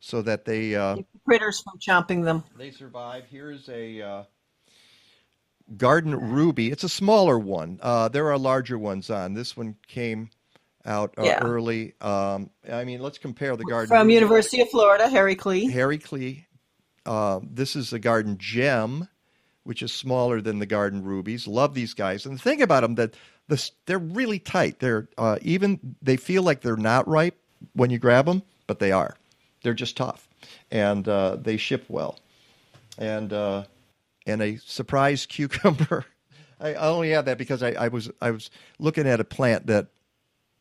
[0.00, 2.42] so that they uh Critters from chomping them.
[2.58, 3.24] they survive.
[3.30, 4.24] Here's a uh,
[5.76, 6.70] garden ruby.
[6.70, 7.78] It's a smaller one.
[7.80, 9.34] Uh, there are larger ones on.
[9.34, 10.30] This one came
[10.84, 11.38] out uh, Yeah.
[11.40, 11.94] early.
[12.00, 14.14] Um, I mean, let's compare the garden From ruby.
[14.14, 15.70] University of Florida, Harry Klee.
[15.70, 16.44] Harry Klee.
[17.06, 19.08] Uh, this is the garden gem,
[19.64, 21.46] which is smaller than the garden rubies.
[21.46, 22.26] Love these guys.
[22.26, 23.14] And the thing about them that
[23.48, 24.80] the, they're really tight.
[24.80, 27.36] They're uh, even they feel like they're not ripe
[27.74, 29.14] when you grab them, but they are.
[29.62, 30.28] They're just tough.
[30.70, 32.18] and uh, they ship well.
[32.98, 33.64] And uh,
[34.26, 36.04] and a surprise cucumber.
[36.60, 39.88] I only have that because I, I was I was looking at a plant that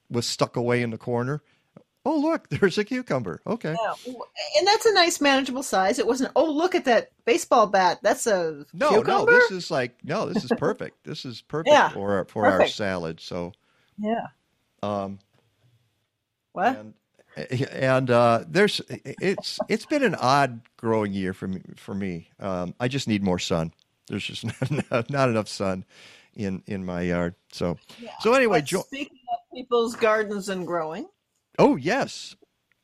[0.10, 1.42] was stuck away in the corner.
[2.06, 3.42] Oh look, there's a cucumber.
[3.46, 3.76] Okay.
[3.80, 4.14] Yeah.
[4.58, 6.00] And that's a nice manageable size.
[6.00, 8.00] It wasn't oh look at that baseball bat.
[8.02, 9.12] That's a No, cucumber?
[9.12, 10.98] no, this is like no, this is perfect.
[11.04, 13.20] this is perfect Yeah, for our, for our salad.
[13.20, 13.54] So
[13.98, 14.28] Yeah.
[14.82, 15.20] um
[16.54, 16.76] What?
[16.78, 16.94] and
[17.72, 22.30] and uh, there's it's it's been an odd growing year for me for me.
[22.40, 23.72] Um, I just need more sun.
[24.08, 24.44] There's just
[24.92, 25.86] not, not enough sun
[26.36, 27.36] in in my yard.
[27.54, 27.78] So
[28.20, 31.08] so anyway, jo- speaking of people's gardens and growing.
[31.60, 32.36] Oh yes,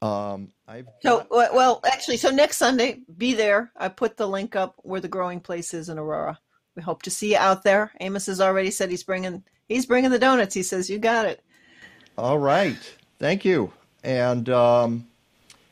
[0.02, 3.72] um, I've So well, well, actually, so next Sunday, be there.
[3.76, 6.40] I put the link up where the growing place is in Aurora.
[6.76, 7.92] We hope to see you out there.
[8.00, 10.54] Amos has already said he's bringing he's bringing the donuts.
[10.54, 11.44] He says you got it.
[12.18, 12.78] All right.
[13.20, 13.72] Thank you.
[14.04, 15.08] And um,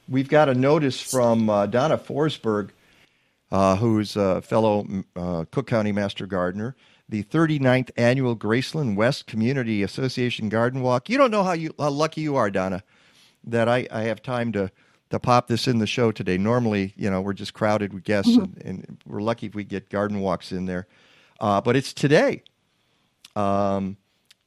[0.09, 2.69] we've got a notice from uh, Donna Forsberg,
[3.51, 6.75] uh, who's a fellow uh, Cook County Master Gardener.
[7.07, 11.09] The 39th annual Graceland West Community Association Garden Walk.
[11.09, 12.83] You don't know how you how lucky you are, Donna,
[13.43, 14.71] that I, I have time to
[15.11, 16.37] to pop this in the show today.
[16.37, 19.89] Normally, you know, we're just crowded with guests, and, and we're lucky if we get
[19.89, 20.87] garden walks in there.
[21.39, 22.43] Uh, but it's today.
[23.35, 23.97] Um,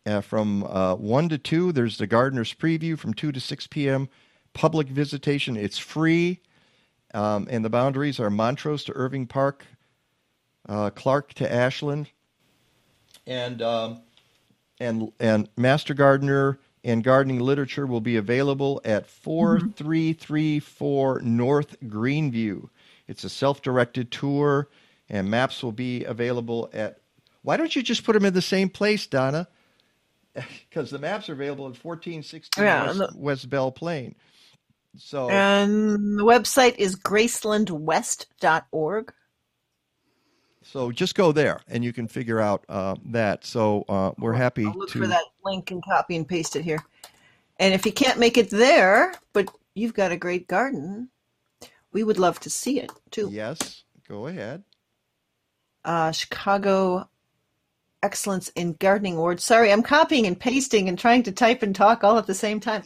[0.06, 2.98] uh, from uh, 1 to 2, there's the Gardener's Preview.
[2.98, 4.08] From 2 to 6 p.m.,
[4.54, 5.56] public visitation.
[5.56, 6.40] It's free.
[7.14, 9.66] Um, and the boundaries are Montrose to Irving Park,
[10.68, 12.10] uh, Clark to Ashland.
[13.28, 14.00] And, um,
[14.80, 22.68] and, and Master Gardener and gardening literature will be available at 4334 North Greenview.
[23.06, 24.68] It's a self directed tour,
[25.08, 26.98] and maps will be available at.
[27.42, 29.46] Why don't you just put them in the same place, Donna?
[30.68, 34.14] Because the maps are available at 1416 Yeah, West, West Belle Plaine.
[34.96, 39.12] So, And the website is gracelandwest.org.
[40.70, 43.44] so just go there, and you can figure out uh, that.
[43.44, 45.00] So uh, we're happy I'll look to.
[45.00, 46.84] for that link and copy and paste it here.
[47.58, 51.08] And if you can't make it there, but you've got a great garden,
[51.92, 53.30] we would love to see it too.
[53.32, 54.62] Yes, go ahead.
[55.84, 57.08] Uh, Chicago
[58.02, 59.40] Excellence in Gardening Award.
[59.40, 62.60] Sorry, I'm copying and pasting and trying to type and talk all at the same
[62.60, 62.84] time.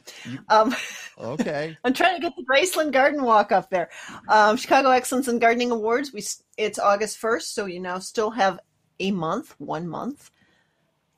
[0.48, 0.74] Um,
[1.18, 1.76] Okay.
[1.84, 3.90] I'm trying to get the Graceland Garden Walk up there.
[4.28, 6.12] Um, Chicago Excellence in Gardening Awards.
[6.12, 6.22] We
[6.56, 8.58] it's August 1st, so you now still have
[9.00, 10.30] a month, one month,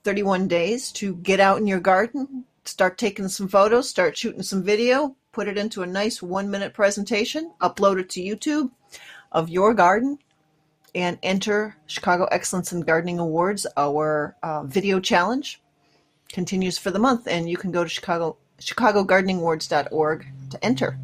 [0.04, 4.62] 31 days to get out in your garden, start taking some photos, start shooting some
[4.62, 8.70] video, put it into a nice one minute presentation, upload it to YouTube
[9.32, 10.18] of your garden,
[10.94, 13.66] and enter Chicago Excellence in Gardening Awards.
[13.76, 15.60] Our uh, video challenge
[16.32, 20.98] continues for the month, and you can go to Chicago chicagogardeningawards.org to enter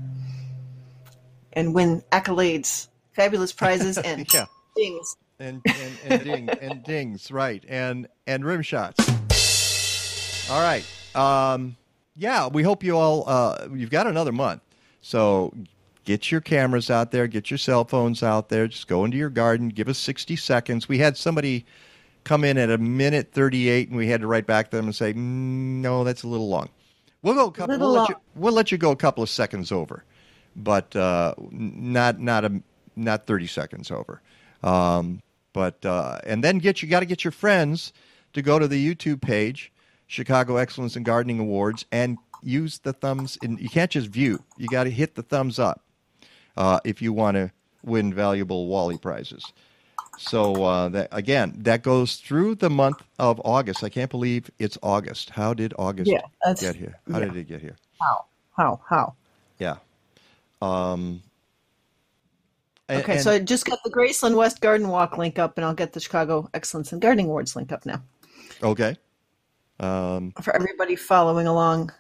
[1.53, 4.47] and win accolades, fabulous prizes, and Yeah.
[4.77, 5.17] things.
[5.41, 9.01] and and, and ding and dings right and and rim shots
[10.51, 10.85] all right
[11.17, 11.77] um
[12.15, 14.61] yeah we hope you all uh you've got another month
[15.01, 15.53] so
[16.05, 17.27] get your cameras out there.
[17.27, 18.67] Get your cell phones out there.
[18.69, 19.69] Just go into your garden.
[19.69, 20.89] Give us 60 seconds.
[20.89, 21.65] We had somebody
[22.25, 24.95] come in at a minute 38 and we had to write back to them and
[24.95, 26.69] say mm, no that's a little long.
[27.23, 29.73] We'll go a couple we'll let, you, we'll let you go a couple of seconds
[29.73, 30.05] over
[30.57, 32.63] but uh, not not a
[32.97, 34.21] not 30 seconds over.
[34.63, 35.23] Um,
[35.53, 37.93] but uh, and then get you got to get your friends
[38.33, 39.73] to go to the YouTube page,
[40.07, 43.39] Chicago Excellence in Gardening Awards, and use the thumbs.
[43.43, 45.83] In, you can't just view; you got to hit the thumbs up
[46.57, 47.51] uh, if you want to
[47.85, 49.45] win valuable Wally prizes.
[50.19, 53.83] So uh, that again, that goes through the month of August.
[53.83, 55.31] I can't believe it's August.
[55.31, 56.99] How did August Yeah, get here?
[57.11, 57.25] How yeah.
[57.27, 57.77] did it get here?
[58.01, 58.25] How?
[58.57, 58.81] How?
[58.87, 59.15] How?
[59.59, 59.77] Yeah.
[60.61, 61.23] Um,
[62.89, 65.75] and- Okay, so I just got the Graceland West Garden Walk link up, and I'll
[65.75, 68.03] get the Chicago Excellence in Gardening Awards link up now
[68.63, 68.97] okay.
[69.79, 71.93] Um, for everybody following along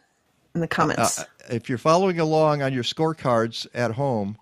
[0.54, 1.20] in the comments.
[1.20, 4.36] Uh, if you're following along on your scorecards at home,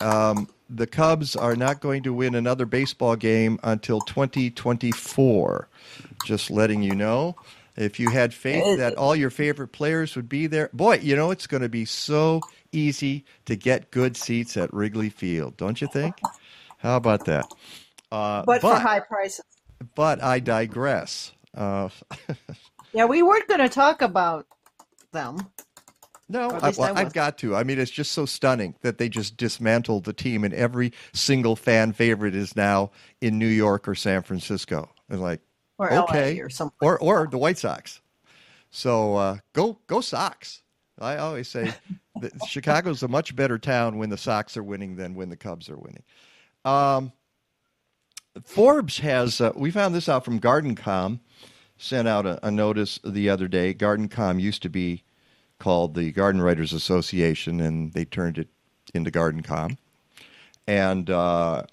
[0.00, 5.68] um, the Cubs are not going to win another baseball game until 2024.
[6.24, 7.36] Just letting you know.
[7.76, 11.30] If you had faith that all your favorite players would be there, boy, you know
[11.30, 12.42] it's going to be so
[12.72, 16.16] easy to get good seats at Wrigley Field, don't you think?
[16.78, 17.46] How about that?
[18.12, 19.44] Uh, but, for high prices.
[19.94, 21.32] but I digress.
[21.54, 21.88] Uh,
[22.92, 24.46] Yeah, we weren't going to talk about
[25.12, 25.38] them.
[26.28, 27.56] No, I, well, I have got to.
[27.56, 31.56] I mean, it's just so stunning that they just dismantled the team, and every single
[31.56, 34.88] fan favorite is now in New York or San Francisco.
[35.08, 35.40] And like,
[35.78, 38.00] Or LA okay, or something or or the White Sox.
[38.70, 40.62] So uh, go go Sox.
[41.00, 41.72] I always say
[42.20, 45.68] that Chicago's a much better town when the Sox are winning than when the Cubs
[45.68, 46.04] are winning.
[46.64, 47.12] Um,
[48.44, 51.20] Forbes has, uh, we found this out from GardenComm,
[51.80, 53.72] sent out a, a, notice the other day.
[53.72, 55.02] GardenComm used to be
[55.58, 58.48] called the Garden Writers Association, and they turned it
[58.94, 59.76] into GardenComm.
[60.66, 61.64] And uh,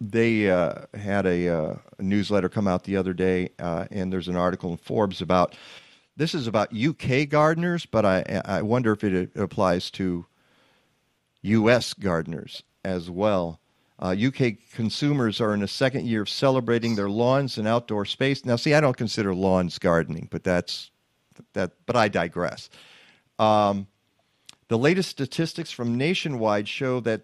[0.00, 4.36] they uh, had a, uh, newsletter come out the other day, uh, and there's an
[4.36, 5.56] article in Forbes about
[6.16, 10.26] this is about UK gardeners, but I, I wonder if it applies to
[11.42, 11.92] U.S.
[11.92, 13.58] gardeners as well.
[13.98, 18.44] Uh, UK consumers are in a second year of celebrating their lawns and outdoor space.
[18.44, 20.90] Now, see, I don't consider lawns gardening, but that's
[21.52, 21.72] that.
[21.86, 22.70] But I digress.
[23.38, 23.86] Um,
[24.68, 27.22] the latest statistics from Nationwide show that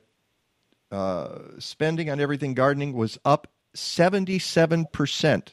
[0.92, 5.48] uh, spending on everything gardening was up 77%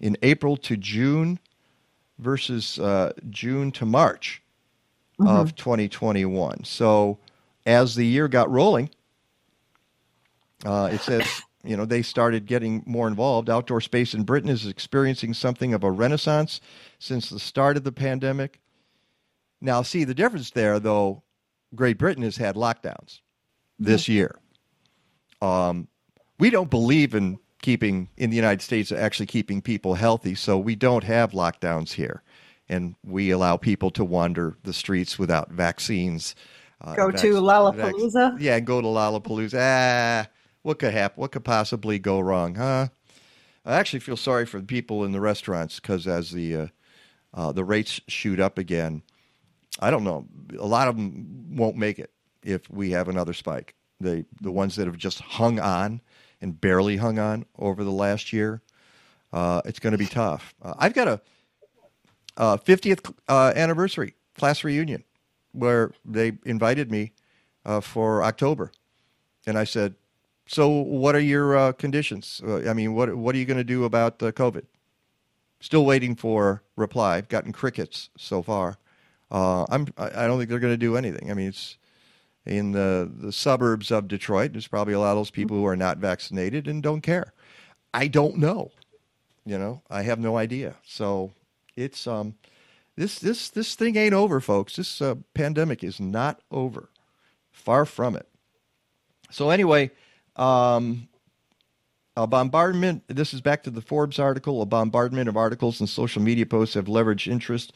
[0.00, 1.38] in April to June
[2.18, 4.42] versus uh, June to March
[5.20, 5.28] mm-hmm.
[5.28, 6.64] of 2021.
[6.64, 7.18] So,
[7.64, 8.90] as the year got rolling,
[10.64, 11.26] uh, it says,
[11.64, 13.48] you know, they started getting more involved.
[13.48, 16.60] Outdoor space in Britain is experiencing something of a renaissance
[16.98, 18.60] since the start of the pandemic.
[19.60, 21.22] Now, see, the difference there, though,
[21.74, 23.20] Great Britain has had lockdowns
[23.78, 24.12] this mm-hmm.
[24.12, 24.38] year.
[25.40, 25.88] Um,
[26.38, 30.74] we don't believe in keeping, in the United States, actually keeping people healthy, so we
[30.74, 32.22] don't have lockdowns here.
[32.68, 36.34] And we allow people to wander the streets without vaccines.
[36.80, 38.32] Uh, go vac- to Lollapalooza?
[38.32, 39.58] Vac- yeah, go to Lollapalooza.
[39.60, 40.26] Ah,
[40.62, 41.20] what could happen?
[41.20, 42.88] What could possibly go wrong, huh?
[43.64, 46.66] I actually feel sorry for the people in the restaurants because as the uh,
[47.34, 49.02] uh, the rates shoot up again,
[49.80, 50.26] I don't know.
[50.58, 52.10] A lot of them won't make it
[52.42, 53.74] if we have another spike.
[54.00, 56.00] The the ones that have just hung on
[56.40, 58.62] and barely hung on over the last year,
[59.32, 60.54] uh, it's going to be tough.
[60.60, 61.20] Uh, I've got a,
[62.36, 65.04] 50th uh, anniversary class reunion
[65.52, 67.12] where they invited me
[67.64, 68.72] uh, for October,
[69.46, 69.94] and I said,
[70.52, 72.42] so, what are your uh, conditions?
[72.46, 74.64] Uh, I mean, what what are you going to do about uh, COVID?
[75.60, 77.16] Still waiting for reply.
[77.16, 78.76] I've gotten crickets so far.
[79.30, 79.86] Uh, I'm.
[79.96, 81.30] I don't think they're going to do anything.
[81.30, 81.78] I mean, it's
[82.44, 84.52] in the the suburbs of Detroit.
[84.52, 87.32] There's probably a lot of those people who are not vaccinated and don't care.
[87.94, 88.72] I don't know.
[89.46, 90.74] You know, I have no idea.
[90.84, 91.32] So
[91.76, 92.34] it's um,
[92.94, 94.76] this this this thing ain't over, folks.
[94.76, 96.90] This uh, pandemic is not over.
[97.52, 98.28] Far from it.
[99.30, 99.92] So anyway
[100.36, 101.08] um,
[102.16, 106.22] a bombardment, this is back to the Forbes article, a bombardment of articles and social
[106.22, 107.72] media posts have leveraged interest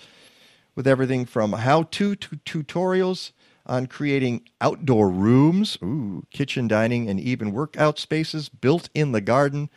[0.75, 3.33] with everything from how to to tutorials
[3.65, 9.71] on creating outdoor rooms, ooh, kitchen dining, and even workout spaces built in the garden,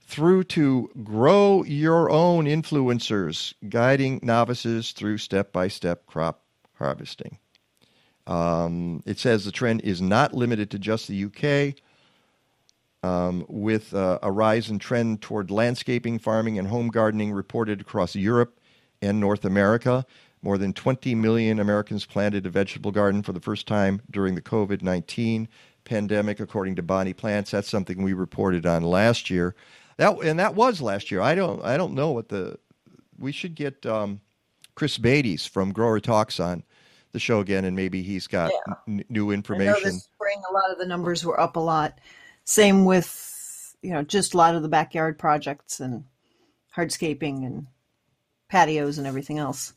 [0.00, 6.42] through to grow your own influencers, guiding novices through step by step crop
[6.74, 7.38] harvesting.
[8.26, 11.76] Um, it says the trend is not limited to just the UK.
[13.02, 18.14] Um, with uh, a rise in trend toward landscaping, farming, and home gardening reported across
[18.14, 18.58] Europe
[19.02, 20.06] and North America.
[20.40, 24.42] More than 20 million Americans planted a vegetable garden for the first time during the
[24.42, 25.48] COVID 19
[25.84, 27.50] pandemic, according to Bonnie Plants.
[27.50, 29.54] That's something we reported on last year.
[29.96, 31.20] That and that was last year.
[31.20, 32.58] I don't I don't know what the
[33.18, 34.20] we should get um,
[34.74, 36.64] Chris Beytes from GrowerTalks on
[37.14, 38.74] the show again, and maybe he's got yeah.
[38.86, 39.82] n- new information.
[39.84, 41.98] this spring, a lot of the numbers were up a lot.
[42.44, 46.04] Same with you know just a lot of the backyard projects and
[46.76, 47.68] hardscaping and
[48.50, 49.72] patios and everything else,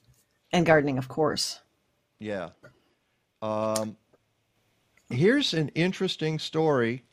[0.52, 1.62] and gardening, of course.
[2.20, 2.50] Yeah.
[3.42, 3.96] Um,
[5.10, 7.04] here's an interesting story.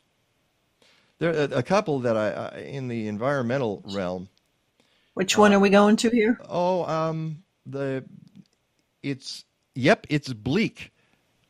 [1.19, 4.27] There are a couple that I, I in the environmental realm.
[5.13, 6.41] Which one uh, are we going to here?
[6.49, 8.03] Oh, um, the
[9.03, 9.45] it's
[9.75, 10.91] Yep, it's bleak,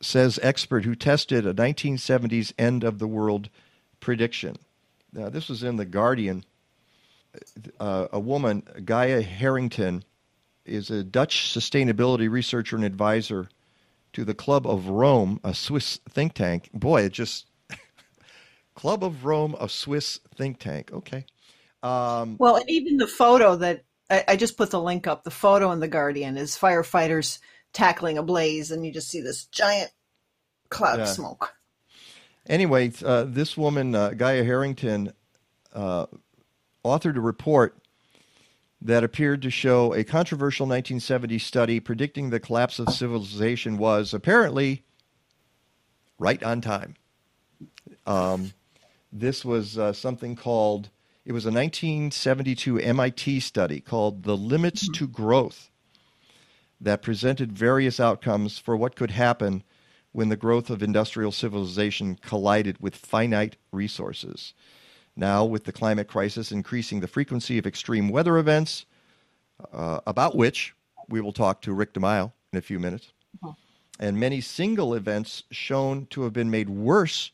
[0.02, 3.48] says expert who tested a 1970s end of the world
[4.00, 4.56] prediction.
[5.12, 6.44] Now, this was in The Guardian.
[7.78, 10.04] Uh, a woman, Gaya Herrington,
[10.64, 13.48] is a Dutch sustainability researcher and advisor
[14.14, 16.70] to the Club of Rome, a Swiss think tank.
[16.72, 17.46] Boy, it just.
[18.74, 20.90] Club of Rome, a Swiss think tank.
[20.92, 21.24] Okay.
[21.82, 25.30] Um, well, and even the photo that I, I, just put the link up, the
[25.30, 27.38] photo in The Guardian is firefighters
[27.76, 29.92] tackling a blaze, and you just see this giant
[30.70, 31.02] cloud yeah.
[31.02, 31.54] of smoke.
[32.46, 35.12] Anyway, uh, this woman, uh, Gaya Herrington,
[35.74, 36.06] uh,
[36.82, 37.76] authored a report
[38.80, 44.82] that appeared to show a controversial 1970 study predicting the collapse of civilization was apparently
[46.18, 46.94] right on time.
[48.06, 48.54] Um,
[49.12, 50.88] this was uh, something called,
[51.26, 55.70] it was a 1972 MIT study called The Limits to Growth
[56.80, 59.62] that presented various outcomes for what could happen
[60.12, 64.54] when the growth of industrial civilization collided with finite resources.
[65.14, 68.86] Now, with the climate crisis increasing the frequency of extreme weather events,
[69.72, 70.74] uh, about which
[71.08, 73.12] we will talk to Rick DeMille in a few minutes,
[73.98, 77.30] and many single events shown to have been made worse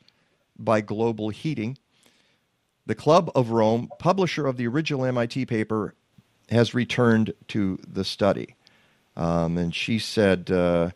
[0.58, 1.76] by global heating,
[2.86, 5.94] the Club of Rome, publisher of the original MIT paper,
[6.50, 8.56] has returned to the study.
[9.16, 10.90] Um, and she said, uh,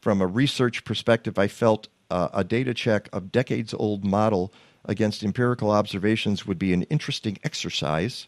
[0.00, 4.52] from a research perspective, I felt uh, a data check of decades old model
[4.84, 8.26] against empirical observations would be an interesting exercise.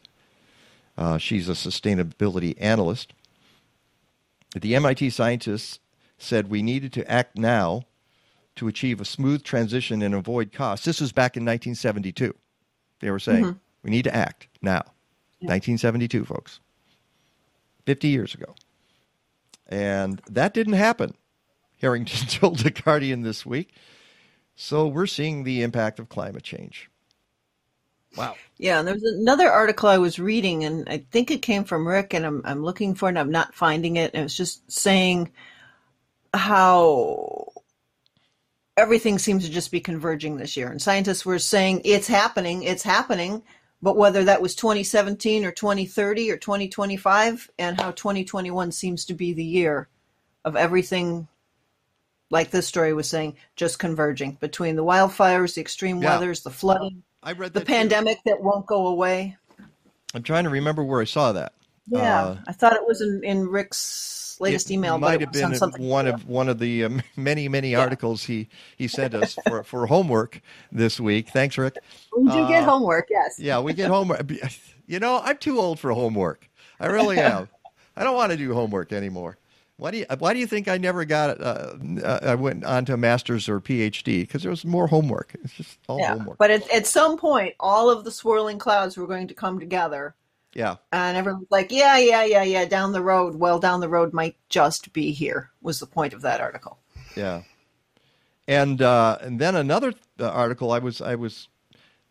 [0.97, 3.13] Uh, she's a sustainability analyst.
[4.59, 5.81] The MIT scientists
[6.19, 7.83] said we needed to act now
[8.55, 10.87] to achieve a smooth transition and avoid costs.
[10.87, 12.35] This was back in 1972.
[13.01, 13.59] They were saying Mhm.
[13.83, 14.83] we need to act now.
[15.41, 16.61] 1972, folks.
[17.85, 18.55] 50 years ago.
[19.69, 21.15] And that didn't happen.
[21.81, 23.75] Herrington told The Guardian this week.
[24.55, 26.91] So we're seeing the impact of climate change.
[28.17, 28.37] Wow.
[28.57, 31.87] Yeah, and there was another article I was reading, and I think it came from
[31.87, 34.13] Rick, and I'm I'm looking for it, and I'm not finding it.
[34.15, 35.31] And it was just saying
[36.33, 37.53] how
[38.77, 42.83] everything seems to just be converging this year, and scientists were saying it's happening, it's
[42.83, 43.43] happening,
[43.83, 49.33] but whether that was 2017 or 2030 or 2025, and how 2021 seems to be
[49.33, 49.89] the year
[50.45, 51.29] of everything.
[52.29, 56.15] Like this story was saying, just converging between the wildfires, the extreme Yeah.
[56.15, 57.73] weathers, the flooding, I read the that too.
[57.73, 59.37] pandemic that won't go away.
[60.13, 61.53] I'm trying to remember where I saw that.
[61.87, 63.79] Yeah, Uh, I thought it was in, in Rick's
[64.41, 68.25] latest it email, might have been one of one of the um, many many articles
[68.25, 70.41] he he sent us for for homework
[70.73, 71.29] this week.
[71.31, 71.77] Thanks, Rick.
[72.17, 73.39] We do get Uh, homework, yes.
[73.39, 74.31] Yeah, we get homework.
[74.87, 76.49] You know, I'm too old for homework.
[76.79, 77.49] I really am.
[77.97, 79.39] I don't want to do homework anymore.
[79.79, 81.41] Why do you Why do you think I never got?
[81.41, 85.35] Uh, uh, I went on to a master's or PhD because there was more homework.
[85.45, 86.39] It's just all yeah, homework.
[86.39, 90.15] but at, at some point, all of the swirling clouds were going to come together,
[90.57, 94.15] Yeah, and everyone's like, "Yeah, yeah, yeah, yeah." Down the road, well, down the road
[94.15, 95.51] might just be here.
[95.61, 96.79] Was the point of that article?
[97.15, 97.43] yeah.
[98.49, 100.73] And uh, and then another uh, article.
[100.73, 101.49] I was I was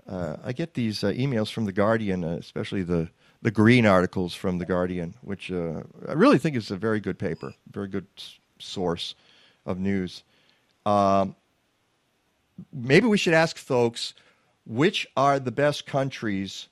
[0.07, 3.09] uh, I get these uh, emails from the Guardian, uh, especially the
[3.41, 7.17] the green articles from the Guardian, which uh, I really think is a very good
[7.17, 9.15] paper, very good s- source
[9.65, 10.23] of news.
[10.85, 11.35] Um,
[12.71, 14.13] maybe we should ask folks
[14.67, 16.67] which are the best countries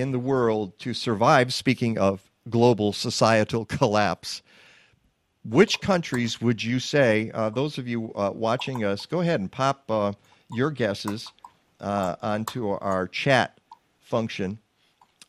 [0.00, 1.52] in the world to survive.
[1.52, 4.42] Speaking of global societal collapse,
[5.44, 7.30] which countries would you say?
[7.32, 10.12] Uh, those of you uh, watching us, go ahead and pop uh,
[10.48, 11.32] your guesses
[11.80, 13.60] uh, onto our chat
[14.00, 14.58] function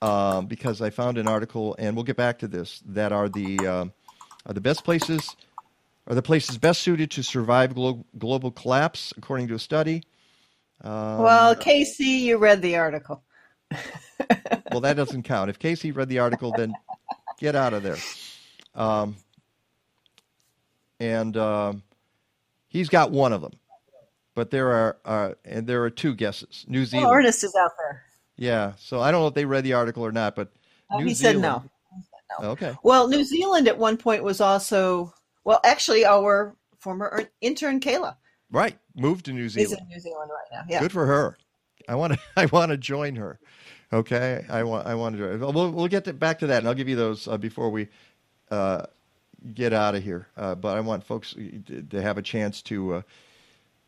[0.02, 2.82] um, because I found an article, and we'll get back to this.
[2.86, 3.94] That are the um
[4.46, 5.36] are the best places
[6.08, 10.04] are the places best suited to survive glo- global collapse, according to a study.
[10.82, 13.24] Um, well, Casey, you read the article.
[14.72, 15.50] Well, that doesn't count.
[15.50, 16.74] If Casey read the article, then
[17.40, 17.98] get out of there.
[18.76, 19.16] Um,
[21.00, 21.84] and um,
[22.68, 23.54] he's got one of them,
[24.36, 26.66] but there are uh, and there are two guesses.
[26.68, 28.04] New Well, Zealand, Ernest is out there.
[28.38, 28.74] yeah.
[28.78, 30.52] So I don't know if they read the article or not, but
[30.92, 31.42] New he said Zealand.
[31.42, 32.50] no.
[32.52, 35.12] Okay, Well, New Zealand at one point was also
[35.46, 38.16] well, actually, our former er- intern Kayla
[38.52, 38.78] right.
[38.96, 39.74] Moved to New Zealand.
[39.74, 40.66] is in New Zealand right now.
[40.70, 40.80] Yeah.
[40.82, 41.38] Good for her.
[41.88, 42.20] I want to.
[42.38, 43.40] I want to join her.
[43.92, 44.46] Okay.
[44.50, 44.88] I want.
[44.88, 45.38] I want to.
[45.38, 47.88] We'll, we'll get to, back to that, and I'll give you those uh, before we
[48.52, 48.86] uh,
[49.54, 50.28] get out of here.
[50.38, 53.02] Uh, but I want folks to, to have a chance to uh,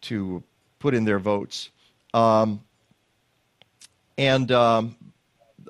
[0.01, 0.43] to
[0.79, 1.69] put in their votes.
[2.13, 2.61] Um,
[4.17, 4.95] and um,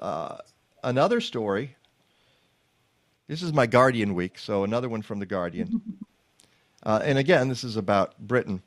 [0.01, 0.37] uh,
[0.83, 1.75] another story.
[3.27, 5.81] This is my Guardian week, so another one from the Guardian.
[6.83, 8.59] Uh, and again, this is about Britain.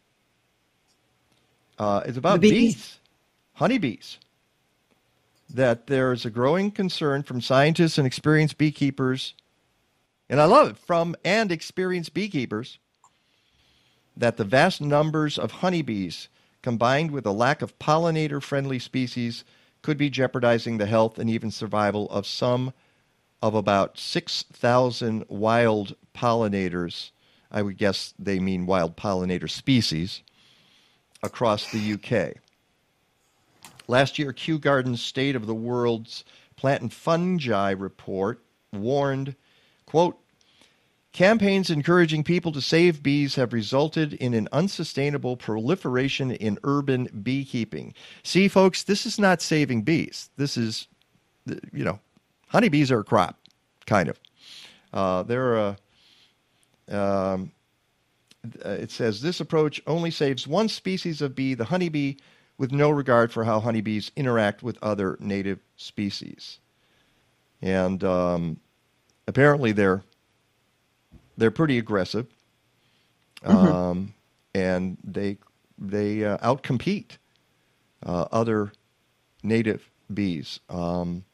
[1.81, 3.01] Uh, it's about bees,
[3.55, 4.19] honeybees.
[5.49, 9.35] That there's a growing concern from scientists and experienced beekeepers,
[10.29, 12.79] and I love it, from and experienced beekeepers,
[14.17, 16.29] that the vast numbers of honeybees
[16.63, 19.45] combined with a lack of pollinator friendly species
[19.83, 22.73] could be jeopardizing the health and even survival of some
[23.43, 27.11] of about 6,000 wild pollinators.
[27.51, 30.23] I would guess they mean wild pollinator species
[31.23, 32.37] across the UK.
[33.87, 36.25] Last year, Kew Gardens State of the World's
[36.57, 38.43] Plant and Fungi report
[38.73, 39.35] warned,
[39.87, 40.19] quote,
[41.13, 47.95] Campaigns encouraging people to save bees have resulted in an unsustainable proliferation in urban beekeeping.
[48.25, 50.31] See, folks, this is not saving bees.
[50.37, 50.89] This is,
[51.73, 52.01] you know,
[52.49, 53.39] honeybees are a crop,
[53.87, 54.19] kind of.
[54.93, 55.77] Uh, they're a.
[56.89, 57.53] Um,
[58.65, 62.17] it says this approach only saves one species of bee, the honeybee,
[62.59, 66.59] with no regard for how honeybees interact with other native species.
[67.61, 68.61] And um,
[69.27, 70.03] apparently, they're
[71.37, 72.27] they're pretty aggressive,
[73.43, 74.15] um,
[74.55, 75.39] and they
[75.79, 77.17] they uh, outcompete
[78.05, 78.73] uh, other
[79.43, 80.61] native bees.
[80.69, 81.25] Um,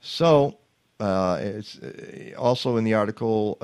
[0.00, 0.58] so
[1.00, 3.58] uh, it's uh, also in the article.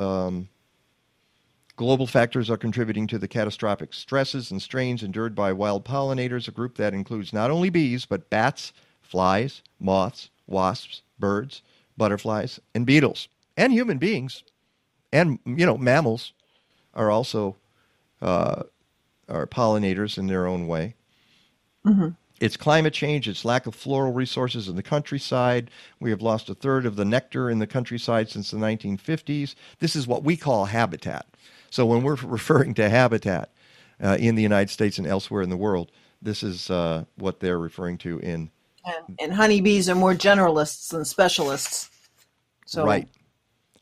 [1.76, 6.52] Global factors are contributing to the catastrophic stresses and strains endured by wild pollinators, a
[6.52, 8.72] group that includes not only bees, but bats,
[9.02, 11.62] flies, moths, wasps, birds,
[11.96, 14.44] butterflies, and beetles, and human beings,
[15.12, 16.32] and you know mammals
[16.94, 17.56] are also
[18.22, 18.62] uh,
[19.28, 20.94] are pollinators in their own way.
[22.40, 25.70] It's climate change, it's lack of floral resources in the countryside.
[26.00, 29.54] We have lost a third of the nectar in the countryside since the 1950s.
[29.78, 31.26] This is what we call habitat.
[31.74, 33.50] So when we're referring to habitat
[34.00, 35.90] uh, in the United States and elsewhere in the world,
[36.22, 38.52] this is uh, what they're referring to in
[38.84, 41.90] And, and honeybees are more generalists than specialists.
[42.64, 43.08] So right,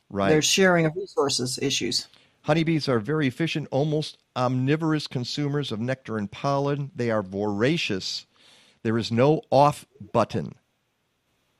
[0.08, 0.30] right.
[0.30, 2.08] there's sharing of resources issues.
[2.40, 6.90] Honeybees are very efficient, almost omnivorous consumers of nectar and pollen.
[6.96, 8.26] They are voracious.
[8.84, 10.54] There is no off button,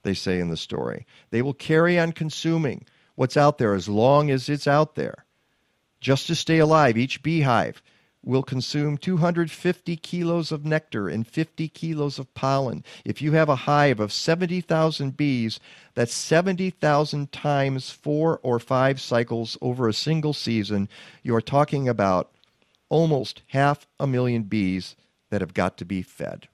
[0.02, 1.06] they say in the story.
[1.30, 2.86] They will carry on consuming
[3.16, 5.26] what's out there as long as it's out there.
[6.02, 7.80] Just to stay alive, each beehive
[8.24, 12.84] will consume 250 kilos of nectar and 50 kilos of pollen.
[13.04, 15.60] If you have a hive of 70,000 bees,
[15.94, 20.88] that's 70,000 times four or five cycles over a single season.
[21.22, 22.32] You're talking about
[22.88, 24.96] almost half a million bees
[25.30, 26.48] that have got to be fed.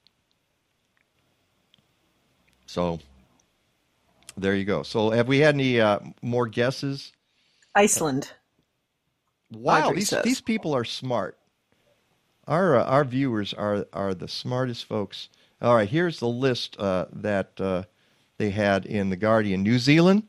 [2.67, 2.99] So
[4.37, 4.83] there you go.
[4.83, 7.13] So have we had any uh, more guesses?
[7.73, 8.31] Iceland.
[9.51, 10.23] Wow, Audrey these says.
[10.23, 11.37] these people are smart.
[12.47, 15.29] Our uh, our viewers are are the smartest folks.
[15.61, 17.83] All right, here's the list uh, that uh,
[18.37, 20.23] they had in the Guardian: New Zealand,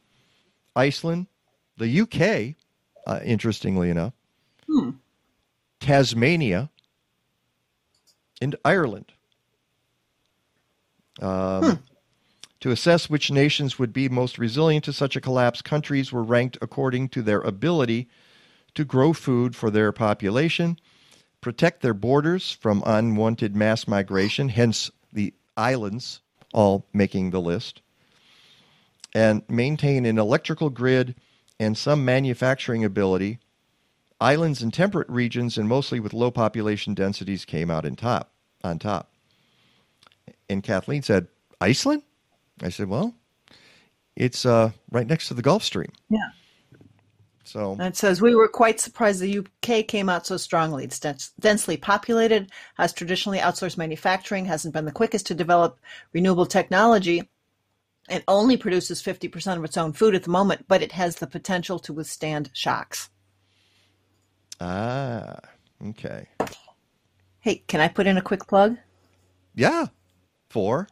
[0.74, 1.26] Iceland,
[1.76, 2.56] the UK,
[3.06, 4.12] uh, interestingly enough,
[4.66, 4.90] Hmm.
[5.80, 6.70] Tasmania,
[8.40, 9.12] and Ireland.
[11.20, 11.74] Um, Hmm.
[12.60, 16.59] To assess which nations would be most resilient to such a collapse, countries were ranked
[16.60, 18.06] according to their ability
[18.74, 20.78] to grow food for their population,
[21.40, 26.20] protect their borders from unwanted mass migration, hence the islands
[26.52, 27.80] all making the list,
[29.14, 31.14] and maintain an electrical grid
[31.59, 33.38] and some manufacturing ability.
[34.20, 38.32] Islands in temperate regions, and mostly with low population densities, came out in top
[38.62, 39.10] on top.
[40.48, 41.28] And Kathleen said,
[41.60, 42.02] "Iceland."
[42.62, 43.14] I said, "Well,
[44.16, 46.30] it's uh, right next to the Gulf Stream." Yeah.
[47.51, 50.85] So And it says we were quite surprised the UK came out so strongly.
[50.85, 55.81] It's dens- densely populated, has traditionally outsourced manufacturing, hasn't been the quickest to develop
[56.12, 57.28] renewable technology,
[58.09, 61.27] and only produces 50% of its own food at the moment, but it has the
[61.27, 63.10] potential to withstand shocks.
[64.60, 65.36] ah,
[65.89, 66.28] okay,
[67.40, 68.77] Hey, can I put in a quick plug?
[69.56, 69.86] yeah,
[70.51, 70.86] four.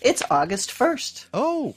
[0.00, 1.26] It's August 1st.
[1.34, 1.74] Oh,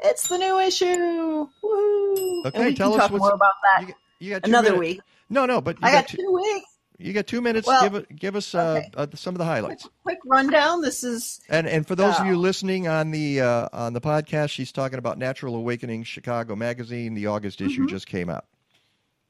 [0.00, 1.48] It's the new issue.
[1.62, 2.42] Woo!
[2.46, 4.80] Okay, tell us more about that you, got- you got another minutes.
[4.80, 5.00] week.
[5.30, 6.66] No, no, but you I got two, two weeks.
[6.98, 7.66] you got two minutes.
[7.66, 9.88] Well, give give us uh, uh, some of the highlights.
[10.04, 10.82] Quick rundown.
[10.82, 14.50] This is And and for those of you listening on the uh, on the podcast,
[14.50, 17.14] she's talking about Natural Awakening Chicago Magazine.
[17.14, 17.88] The August issue Mm-hmm.
[17.88, 18.44] just came out.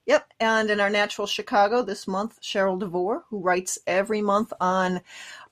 [0.07, 5.01] Yep, and in our Natural Chicago this month, Sheryl DeVore, who writes every month on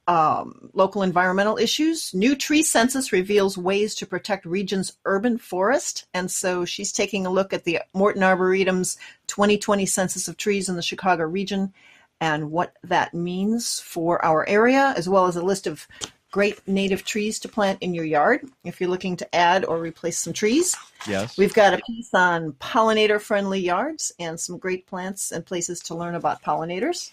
[0.07, 2.13] um, local environmental issues.
[2.13, 7.31] New tree census reveals ways to protect region's urban forest, and so she's taking a
[7.31, 8.97] look at the Morton Arboretum's
[9.29, 11.73] 2020 census of trees in the Chicago region
[12.21, 15.87] and what that means for our area, as well as a list of
[16.31, 20.19] great native trees to plant in your yard if you're looking to add or replace
[20.19, 20.75] some trees.
[21.07, 21.39] Yes.
[21.39, 25.95] We've got a piece on pollinator friendly yards and some great plants and places to
[25.95, 27.13] learn about pollinators.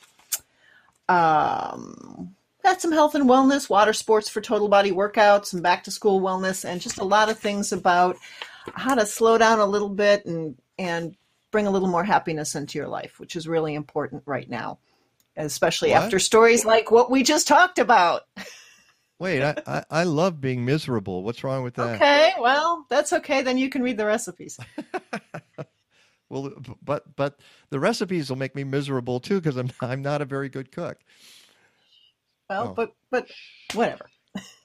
[1.07, 5.91] Um, got some health and wellness, water sports for total body workouts, some back to
[5.91, 8.17] school wellness, and just a lot of things about
[8.73, 11.15] how to slow down a little bit and, and
[11.51, 14.79] bring a little more happiness into your life, which is really important right now,
[15.35, 16.03] especially What?
[16.03, 18.23] after stories like what we just talked about.
[19.19, 21.23] Wait, I, I I love being miserable.
[21.23, 21.95] What's wrong with that?
[21.97, 23.43] Okay, well, that's okay.
[23.43, 24.59] Then you can read the recipes.
[26.31, 27.39] Well, but but
[27.71, 30.97] the recipes will make me miserable too because I'm I'm not a very good cook.
[32.51, 32.73] Well, Oh.
[32.73, 33.27] but but
[33.73, 34.09] whatever.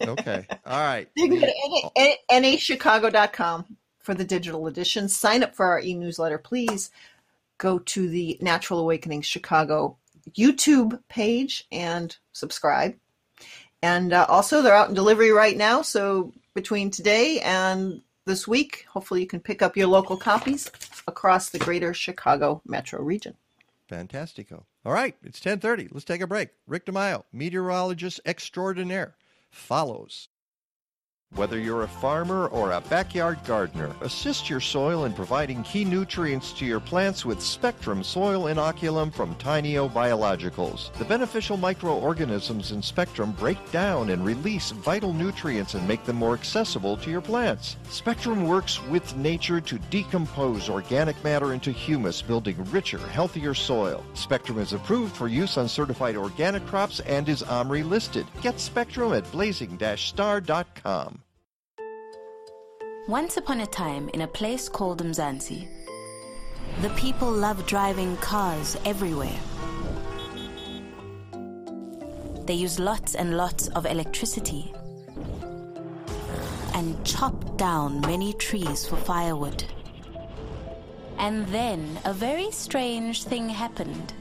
[0.03, 1.09] Okay, all right.
[1.17, 5.09] You can go to NA, NAChicago.com for the digital edition.
[5.09, 6.91] Sign up for our e newsletter, please.
[7.59, 9.97] Go to the Natural Awakening Chicago
[10.33, 12.97] YouTube page and subscribe.
[13.83, 15.83] And uh, also, they're out in delivery right now.
[15.83, 20.71] So between today and this week, hopefully, you can pick up your local copies
[21.07, 23.37] across the greater Chicago metro region.
[23.89, 24.65] Fantastico.
[24.85, 25.89] All right, it's 10:30.
[25.93, 26.51] Let's take a break.
[26.67, 29.17] Rick DeMaio, meteorologist extraordinaire,
[29.51, 30.29] follows.
[31.37, 36.51] Whether you're a farmer or a backyard gardener, assist your soil in providing key nutrients
[36.55, 40.91] to your plants with Spectrum Soil Inoculum from Tainio Biologicals.
[40.95, 46.33] The beneficial microorganisms in Spectrum break down and release vital nutrients and make them more
[46.33, 47.77] accessible to your plants.
[47.91, 54.03] Spectrum works with nature to decompose organic matter into humus, building richer, healthier soil.
[54.15, 58.27] Spectrum is approved for use on certified organic crops and is OMRI listed.
[58.41, 61.26] Get Spectrum at blazing-star.com.
[63.09, 65.69] Once upon a time, in a place called Mzansi,
[66.83, 69.39] the people loved driving cars everywhere.
[72.47, 74.73] They used lots and lots of electricity
[76.75, 79.63] and chopped down many trees for firewood.
[81.19, 84.15] And then a very strange thing happened.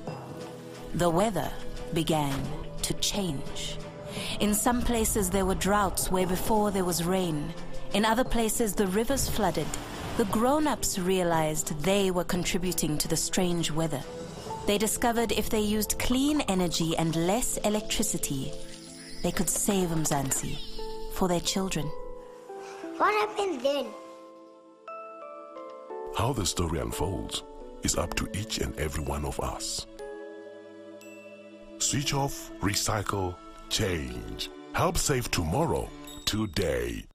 [0.93, 1.51] The weather
[1.95, 2.39] began
[2.83, 3.79] to change.
[4.39, 7.51] In some places, there were droughts where before there was rain.
[7.95, 9.67] In other places, the rivers flooded.
[10.17, 14.03] The grown ups realized they were contributing to the strange weather.
[14.67, 18.51] They discovered if they used clean energy and less electricity,
[19.23, 20.57] they could save Mzansi
[21.13, 21.85] for their children.
[22.97, 23.85] What happened then?
[26.17, 27.43] How the story unfolds
[27.83, 29.85] is up to each and every one of us.
[31.77, 33.37] Switch off, recycle,
[33.69, 34.49] change.
[34.73, 35.89] Help save tomorrow,
[36.25, 37.05] today.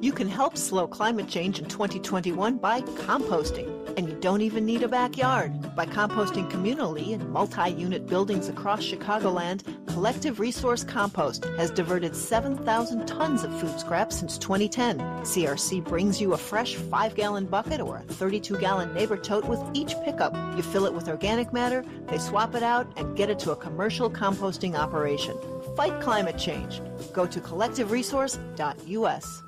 [0.00, 3.72] You can help slow climate change in 2021 by composting.
[3.96, 5.74] And you don't even need a backyard.
[5.74, 9.62] By composting communally in multi unit buildings across Chicagoland,
[9.96, 14.98] Collective Resource Compost has diverted 7,000 tons of food scraps since 2010.
[14.98, 19.58] CRC brings you a fresh 5 gallon bucket or a 32 gallon neighbor tote with
[19.72, 20.34] each pickup.
[20.54, 23.56] You fill it with organic matter, they swap it out, and get it to a
[23.56, 25.34] commercial composting operation.
[25.74, 26.82] Fight climate change.
[27.14, 29.45] Go to collectiveresource.us.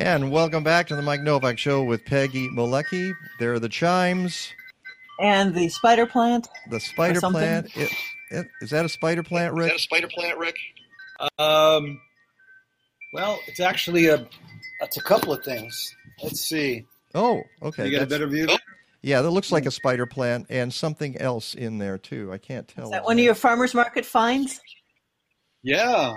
[0.00, 3.14] And welcome back to the Mike Nowak Show with Peggy Malecki.
[3.38, 4.52] There are the chimes.
[5.20, 6.48] And the spider plant.
[6.68, 7.68] The spider plant.
[7.76, 7.92] It,
[8.28, 9.66] it, is that a spider plant, Rick?
[9.66, 10.56] Is that a spider plant, Rick?
[11.38, 12.00] Um,
[13.12, 14.26] well, it's actually a
[14.80, 15.94] it's a couple of things.
[16.24, 16.86] Let's see.
[17.14, 17.86] Oh, okay.
[17.86, 18.48] You got a better view?
[19.00, 22.32] Yeah, that looks like a spider plant and something else in there too.
[22.32, 22.86] I can't tell.
[22.86, 24.60] Is that one of your farmer's market finds?
[25.62, 26.16] Yeah,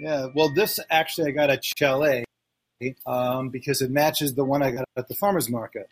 [0.00, 0.26] yeah.
[0.34, 2.24] Well, this actually I got a Chalet
[3.06, 5.88] um, because it matches the one I got at the farmers market.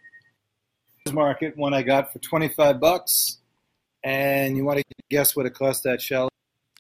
[1.05, 3.39] Farmers market one I got for twenty five bucks,
[4.03, 6.29] and you want to guess what it cost at Chalet?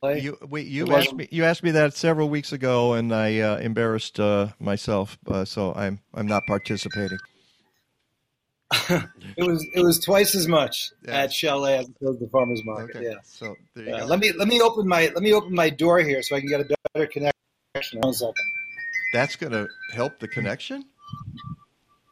[0.02, 0.66] You wait.
[0.66, 1.28] You asked me.
[1.30, 5.16] You asked me that several weeks ago, and I uh, embarrassed uh, myself.
[5.26, 7.18] Uh, so I'm I'm not participating.
[9.36, 12.96] It was it was twice as much at Chalet as opposed to the farmers market.
[12.96, 13.14] Okay, Yeah.
[13.22, 14.06] So there you Yeah, go.
[14.06, 16.48] let me let me open my let me open my door here so I can
[16.48, 18.00] get a better connection.
[18.00, 18.34] One second.
[19.12, 20.84] That's going to help the connection.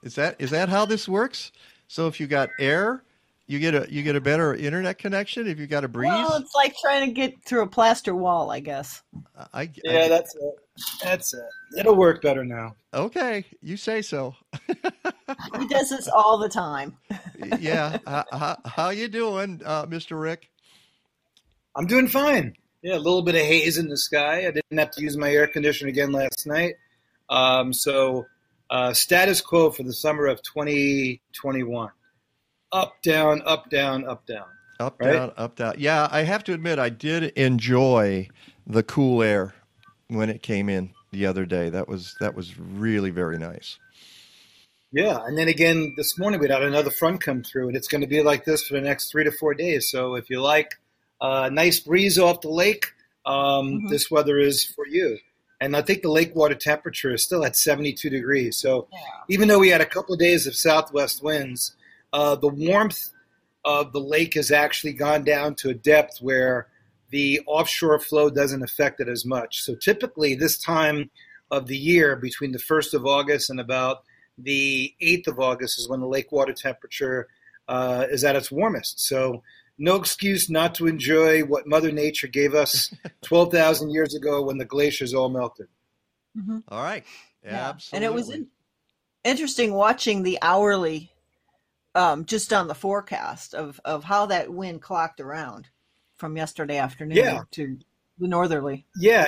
[0.03, 1.53] Is that is that how this works?
[1.89, 3.03] So if you got air,
[3.47, 5.47] you get a you get a better internet connection.
[5.47, 8.51] If you got a breeze, Well, it's like trying to get through a plaster wall,
[8.51, 9.03] I guess.
[9.37, 10.55] I, I Yeah, that's it.
[11.03, 11.79] That's it.
[11.79, 12.77] It'll work better now.
[12.95, 13.45] okay.
[13.61, 14.35] You say so.
[15.59, 16.97] He does this all the time.
[17.61, 17.99] yeah.
[18.07, 20.51] how, how, how you doing, uh, Mister Rick?
[21.77, 22.55] I'm doing fine.
[22.83, 24.49] Yeah, a little bit of haze in the sky.
[24.49, 26.75] I didn't have to use my air conditioner again last night.
[27.31, 28.27] Um, so,
[28.69, 31.91] uh, status quo for the summer of 2021.
[32.73, 34.47] Up, down, up, down, up, down.
[34.79, 35.13] Up, Right?
[35.13, 35.75] down, up, down.
[35.79, 38.29] Yeah, I have to admit, I did enjoy
[38.67, 39.55] the cool air
[40.09, 41.71] when it came in the other day.
[41.71, 43.79] That was that was really very nice.
[44.93, 48.01] Yeah, and then again this morning we had another front come through, and it's going
[48.01, 49.91] to be like this for the next three to four days.
[49.91, 50.77] So if you like
[51.21, 52.87] a nice breeze off the lake,
[53.27, 55.19] um, this weather is for you.
[55.61, 58.57] And I think the lake water temperature is still at 72 degrees.
[58.57, 58.89] So
[59.29, 61.77] even though we had a couple of days of southwest winds,
[62.13, 63.11] uh, the warmth
[63.65, 66.67] of the lake has actually gone down to a depth where
[67.11, 69.63] the offshore flow doesn't affect it as much.
[69.63, 71.11] So typically, this time
[71.51, 74.05] of the year, between the 1st of August and about
[74.39, 77.29] the 8th of August, is when the lake water temperature
[77.69, 79.01] uh, is at its warmest.
[79.01, 79.43] So,
[79.81, 84.65] no excuse not to enjoy what Mother Nature gave us 12,000 years ago when the
[84.65, 85.67] glaciers all melted.
[86.69, 87.05] All right.
[87.45, 87.71] Yeah.
[87.71, 87.97] Absolutely.
[87.97, 88.47] And it was in
[89.25, 91.11] interesting watching the hourly,
[91.95, 95.69] um, just on the forecast of of how that wind clocked around
[96.19, 97.41] from yesterday afternoon Yeah.
[97.53, 97.79] to
[98.19, 98.87] the northerly.
[98.97, 99.27] Yeah,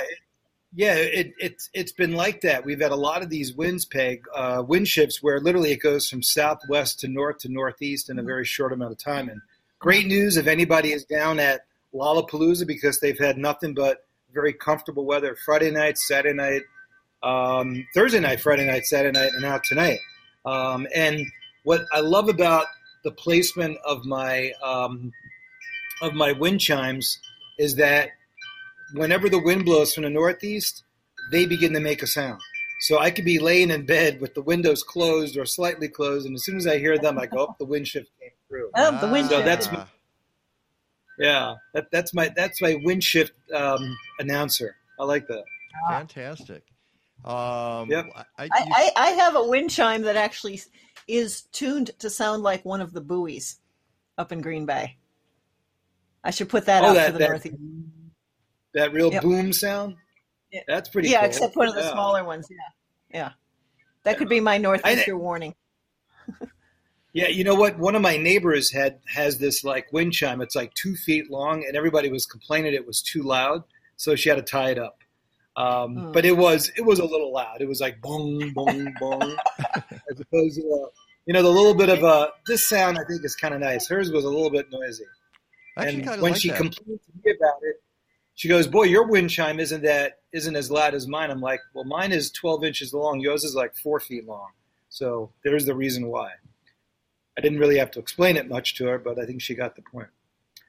[0.75, 2.63] yeah, it, it's it's been like that.
[2.65, 6.07] We've had a lot of these winds, peg uh, wind shifts, where literally it goes
[6.07, 9.27] from southwest to north to northeast in a very short amount of time.
[9.29, 9.41] And
[9.83, 15.03] great news if anybody is down at Lollapalooza because they've had nothing but very comfortable
[15.03, 16.61] weather Friday night, Saturday night,
[17.21, 19.99] um, Thursday night, Friday night, Saturday night, and now tonight.
[20.45, 21.25] Um, and
[21.65, 22.67] what I love about
[23.03, 25.11] the placement of my um,
[26.01, 27.19] of my wind chimes
[27.59, 28.11] is that
[28.93, 30.85] whenever the wind blows from the northeast,
[31.29, 32.39] they begin to make a sound.
[32.79, 36.35] So I could be laying in bed with the windows closed or slightly closed, and
[36.35, 38.09] as soon as I hear them, I go, up the wind shift
[38.53, 39.45] through." Oh, the wind So shift.
[39.45, 39.85] that's my,
[41.19, 44.75] yeah, that, that's my that's my wind shift um, announcer.
[44.99, 45.43] I like that.
[45.89, 46.63] Fantastic.
[47.25, 48.05] Um, Yep.
[48.15, 50.61] I, I, I, I, I have a wind chime that actually
[51.07, 53.59] is tuned to sound like one of the buoys
[54.17, 54.97] up in Green Bay.
[56.23, 57.55] I should put that Oh, out that- for the that- northeast.
[58.75, 59.21] That real Yep.
[59.23, 59.95] boom sound.
[60.51, 60.61] Yeah.
[60.67, 61.09] That's pretty.
[61.09, 61.27] yeah, cool.
[61.29, 61.91] except one of the Yeah.
[61.91, 62.47] smaller ones.
[62.49, 62.57] Yeah,
[63.19, 63.31] yeah.
[64.03, 65.53] That could be my northeaster warning.
[67.13, 67.77] Yeah, you know what?
[67.77, 70.41] One of my neighbors had has this like wind chime.
[70.41, 73.63] It's like two feet long, and everybody was complaining it was too loud,
[73.97, 74.97] so she had to tie it up.
[75.55, 76.11] Um, Hmm.
[76.11, 77.61] But it was it was a little loud.
[77.61, 79.37] It was like boom, boom, boom,
[80.09, 80.89] as opposed to uh,
[81.27, 82.97] you know the little bit of uh, this sound.
[82.97, 83.87] I think is kind of nice.
[83.87, 85.05] Hers was a little bit noisy.
[85.77, 86.57] I and when like she that.
[86.57, 87.75] complained to me about it,
[88.33, 91.59] she goes, "Boy, your wind chime isn't that isn't as loud as mine." I'm like,
[91.75, 93.19] "Well, mine is 12 inches long.
[93.19, 94.49] Yours is like four feet long."
[94.89, 96.31] So there's the reason why.
[97.37, 99.75] I didn't really have to explain it much to her, but I think she got
[99.75, 100.09] the point.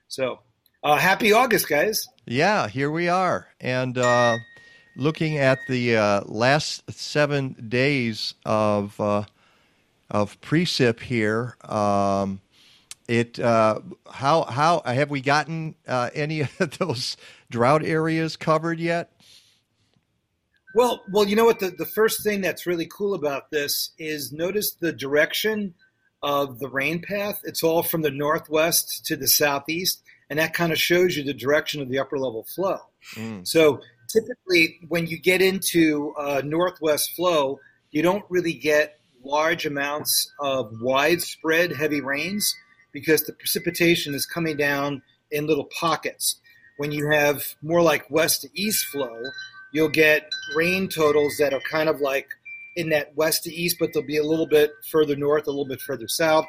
[0.08, 0.40] So
[0.82, 2.06] uh, happy August, guys!
[2.26, 3.48] Yeah, here we are.
[3.60, 4.36] And uh,
[4.96, 9.24] looking at the uh, last seven days of uh,
[10.10, 12.40] of precip here, um,
[13.08, 13.80] it uh,
[14.10, 17.16] how how have we gotten uh, any of those
[17.50, 19.10] drought areas covered yet?
[20.74, 21.60] Well, well, you know what?
[21.60, 25.74] The, the first thing that's really cool about this is notice the direction
[26.24, 27.38] of the rain path.
[27.44, 31.34] It's all from the northwest to the southeast, and that kind of shows you the
[31.34, 32.78] direction of the upper level flow.
[33.44, 37.60] So typically, when you get into uh, northwest flow,
[37.90, 42.55] you don't really get large amounts of widespread heavy rains
[42.92, 46.40] because the precipitation is coming down in little pockets.
[46.78, 49.22] When you have more like west to east flow,
[49.72, 52.28] you'll get rain totals that are kind of like
[52.76, 55.66] in that west to east, but they'll be a little bit further north, a little
[55.66, 56.46] bit further south.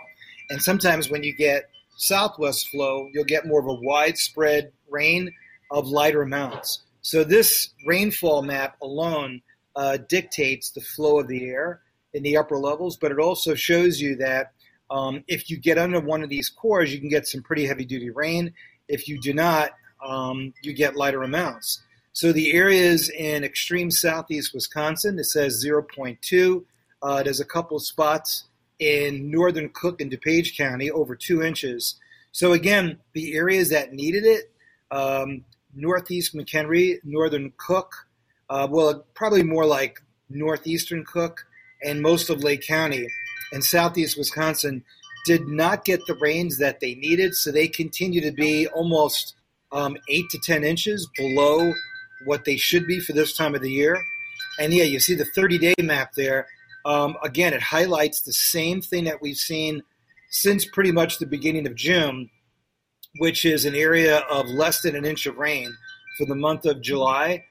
[0.49, 5.31] And sometimes when you get southwest flow, you'll get more of a widespread rain
[5.71, 6.83] of lighter amounts.
[7.01, 9.41] So this rainfall map alone
[9.75, 11.81] uh, dictates the flow of the air
[12.13, 14.53] in the upper levels, but it also shows you that
[14.89, 17.85] um, if you get under one of these cores, you can get some pretty heavy
[17.85, 18.53] duty rain.
[18.87, 19.71] If you do not,
[20.05, 21.81] um, you get lighter amounts.
[22.15, 26.63] So the areas in extreme southeast Wisconsin, it says 0.2.
[27.01, 28.45] Uh, there's a couple spots
[28.79, 31.95] in northern Cook and DuPage County over two inches.
[32.31, 34.49] So again, the areas that needed it,
[34.91, 35.43] um,
[35.75, 38.07] northeast McHenry, northern Cook,
[38.49, 41.45] uh, well, probably more like northeastern Cook
[41.83, 43.09] and most of Lake County
[43.51, 44.85] and southeast Wisconsin
[45.25, 47.35] did not get the rains that they needed.
[47.35, 49.35] So they continue to be almost
[49.73, 51.73] um, eight to 10 inches below
[52.23, 54.01] what they should be for this time of the year.
[54.59, 56.47] And yeah, you see the 30 day map there.
[56.85, 59.83] Um, again, it highlights the same thing that we've seen
[60.29, 62.29] since pretty much the beginning of June,
[63.17, 65.75] which is an area of less than an inch of rain
[66.17, 67.43] for the month of July.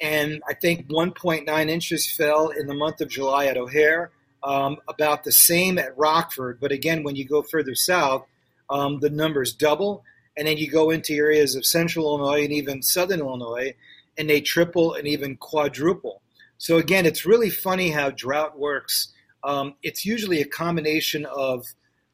[0.00, 4.10] And I think 1.9 inches fell in the month of July at O'Hare,
[4.42, 6.58] um, about the same at Rockford.
[6.60, 8.26] But again, when you go further south,
[8.70, 10.04] um, the numbers double.
[10.36, 13.74] And then you go into areas of central Illinois and even southern Illinois,
[14.20, 16.20] and they triple and even quadruple.
[16.58, 19.14] So again, it's really funny how drought works.
[19.42, 21.64] Um, it's usually a combination of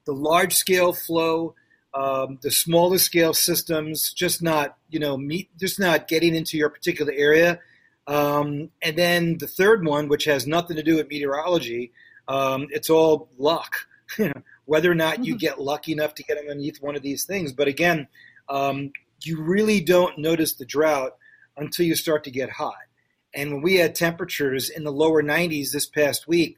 [0.05, 1.57] the large scale flow,
[1.95, 6.71] um, the smaller scale systems, just not you know meet, just not getting into your
[6.71, 7.59] particular area,
[8.07, 11.91] um, and then the third one, which has nothing to do with meteorology,
[12.29, 13.89] um, it's all luck.
[14.65, 17.67] Whether or not you get lucky enough to get underneath one of these things, but
[17.67, 18.07] again,
[18.49, 18.93] um,
[19.23, 21.17] you really don't notice the drought
[21.57, 22.75] until you start to get hot.
[23.35, 26.57] And when we had temperatures in the lower 90s this past week,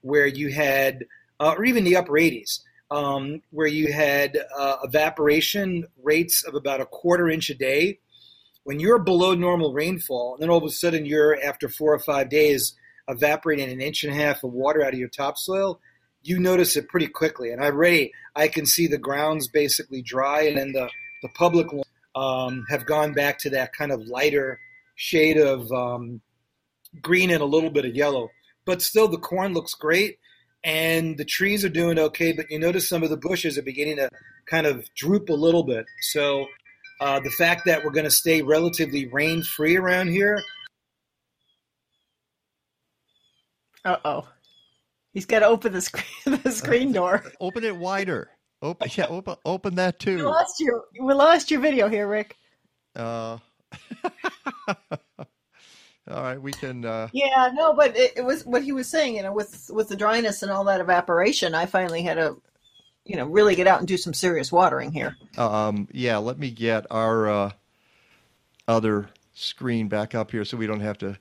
[0.00, 1.04] where you had,
[1.40, 2.60] uh, or even the upper 80s,
[2.90, 7.98] um, where you had uh, evaporation rates of about a quarter inch a day,
[8.64, 12.00] when you're below normal rainfall, and then all of a sudden you're after four or
[12.00, 12.74] five days
[13.08, 15.80] evaporating an inch and a half of water out of your topsoil,
[16.22, 17.52] you notice it pretty quickly.
[17.52, 20.90] And already I can see the grounds basically dry, and then the
[21.22, 21.68] the public
[22.16, 24.58] um, have gone back to that kind of lighter
[24.96, 26.22] shade of um,
[27.00, 28.30] green and a little bit of yellow.
[28.64, 30.18] But still, the corn looks great,
[30.64, 32.32] and the trees are doing okay.
[32.32, 34.10] But you notice some of the bushes are beginning to
[34.46, 35.84] kind of droop a little bit.
[36.00, 36.46] So
[37.00, 40.42] uh, the fact that we're going to stay relatively rain free around here.
[43.84, 44.28] Uh oh.
[45.12, 46.04] He's got to open the screen,
[46.42, 47.22] the screen door.
[47.40, 48.30] Open it wider.
[48.62, 50.16] Open, yeah, open, open that too.
[50.16, 52.36] We lost your, we lost your video here, Rick.
[52.94, 53.38] Uh,
[54.68, 56.84] all right, we can.
[56.84, 59.16] Uh, Yeah, no, but it, it was what he was saying.
[59.16, 62.40] You know, with with the dryness and all that evaporation, I finally had to,
[63.04, 65.16] you know, really get out and do some serious watering here.
[65.36, 67.50] um, yeah, let me get our uh,
[68.66, 71.18] other screen back up here so we don't have to.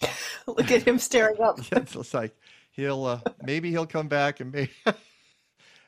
[0.46, 1.58] Look at him staring up.
[1.72, 2.36] yeah, it's like
[2.72, 4.70] he'll uh, maybe he'll come back and maybe.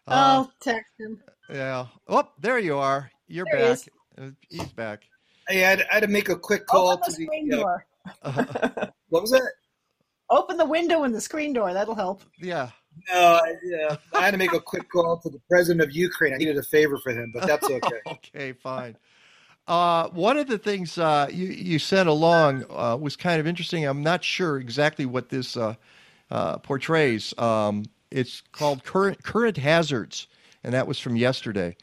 [0.09, 1.21] Uh, I'll text him.
[1.51, 1.87] yeah.
[2.09, 3.11] Oh, there you are.
[3.29, 3.73] You're There back.
[3.73, 3.89] is.
[4.19, 5.03] Uh, He's back.
[5.49, 7.25] Hey, I had, I had to make a quick call Open the to the.
[7.27, 7.87] screen uh, door.
[9.09, 9.49] what was that?
[10.31, 11.73] Open the window and the screen door.
[11.73, 12.23] That'll help.
[12.39, 12.71] Yeah.
[13.13, 16.33] No, yeah, I had to make a quick call to the president of Ukraine.
[16.33, 18.01] I needed a favor for him, but that's okay.
[18.07, 18.97] okay, fine.
[19.69, 23.85] Uh, one of the things uh, you, you sent along uh, was kind of interesting.
[23.85, 25.75] I'm not sure exactly what this uh,
[26.31, 27.35] uh, portrays.
[27.39, 30.29] Um, it's called current current hazards,
[30.65, 31.77] and that was from yesterday.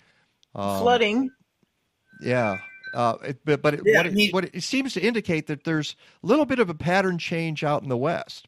[0.55, 1.31] Um, Flooding.
[2.21, 2.57] Yeah,
[2.93, 5.47] uh, it, but but it, Yeah, what, I mean- it, what it seems to indicate
[5.47, 8.47] that there's a little bit of a pattern change out in the west.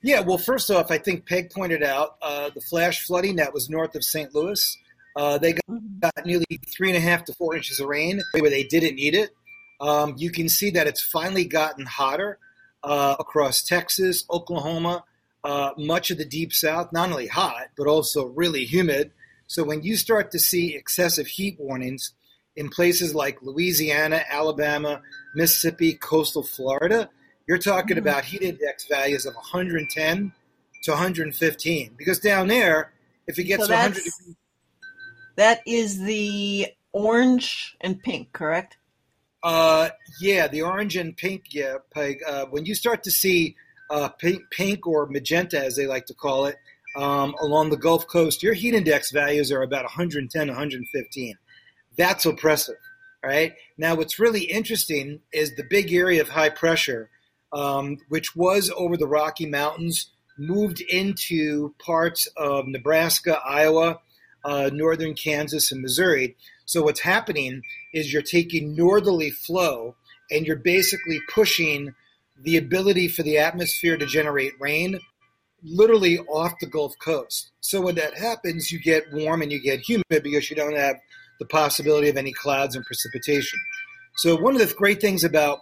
[0.00, 3.68] Yeah, well, first off, I think Peg pointed out uh, the flash flooding that was
[3.68, 4.32] north of St.
[4.32, 4.78] Louis.
[5.16, 5.64] Uh, they got,
[6.00, 9.16] got nearly three and a half to four inches of rain where they didn't need
[9.16, 9.30] it.
[9.80, 12.38] Um, you can see that it's finally gotten hotter
[12.84, 15.02] uh, across Texas, Oklahoma,
[15.44, 16.92] uh, much of the deep south.
[16.92, 19.12] Not only hot, but also really humid.
[19.46, 22.12] So when you start to see excessive heat warnings
[22.56, 25.00] in places like Louisiana, Alabama,
[25.34, 27.08] Mississippi, coastal Florida,
[27.46, 28.00] you're talking Mhm.
[28.00, 30.32] about heat index values of 110
[30.82, 31.94] to 115.
[31.96, 32.92] Because down there,
[33.26, 34.36] if it gets So to 100 that's- degrees,
[35.36, 38.76] That is the orange and pink, correct?
[39.44, 39.90] uh,
[40.20, 42.18] yeah, the orange and pink, yeah, Peg.
[42.26, 43.54] Uh, when you start to see
[43.90, 46.56] uh, pink, pink or magenta, as they like to call it,
[46.96, 51.34] um, along the Gulf Coast, your heat index values are about 110, 115.
[51.96, 52.78] That's oppressive,
[53.22, 53.54] right?
[53.76, 57.10] Now, what's really interesting is the big area of high pressure,
[57.52, 64.00] um, which was over the Rocky Mountains, moved into parts of Nebraska, Iowa,
[64.44, 66.36] uh, northern Kansas, and Missouri.
[66.64, 67.62] So, what's happening
[67.92, 69.96] is you're taking northerly flow
[70.30, 71.94] and you're basically pushing
[72.42, 74.98] the ability for the atmosphere to generate rain
[75.62, 77.50] literally off the Gulf Coast.
[77.60, 80.96] So when that happens, you get warm and you get humid because you don't have
[81.40, 83.58] the possibility of any clouds and precipitation.
[84.16, 85.58] So one of the great things about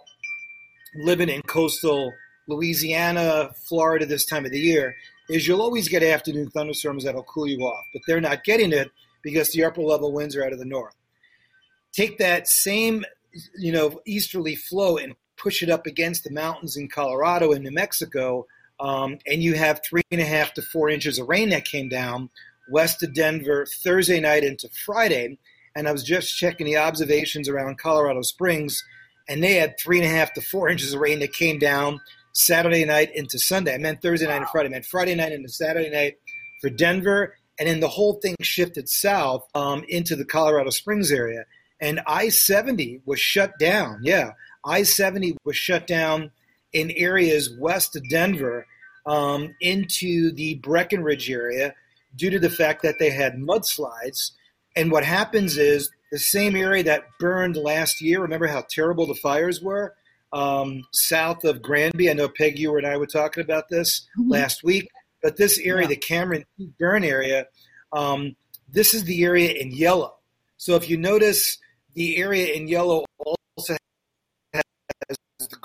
[0.95, 2.11] living in coastal
[2.47, 4.95] Louisiana, Florida this time of the year
[5.29, 8.89] is you'll always get afternoon thunderstorms that'll cool you off, but they're not getting it
[9.21, 10.95] because the upper level winds are out of the north.
[11.91, 13.03] Take that same,
[13.57, 17.71] you know, easterly flow and push it up against the mountains in Colorado and New
[17.71, 18.47] Mexico,
[18.79, 21.89] um, and you have three and a half to four inches of rain that came
[21.89, 22.29] down
[22.69, 25.37] west of Denver Thursday night into Friday.
[25.75, 28.83] And I was just checking the observations around Colorado Springs,
[29.29, 32.01] and they had three and a half to four inches of rain that came down
[32.33, 33.73] Saturday night into Sunday.
[33.73, 34.69] I meant Thursday night and Friday.
[34.69, 36.17] I meant Friday night into Saturday night
[36.61, 41.45] for Denver, and then the whole thing shifted south um, into the Colorado Springs area.
[41.79, 43.99] And I 70 was shut down.
[44.01, 44.31] Yeah,
[44.67, 46.31] I 70 was shut down
[46.73, 48.67] in areas west of Denver
[49.05, 51.73] um, into the Breckenridge area
[52.15, 54.31] due to the fact that they had mudslides.
[54.75, 59.15] And what happens is the same area that burned last year, remember how terrible the
[59.15, 59.95] fires were?
[60.33, 62.09] Um, south of Granby.
[62.09, 64.89] I know Peg, you and I were talking about this last week.
[65.23, 66.45] But this area, the Cameron
[66.77, 67.47] burn area,
[67.93, 68.35] um,
[68.69, 70.15] this is the area in yellow.
[70.57, 71.57] So if you notice,
[71.93, 73.79] the area in yellow also has
[75.47, 75.57] the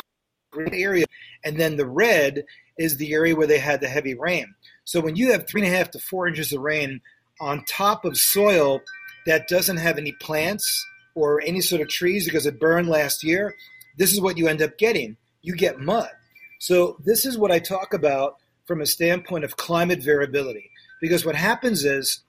[0.51, 1.07] green area,
[1.45, 2.45] and then the red
[2.79, 4.55] is the area where they had the heavy rain.
[4.85, 7.01] So when you have three and a half to four inches of rain
[7.41, 8.81] on top of soil
[9.27, 10.85] that doesn't have any plants
[11.15, 13.55] or any sort of trees because it burned last year,
[13.99, 15.17] this is what you end up getting.
[15.43, 16.11] You get mud.
[16.59, 18.37] So this is what I talk about
[18.67, 20.71] from a standpoint of climate variability.
[21.01, 22.23] Because what happens is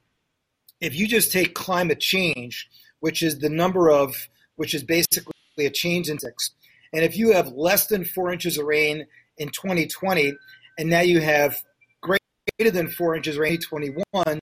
[0.81, 2.67] if you just take climate change,
[2.99, 6.51] which is the number of, which is basically a change index,
[6.94, 9.06] and if you have less than four inches of rain
[9.38, 10.34] in 2020,
[10.78, 11.57] and now you have
[12.02, 14.40] greater than four inches rain in 2021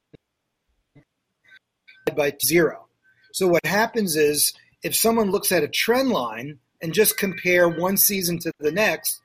[2.15, 2.88] by zero.
[3.34, 4.53] So what happens is
[4.84, 9.22] if someone looks at a trend line and just compare one season to the next,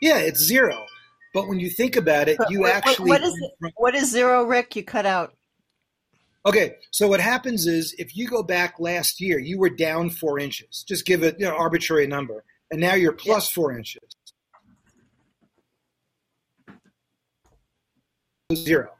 [0.00, 0.86] yeah, it's zero.
[1.34, 4.74] But when you think about it, you what, actually what is what is zero, Rick?
[4.74, 5.34] You cut out.
[6.46, 10.38] Okay, so what happens is if you go back last year, you were down four
[10.38, 10.84] inches.
[10.88, 14.02] Just give it you know, arbitrary number, and now you're plus four inches.
[18.54, 18.90] Zero.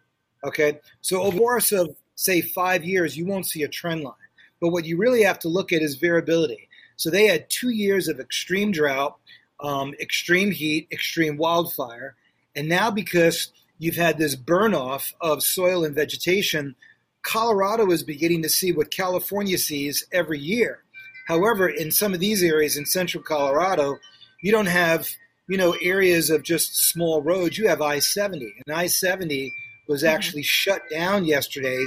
[0.45, 4.15] Okay, so over the course of say five years, you won't see a trend line.
[4.61, 6.69] But what you really have to look at is variability.
[6.97, 9.17] So they had two years of extreme drought,
[9.61, 12.15] um, extreme heat, extreme wildfire,
[12.55, 16.75] and now because you've had this burn off of soil and vegetation,
[17.23, 20.83] Colorado is beginning to see what California sees every year.
[21.31, 23.99] However, in some of these areas in central Colorado,
[24.43, 25.09] you don't have
[25.49, 27.57] you know areas of just small roads.
[27.57, 29.53] You have I-70, and I-70
[29.87, 30.13] was mm-hmm.
[30.13, 31.87] actually shut down yesterday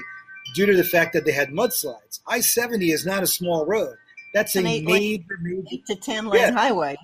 [0.56, 2.22] due to the fact that they had mudslides.
[2.26, 3.98] I-70 is not a small road.
[4.34, 6.52] That's An a eight, major, major eight to ten lane Yeah.
[6.52, 6.96] highway.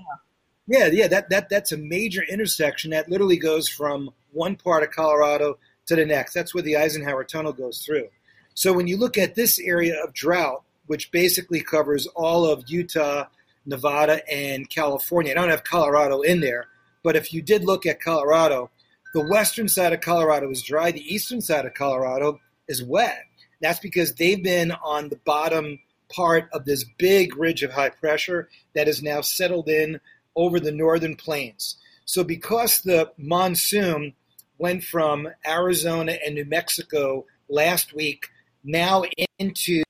[0.65, 4.91] yeah, yeah, that, that that's a major intersection that literally goes from one part of
[4.91, 5.57] Colorado
[5.87, 6.33] to the next.
[6.33, 8.07] That's where the Eisenhower Tunnel goes through.
[8.53, 13.25] So when you look at this area of drought, which basically covers all of Utah,
[13.63, 16.65] Nevada, and California, I don't have Colorado in there,
[17.03, 18.71] but if you did look at Colorado,
[19.13, 23.19] the western side of Colorado is dry, the eastern side of Colorado is wet.
[23.61, 25.77] That's because they've been on the bottom
[26.11, 29.99] part of this big ridge of high pressure that is now settled in
[30.35, 31.77] over the northern plains.
[32.05, 34.15] So, because the monsoon
[34.57, 38.29] went from Arizona and New Mexico last week
[38.63, 39.03] now
[39.37, 39.83] into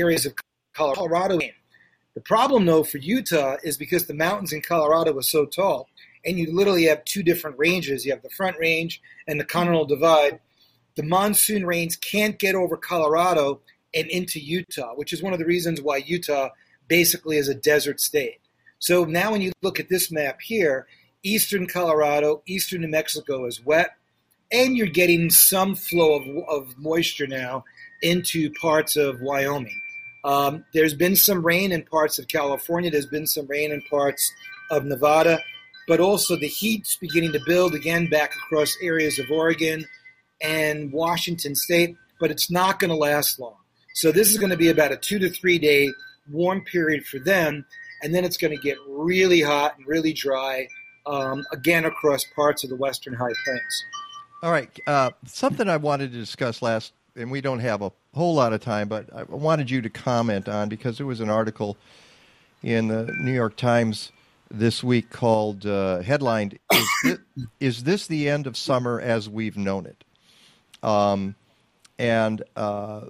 [0.00, 0.34] areas of
[0.74, 1.38] Colorado,
[2.14, 5.88] the problem though for Utah is because the mountains in Colorado are so tall,
[6.24, 8.04] and you literally have two different ranges.
[8.04, 10.40] You have the Front Range and the Continental Divide.
[10.96, 13.60] The monsoon rains can't get over Colorado
[13.94, 16.50] and into Utah, which is one of the reasons why Utah
[16.88, 18.40] basically is a desert state.
[18.80, 20.86] So now when you look at this map here,
[21.22, 23.90] eastern Colorado, eastern New Mexico is wet,
[24.50, 27.64] and you're getting some flow of, of moisture now
[28.02, 29.80] into parts of Wyoming.
[30.24, 32.90] Um, there's been some rain in parts of California.
[32.90, 34.32] There's been some rain in parts
[34.70, 35.40] of Nevada,
[35.88, 39.84] but also the heat's beginning to build again back across areas of Oregon
[40.42, 43.56] and Washington State, but it's not going to last long.
[43.94, 45.90] So this is going to be about a two to three day
[46.30, 47.64] warm period for them,
[48.02, 50.68] and then it's going to get really hot and really dry
[51.06, 53.84] um, again across parts of the western high plains.
[54.42, 54.70] All right.
[54.86, 58.60] Uh, something I wanted to discuss last, and we don't have a whole lot of
[58.60, 61.76] time, but I wanted you to comment on because there was an article
[62.62, 64.12] in the New York Times
[64.50, 67.18] this week called uh, headlined is this,
[67.60, 70.04] is this the end of summer as we've known it?
[70.82, 71.36] Um,
[71.98, 73.02] and uh,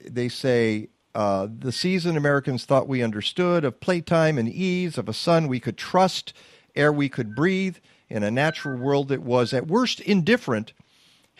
[0.00, 5.12] they say uh, the season Americans thought we understood of playtime and ease, of a
[5.12, 6.32] sun we could trust,
[6.74, 7.76] air we could breathe,
[8.08, 10.72] in a natural world that was at worst indifferent,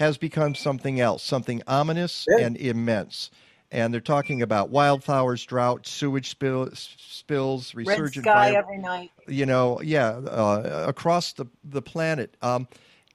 [0.00, 3.30] has become something else, something ominous and immense.
[3.70, 9.10] And they're talking about wildflowers, drought, sewage spill, spills, resurgent Red sky vi- every night.
[9.28, 12.66] you know, yeah, uh, across the the planet, um,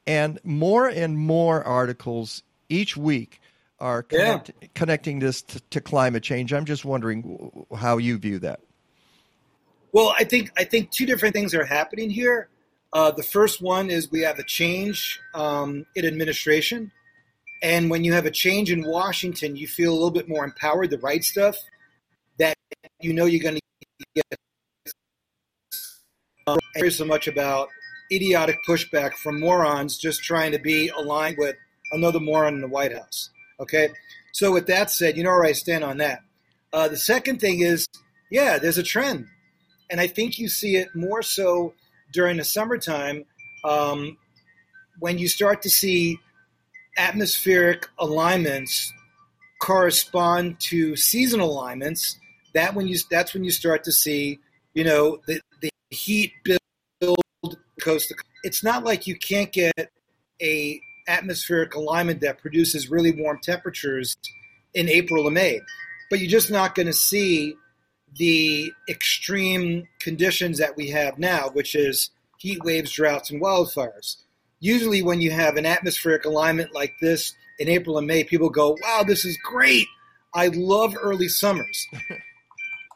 [0.07, 3.41] and more and more articles each week
[3.79, 6.53] are connect, connecting this to, to climate change.
[6.53, 8.59] I'm just wondering how you view that.
[9.91, 12.47] Well, I think I think two different things are happening here.
[12.95, 16.89] Uh, the first one is we have a change um, in administration,
[17.61, 20.89] and when you have a change in Washington, you feel a little bit more empowered
[20.89, 21.57] to write stuff
[22.39, 22.55] that
[23.01, 24.39] you know you're going to get.
[26.47, 27.67] Um, and so much about
[28.13, 31.57] idiotic pushback from morons just trying to be aligned with
[31.91, 33.29] another moron in the White House.
[33.59, 33.89] Okay,
[34.31, 36.21] so with that said, you know where I stand on that.
[36.71, 37.89] Uh, the second thing is,
[38.31, 39.27] yeah, there's a trend,
[39.91, 41.73] and I think you see it more so
[42.11, 43.25] during the summertime
[43.63, 44.17] um,
[44.99, 46.19] when you start to see
[46.97, 48.91] atmospheric alignments
[49.61, 52.17] correspond to seasonal alignments.
[52.53, 54.39] That when you that's when you start to see,
[54.73, 57.17] you know, the, the heat build
[57.81, 58.13] coast.
[58.43, 59.91] It's not like you can't get
[60.41, 64.15] a atmospheric alignment that produces really warm temperatures
[64.73, 65.59] in April and May,
[66.09, 67.55] but you're just not going to see
[68.17, 74.17] the extreme conditions that we have now, which is heat waves, droughts, and wildfires.
[74.59, 78.77] Usually, when you have an atmospheric alignment like this in April and May, people go,
[78.81, 79.87] Wow, this is great.
[80.33, 81.87] I love early summers.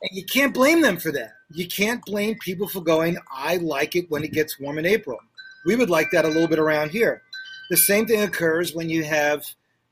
[0.01, 1.33] And you can't blame them for that.
[1.51, 5.19] You can't blame people for going, I like it when it gets warm in April.
[5.65, 7.23] We would like that a little bit around here.
[7.69, 9.43] The same thing occurs when you have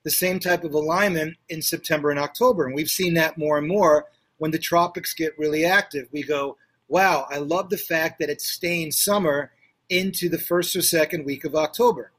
[0.03, 2.65] the same type of alignment in September and October.
[2.65, 4.05] And we've seen that more and more
[4.37, 6.07] when the tropics get really active.
[6.11, 6.57] We go,
[6.87, 9.51] wow, I love the fact that it's staying summer
[9.89, 12.11] into the first or second week of October.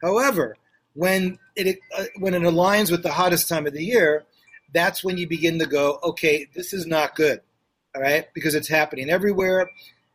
[0.00, 0.56] However,
[0.94, 4.24] when it uh, when it aligns with the hottest time of the year,
[4.72, 7.40] that's when you begin to go, okay, this is not good,
[7.94, 9.70] all right, because it's happening everywhere.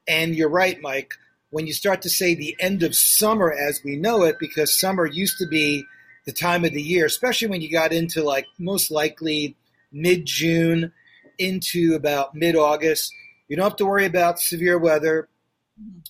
[0.08, 1.14] And you're right, Mike.
[1.50, 5.06] When you start to say the end of summer as we know it, because summer
[5.06, 5.86] used to be
[6.26, 9.56] the time of the year, especially when you got into like most likely
[9.92, 10.92] mid June
[11.38, 13.14] into about mid August.
[13.48, 15.30] You don't have to worry about severe weather.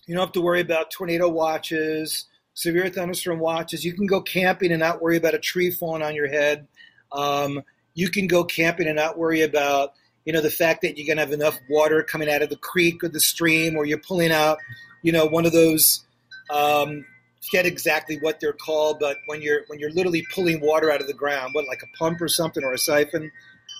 [0.06, 3.86] You don't have to worry about tornado watches, severe thunderstorm watches.
[3.86, 6.68] You can go camping and not worry about a tree falling on your head.
[7.12, 7.62] Um,
[7.94, 9.94] you can go camping and not worry about
[10.26, 12.58] you know the fact that you're going to have enough water coming out of the
[12.58, 14.58] creek or the stream, or you're pulling out
[15.02, 16.04] you know one of those.
[16.50, 17.06] Um,
[17.44, 21.08] forget exactly what they're called, but when you're when you're literally pulling water out of
[21.08, 23.32] the ground, what like a pump or something or a siphon.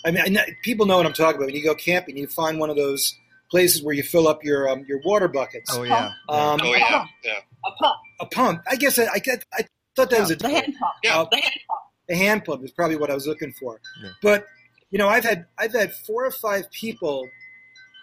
[0.08, 1.48] I mean, I know, people know what I'm talking about.
[1.48, 3.14] When you go camping, you find one of those
[3.52, 5.70] places where you fill up your um, your water buckets.
[5.74, 6.12] Oh yeah.
[6.30, 7.34] Um, Oh yeah, yeah.
[7.66, 7.96] A pump.
[8.22, 8.62] a pump.
[8.70, 9.22] I guess I I,
[9.54, 9.66] I
[9.96, 10.94] thought that was a The hand pump.
[11.04, 11.26] Yeah.
[11.30, 11.80] The hand pump.
[12.08, 13.82] the hand pump is probably what I was looking for.
[14.02, 14.10] Yeah.
[14.22, 14.46] But
[14.92, 17.28] you know, I've had I've had four or five people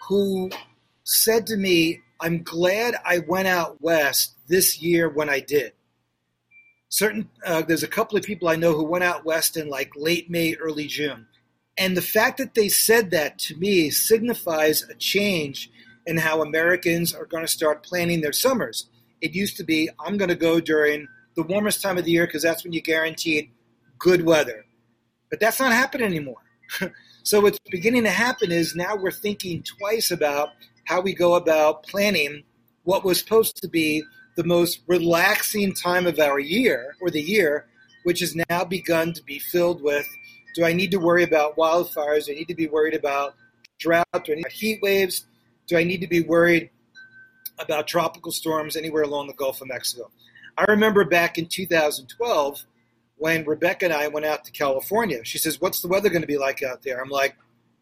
[0.07, 0.51] who
[1.03, 5.73] said to me, "I'm glad I went out west this year when I did."
[6.89, 9.91] Certain uh, there's a couple of people I know who went out west in like
[9.95, 11.25] late May, early June,
[11.77, 15.69] and the fact that they said that to me signifies a change
[16.05, 18.87] in how Americans are going to start planning their summers.
[19.21, 22.25] It used to be, I'm going to go during the warmest time of the year
[22.25, 23.51] because that's when you guaranteed
[23.99, 24.65] good weather.
[25.29, 26.43] But that's not happening anymore.
[27.23, 30.49] so what's beginning to happen is now we're thinking twice about
[30.85, 32.43] how we go about planning
[32.83, 34.03] what was supposed to be
[34.37, 37.65] the most relaxing time of our year or the year,
[38.03, 40.07] which has now begun to be filled with
[40.55, 42.25] do I need to worry about wildfires?
[42.25, 43.35] Do I need to be worried about
[43.77, 44.07] drought?
[44.23, 45.25] Do I need heat waves?
[45.67, 46.69] Do I need to be worried
[47.59, 50.09] about tropical storms anywhere along the Gulf of Mexico?
[50.57, 52.63] I remember back in 2012
[53.17, 55.23] when Rebecca and I went out to California.
[55.25, 57.35] She says, "What's the weather going to be like out there?" I'm like,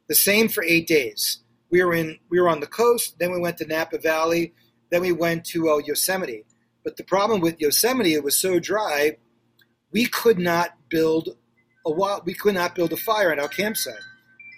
[0.07, 1.39] "The same for eight days."
[1.69, 4.53] We were in we were on the coast, then we went to Napa Valley,
[4.89, 6.45] then we went to uh, Yosemite.
[6.83, 9.17] But the problem with Yosemite, it was so dry,
[9.91, 11.37] we could not build
[11.85, 13.95] a wa- we could not build a fire at our campsite.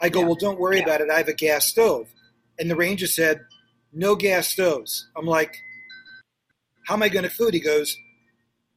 [0.01, 1.09] I go, well, don't worry about it.
[1.09, 2.07] I have a gas stove,
[2.59, 3.45] and the ranger said,
[3.93, 5.07] no gas stoves.
[5.15, 5.55] I'm like,
[6.85, 7.53] how am I going to food?
[7.53, 7.97] He goes,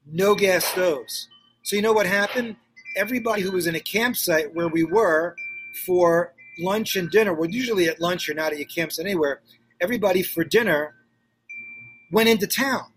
[0.06, 1.28] no gas stoves.
[1.62, 2.56] So you know what happened?
[2.96, 5.34] Everybody who was in a campsite where we were
[5.84, 9.40] for lunch and dinner, we're usually at lunch or not at your campsite anywhere.
[9.80, 10.94] Everybody for dinner
[12.10, 12.92] went into town.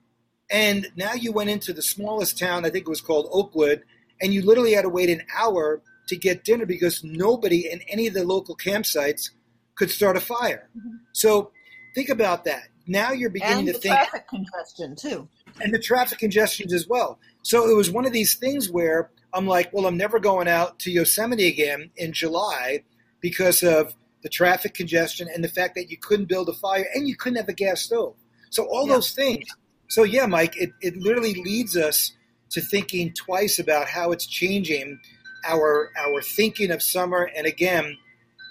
[0.49, 3.83] And now you went into the smallest town, I think it was called Oakwood,
[4.21, 8.07] and you literally had to wait an hour to get dinner because nobody in any
[8.07, 9.29] of the local campsites
[9.75, 10.69] could start a fire.
[10.77, 10.95] Mm-hmm.
[11.13, 11.51] So
[11.95, 12.63] think about that.
[12.87, 15.27] Now you're beginning And to the think traffic congestion too.
[15.61, 17.19] and the traffic congestions as well.
[17.43, 20.79] So it was one of these things where I'm like, well, I'm never going out
[20.79, 22.83] to Yosemite again in July
[23.21, 27.07] because of the traffic congestion and the fact that you couldn't build a fire and
[27.07, 28.15] you couldn't have a gas stove.
[28.49, 28.95] So all Yeah.
[28.95, 29.45] those things.
[29.87, 32.11] So yeah, Mike, it, it literally leads us
[32.51, 34.99] to thinking twice about how it's changing
[35.45, 37.29] our our thinking of summer.
[37.35, 37.97] And again,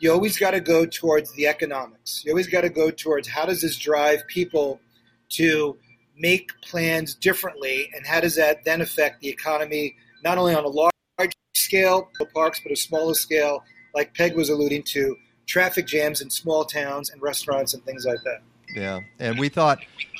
[0.00, 2.22] you always got to go towards the economics.
[2.24, 4.80] You always got to go towards how does this drive people
[5.30, 5.76] to
[6.16, 10.68] make plans differently, and how does that then affect the economy, not only on a
[10.68, 10.92] large
[11.54, 13.62] scale, the parks, but a smaller scale,
[13.94, 15.16] like Peg was alluding to,
[15.46, 18.40] traffic jams in small towns and restaurants and things like that.
[18.74, 19.78] Yeah, and we thought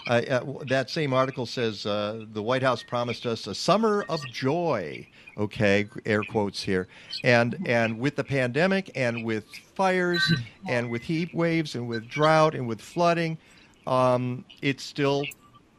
[0.09, 4.21] uh, uh, that same article says uh, the White House promised us a summer of
[4.27, 5.07] joy.
[5.39, 6.89] Okay, air quotes here,
[7.25, 10.23] and and with the pandemic and with fires
[10.69, 13.39] and with heat waves and with drought and with flooding,
[13.87, 15.25] um, it's still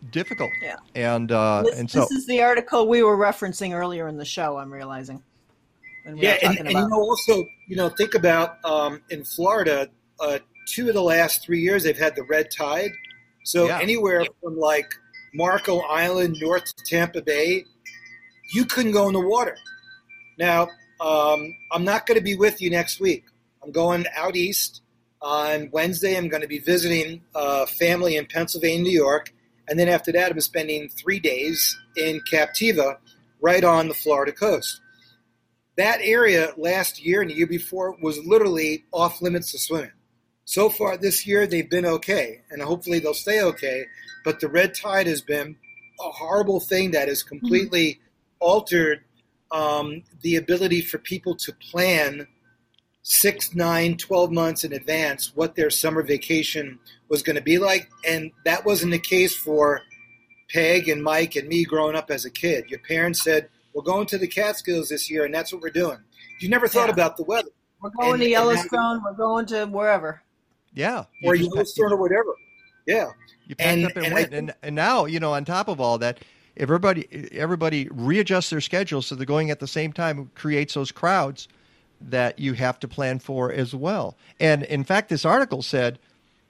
[0.10, 0.52] difficult.
[0.62, 0.78] Yeah.
[0.96, 4.26] And uh, this, and so this is the article we were referencing earlier in the
[4.26, 4.58] show.
[4.58, 5.22] I'm realizing.
[6.04, 9.90] When we yeah, and, and you know, also, you know, think about um, in Florida,
[10.20, 10.40] uh,
[10.72, 12.92] two of the last three years they've had the red tide.
[13.44, 13.80] So Yeah.
[13.80, 14.94] anywhere from like
[15.34, 17.66] Marco Island north to Tampa Bay,
[18.54, 19.58] you couldn't go in the water.
[20.38, 20.70] Now,
[21.00, 23.26] um, I'm not going to be with you next week.
[23.64, 24.82] I'm going out east
[25.22, 26.18] on Wednesday.
[26.18, 29.34] I'm going to be visiting uh, family in Pennsylvania, New York,
[29.68, 32.98] and then after that, I'm spending three days in Captiva,
[33.40, 34.82] right on the Florida coast
[35.78, 39.92] that area last year and the year before was literally off limits to swimming.
[40.52, 43.86] So far this year they've been okay, and hopefully they'll stay okay.
[44.26, 45.56] But the red tide has been
[45.98, 48.02] a horrible thing that has completely
[48.42, 49.00] altered
[49.54, 52.28] um, the ability for people to plan
[53.02, 57.90] six, nine, 12 months in advance what their summer vacation was going to be like.
[58.06, 59.82] And that wasn't the case for
[60.54, 62.66] Peg and Mike and me growing up as a kid.
[62.70, 66.00] Your parents said, We're going to the Catskills this year, and that's what we're doing.
[66.42, 66.94] You never thought Yeah.
[66.94, 67.48] about the weather.
[67.82, 69.02] We're going And- to Yellowstone.
[69.04, 70.22] We're going to wherever.
[70.74, 71.06] Yeah.
[71.24, 72.34] or You Yellowstone or whatever.
[72.88, 73.10] Yeah.
[73.48, 75.68] You packed And- up and, and went, think- and and now you know on top
[75.68, 76.20] of all that,
[76.58, 80.32] everybody everybody readjusts their schedules so they're going at the same time.
[80.36, 81.48] Creates those crowds
[82.00, 84.16] that you have to plan for as well.
[84.40, 86.00] And in fact, this article said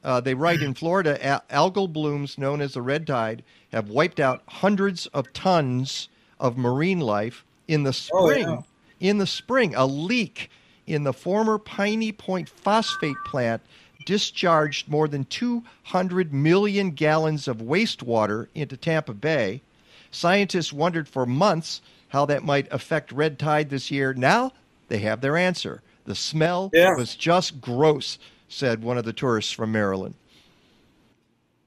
[0.03, 4.19] uh, they write in Florida, al- algal blooms known as the red tide have wiped
[4.19, 6.07] out hundreds of tons
[6.39, 8.47] of marine life in the Oh, spring.
[8.47, 8.61] yeah.
[8.99, 10.49] In the spring, a leak
[10.87, 13.61] in the former Piney Point phosphate plant
[14.05, 19.61] discharged more than 200 million gallons of wastewater into Tampa Bay.
[20.11, 24.13] Scientists wondered for months how that might affect red tide this year.
[24.13, 24.51] Now
[24.89, 25.81] they have their answer.
[26.05, 26.91] The smell Yeah.
[26.97, 28.17] was just gross,
[28.49, 30.15] said one of the tourists from Maryland.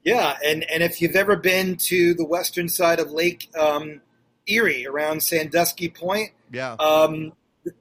[0.03, 4.01] Yeah, and, and if you've ever been to the western side of Lake um,
[4.45, 6.73] Erie around Sandusky Point, Yeah.
[6.73, 7.33] um,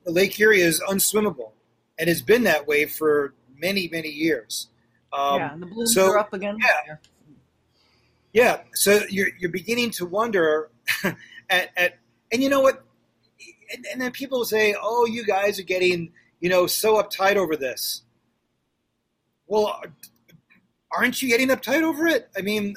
[0.07, 1.51] Lake Erie is unswimmable
[1.99, 4.69] and has been that way for many, many years.
[5.13, 6.59] Um, yeah, and the blooms so- are up again.
[6.61, 6.97] Yeah.
[8.35, 10.69] Yeah, so you're you're beginning to wonder
[11.05, 11.99] at, at
[12.33, 12.83] and you know what,
[13.73, 16.11] and, and then people say, "Oh, you guys are getting
[16.41, 18.03] you know so uptight over this."
[19.47, 19.81] Well,
[20.91, 22.29] aren't you getting uptight over it?
[22.37, 22.75] I mean,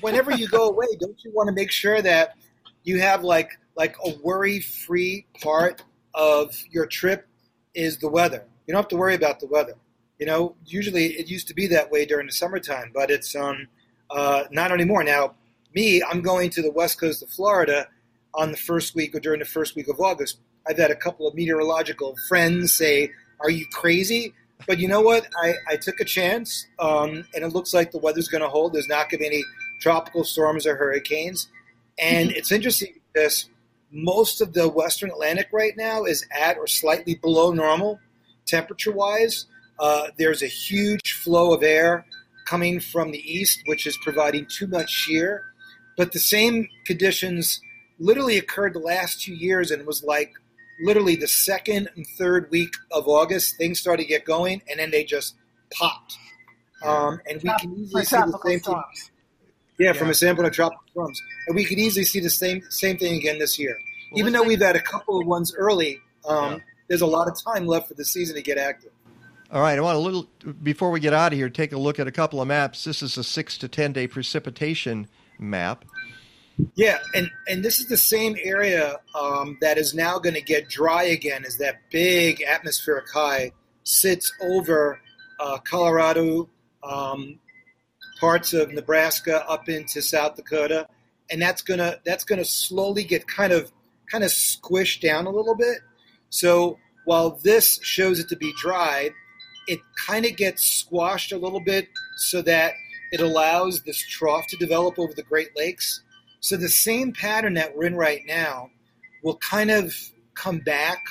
[0.00, 2.34] whenever you go away, don't you want to make sure that
[2.82, 7.28] you have like like a worry-free part of your trip
[7.72, 8.44] is the weather.
[8.66, 9.74] You don't have to worry about the weather.
[10.22, 13.66] You know, usually it used to be that way during the summertime, but it's um,
[14.08, 15.02] uh, not anymore.
[15.02, 15.34] Now,
[15.74, 17.88] me, I'm going to the west coast of Florida
[18.32, 20.38] on the first week or during the first week of August.
[20.64, 24.32] I've had a couple of meteorological friends say, Are you crazy?
[24.64, 25.26] But you know what?
[25.42, 28.74] I, I took a chance, um, and it looks like the weather's going to hold.
[28.74, 29.44] There's not going to be any
[29.80, 31.48] tropical storms or hurricanes.
[31.98, 33.50] And it's interesting because
[33.90, 37.98] most of the Western Atlantic right now is at or slightly below normal
[38.46, 39.46] temperature wise.
[39.82, 42.06] Uh, there's a huge flow of air
[42.46, 45.42] coming from the east, which is providing too much shear.
[45.96, 47.60] But the same conditions
[47.98, 50.32] literally occurred the last two years, and it was like
[50.84, 54.92] literally the second and third week of August, things started to get going, and then
[54.92, 55.34] they just
[55.72, 56.16] popped.
[56.84, 58.58] Um, and we can easily see the same thing.
[58.60, 59.10] storms.
[59.78, 62.98] Yeah, from a sample of tropical storms, and we could easily see the same same
[62.98, 63.76] thing again this year.
[64.12, 65.98] Well, Even though we've had a couple of ones early,
[66.28, 68.92] um, there's a lot of time left for the season to get active.
[69.52, 70.26] All right, I want a little
[70.62, 71.50] before we get out of here.
[71.50, 72.84] Take a look at a couple of maps.
[72.84, 75.08] This is a six to ten day precipitation
[75.38, 75.84] map.
[76.74, 80.70] Yeah, and and this is the same area um, that is now going to get
[80.70, 83.52] dry again as that big atmospheric high
[83.84, 84.98] sits over
[85.38, 86.48] uh, Colorado,
[86.82, 87.38] um,
[88.20, 90.88] parts of Nebraska, up into South Dakota,
[91.30, 93.70] and that's gonna that's gonna slowly get kind of
[94.10, 95.80] kind of squished down a little bit.
[96.30, 99.10] So while this shows it to be dry,
[99.66, 102.74] it kind of gets squashed a little bit so that
[103.12, 106.02] it allows this trough to develop over the Great Lakes.
[106.40, 108.70] So the same pattern that we're in right now
[109.22, 109.94] will kind of
[110.34, 111.04] come back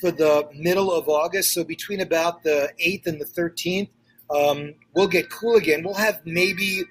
[0.00, 1.52] for the middle of August.
[1.54, 3.88] So between about the 8th and the 13th,
[4.30, 5.82] um, we'll get cool again.
[5.82, 6.82] We'll have maybe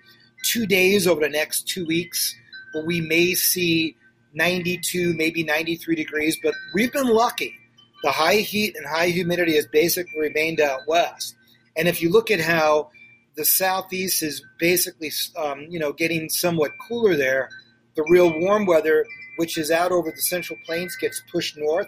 [0.44, 2.36] two days over the next two weeks
[2.74, 3.96] where we may see
[4.34, 7.54] 92, maybe 93 degrees, but we've been lucky.
[8.04, 11.36] The high heat and high humidity has basically remained out west.
[11.76, 12.90] And if you look at how
[13.36, 17.50] the southeast is basically, um, you know, getting somewhat cooler there,
[17.96, 19.06] the real warm weather,
[19.38, 21.88] which is out over the central plains, gets pushed north.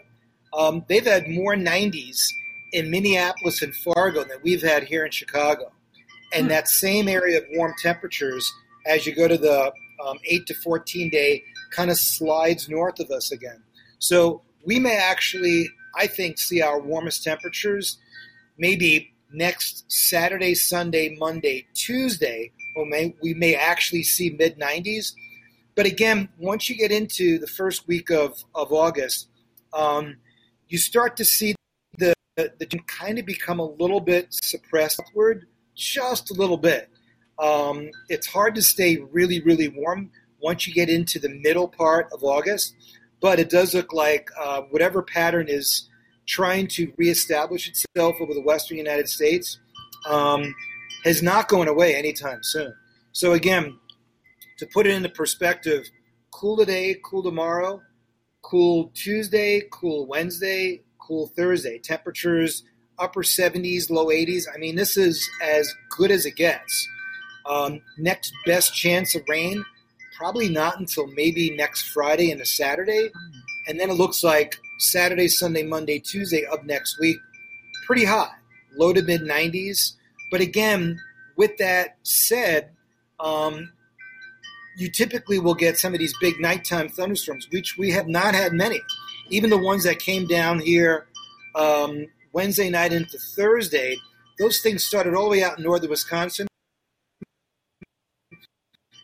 [0.53, 2.27] Um, they've had more 90s
[2.71, 5.71] in Minneapolis and Fargo than we've had here in Chicago.
[6.33, 8.51] And that same area of warm temperatures,
[8.85, 9.71] as you go to the
[10.05, 13.63] um, 8 to 14 day, kind of slides north of us again.
[13.99, 17.97] So we may actually, I think, see our warmest temperatures
[18.57, 22.51] maybe next Saturday, Sunday, Monday, Tuesday.
[22.75, 25.13] Or may, we may actually see mid 90s.
[25.75, 29.29] But again, once you get into the first week of, of August,
[29.73, 30.17] um,
[30.67, 31.55] you start to see
[31.97, 36.89] the, the kind of become a little bit suppressed upward, just a little bit.
[37.37, 40.11] Um, it's hard to stay really, really warm
[40.41, 42.73] once you get into the middle part of August,
[43.21, 45.89] but it does look like uh, whatever pattern is
[46.25, 49.59] trying to reestablish itself over the western United States
[50.05, 50.53] um,
[51.05, 52.73] is not going away anytime soon.
[53.11, 53.77] So again,
[54.59, 55.89] to put it into perspective,
[56.31, 57.81] cool today, cool tomorrow,
[58.41, 61.79] cool Tuesday, cool Wednesday, cool Thursday.
[61.79, 62.63] Temperatures
[62.99, 64.45] upper 70s, low 80s.
[64.53, 66.87] I mean, this is as good as it gets.
[67.45, 69.63] Um, next best chance of rain,
[70.19, 73.09] probably not until maybe next Friday and a Saturday.
[73.67, 77.15] And then it looks like Saturday, Sunday, Monday, Tuesday of next week,
[77.87, 78.33] pretty hot,
[78.75, 79.93] low to mid 90s.
[80.29, 80.99] But again,
[81.37, 82.71] with that said,
[83.21, 83.71] um,
[84.77, 88.51] you typically will get some of these big nighttime thunderstorms, which we have not had
[88.51, 88.81] many.
[89.29, 91.07] Even the ones that came down here
[91.55, 93.95] um, Wednesday night into Thursday,
[94.37, 96.48] those things started all the way out in northern Wisconsin.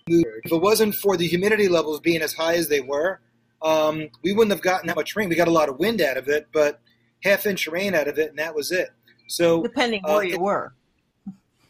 [0.07, 3.21] If it wasn't for the humidity levels being as high as they were,
[3.63, 5.29] um, we wouldn't have gotten that much rain.
[5.29, 6.79] We got a lot of wind out of it, but
[7.23, 8.89] half inch of rain out of it, and that was it.
[9.27, 10.75] So depending uh, where you were,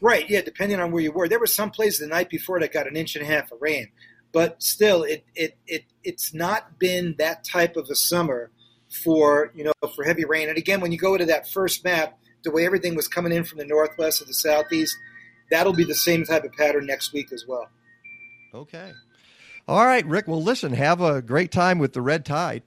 [0.02, 0.28] right?
[0.28, 1.28] Yeah, depending on where you were.
[1.28, 3.62] There were some places the night before that got an inch and a half of
[3.62, 3.88] rain,
[4.32, 8.50] but still, it it it it's not been that type of a summer
[9.02, 10.50] for you know for heavy rain.
[10.50, 13.44] And again, when you go to that first map, the way everything was coming in
[13.44, 14.94] from the northwest or the southeast,
[15.50, 17.70] that'll be the same type of pattern next week as well.
[18.54, 18.92] Okay.
[19.68, 20.28] All right, Rick.
[20.28, 22.62] Well, listen, have a great time with the red tide.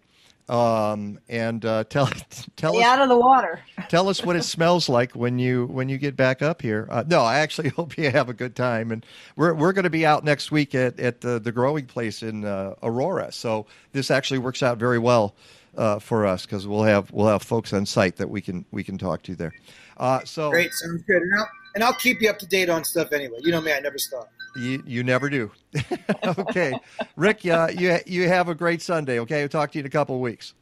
[0.50, 2.08] Um, and uh, tell
[2.56, 3.60] tell Stay us out of the water.
[3.90, 6.88] tell us what it smells like when you when you get back up here.
[6.90, 9.92] Uh, no, I actually hope you have a good time, and we're we're going to
[9.92, 13.32] be out next week at at the the growing place in uh, Aurora.
[13.32, 15.36] So this actually works out very well
[15.78, 18.84] uh, for us because we'll have we'll have folks on site that we can we
[18.84, 19.54] can talk to there.
[19.98, 21.22] Uh, so Great, sounds good.
[21.22, 23.38] And I'll, and I'll keep you up to date on stuff anyway.
[23.42, 24.32] You know me, I never stop.
[24.56, 25.52] You you never do.
[26.26, 26.74] okay,
[27.16, 29.20] Rick, uh, you you have a great Sunday.
[29.20, 30.54] Okay, we'll talk to you in a couple of weeks.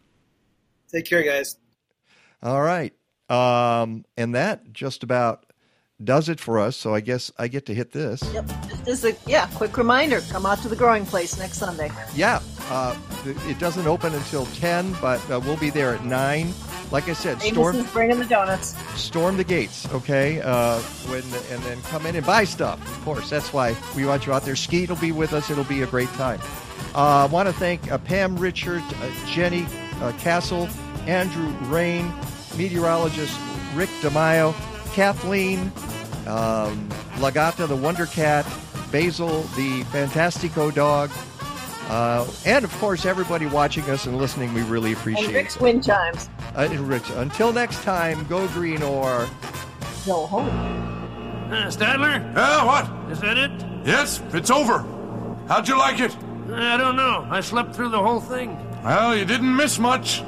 [0.91, 1.57] Take care, guys.
[2.43, 2.93] All right,
[3.29, 5.46] um, and that just about
[6.03, 6.75] does it for us.
[6.75, 8.21] So I guess I get to hit this.
[8.33, 8.49] Yep.
[8.85, 11.91] Just a yeah, quick reminder: come out to the growing place next Sunday.
[12.15, 12.95] Yeah, uh,
[13.25, 16.53] it doesn't open until ten, but uh, we'll be there at nine.
[16.89, 18.77] Like I said, storm bringing the donuts.
[18.99, 20.39] storm the gates, okay?
[20.41, 20.79] Uh,
[21.09, 22.79] when and then come in and buy stuff.
[22.79, 24.55] Of course, that's why we want you out there.
[24.55, 25.49] Skeet will be with us.
[25.49, 26.39] It'll be a great time.
[26.95, 29.65] Uh, I want to thank uh, Pam Richart, uh, Jenny
[30.01, 30.69] uh, Cassel,
[31.07, 32.09] Andrew Rehn,
[32.57, 33.37] meteorologist
[33.75, 34.55] Rick DeMaio,
[34.97, 35.59] Kathleen
[36.25, 38.47] um, Lagata, the Wonder Cat,
[38.91, 41.11] Basil, the Fantastico dog,
[41.87, 44.55] uh, and of course everybody watching us and listening.
[44.55, 45.39] We really appreciate And it.
[45.39, 46.31] Rick's wind chimes.
[46.55, 49.29] Uh, Rich, until next time, go green or
[50.03, 50.49] go home.
[51.51, 52.17] Uh, Stadler?
[52.35, 53.11] Yeah, what?
[53.11, 53.51] Is that it?
[53.85, 54.79] Yes, it's over.
[55.47, 56.17] How'd you like it?
[56.51, 57.27] I don't know.
[57.29, 58.57] I slept through the whole thing.
[58.83, 60.23] Well, you didn't miss much.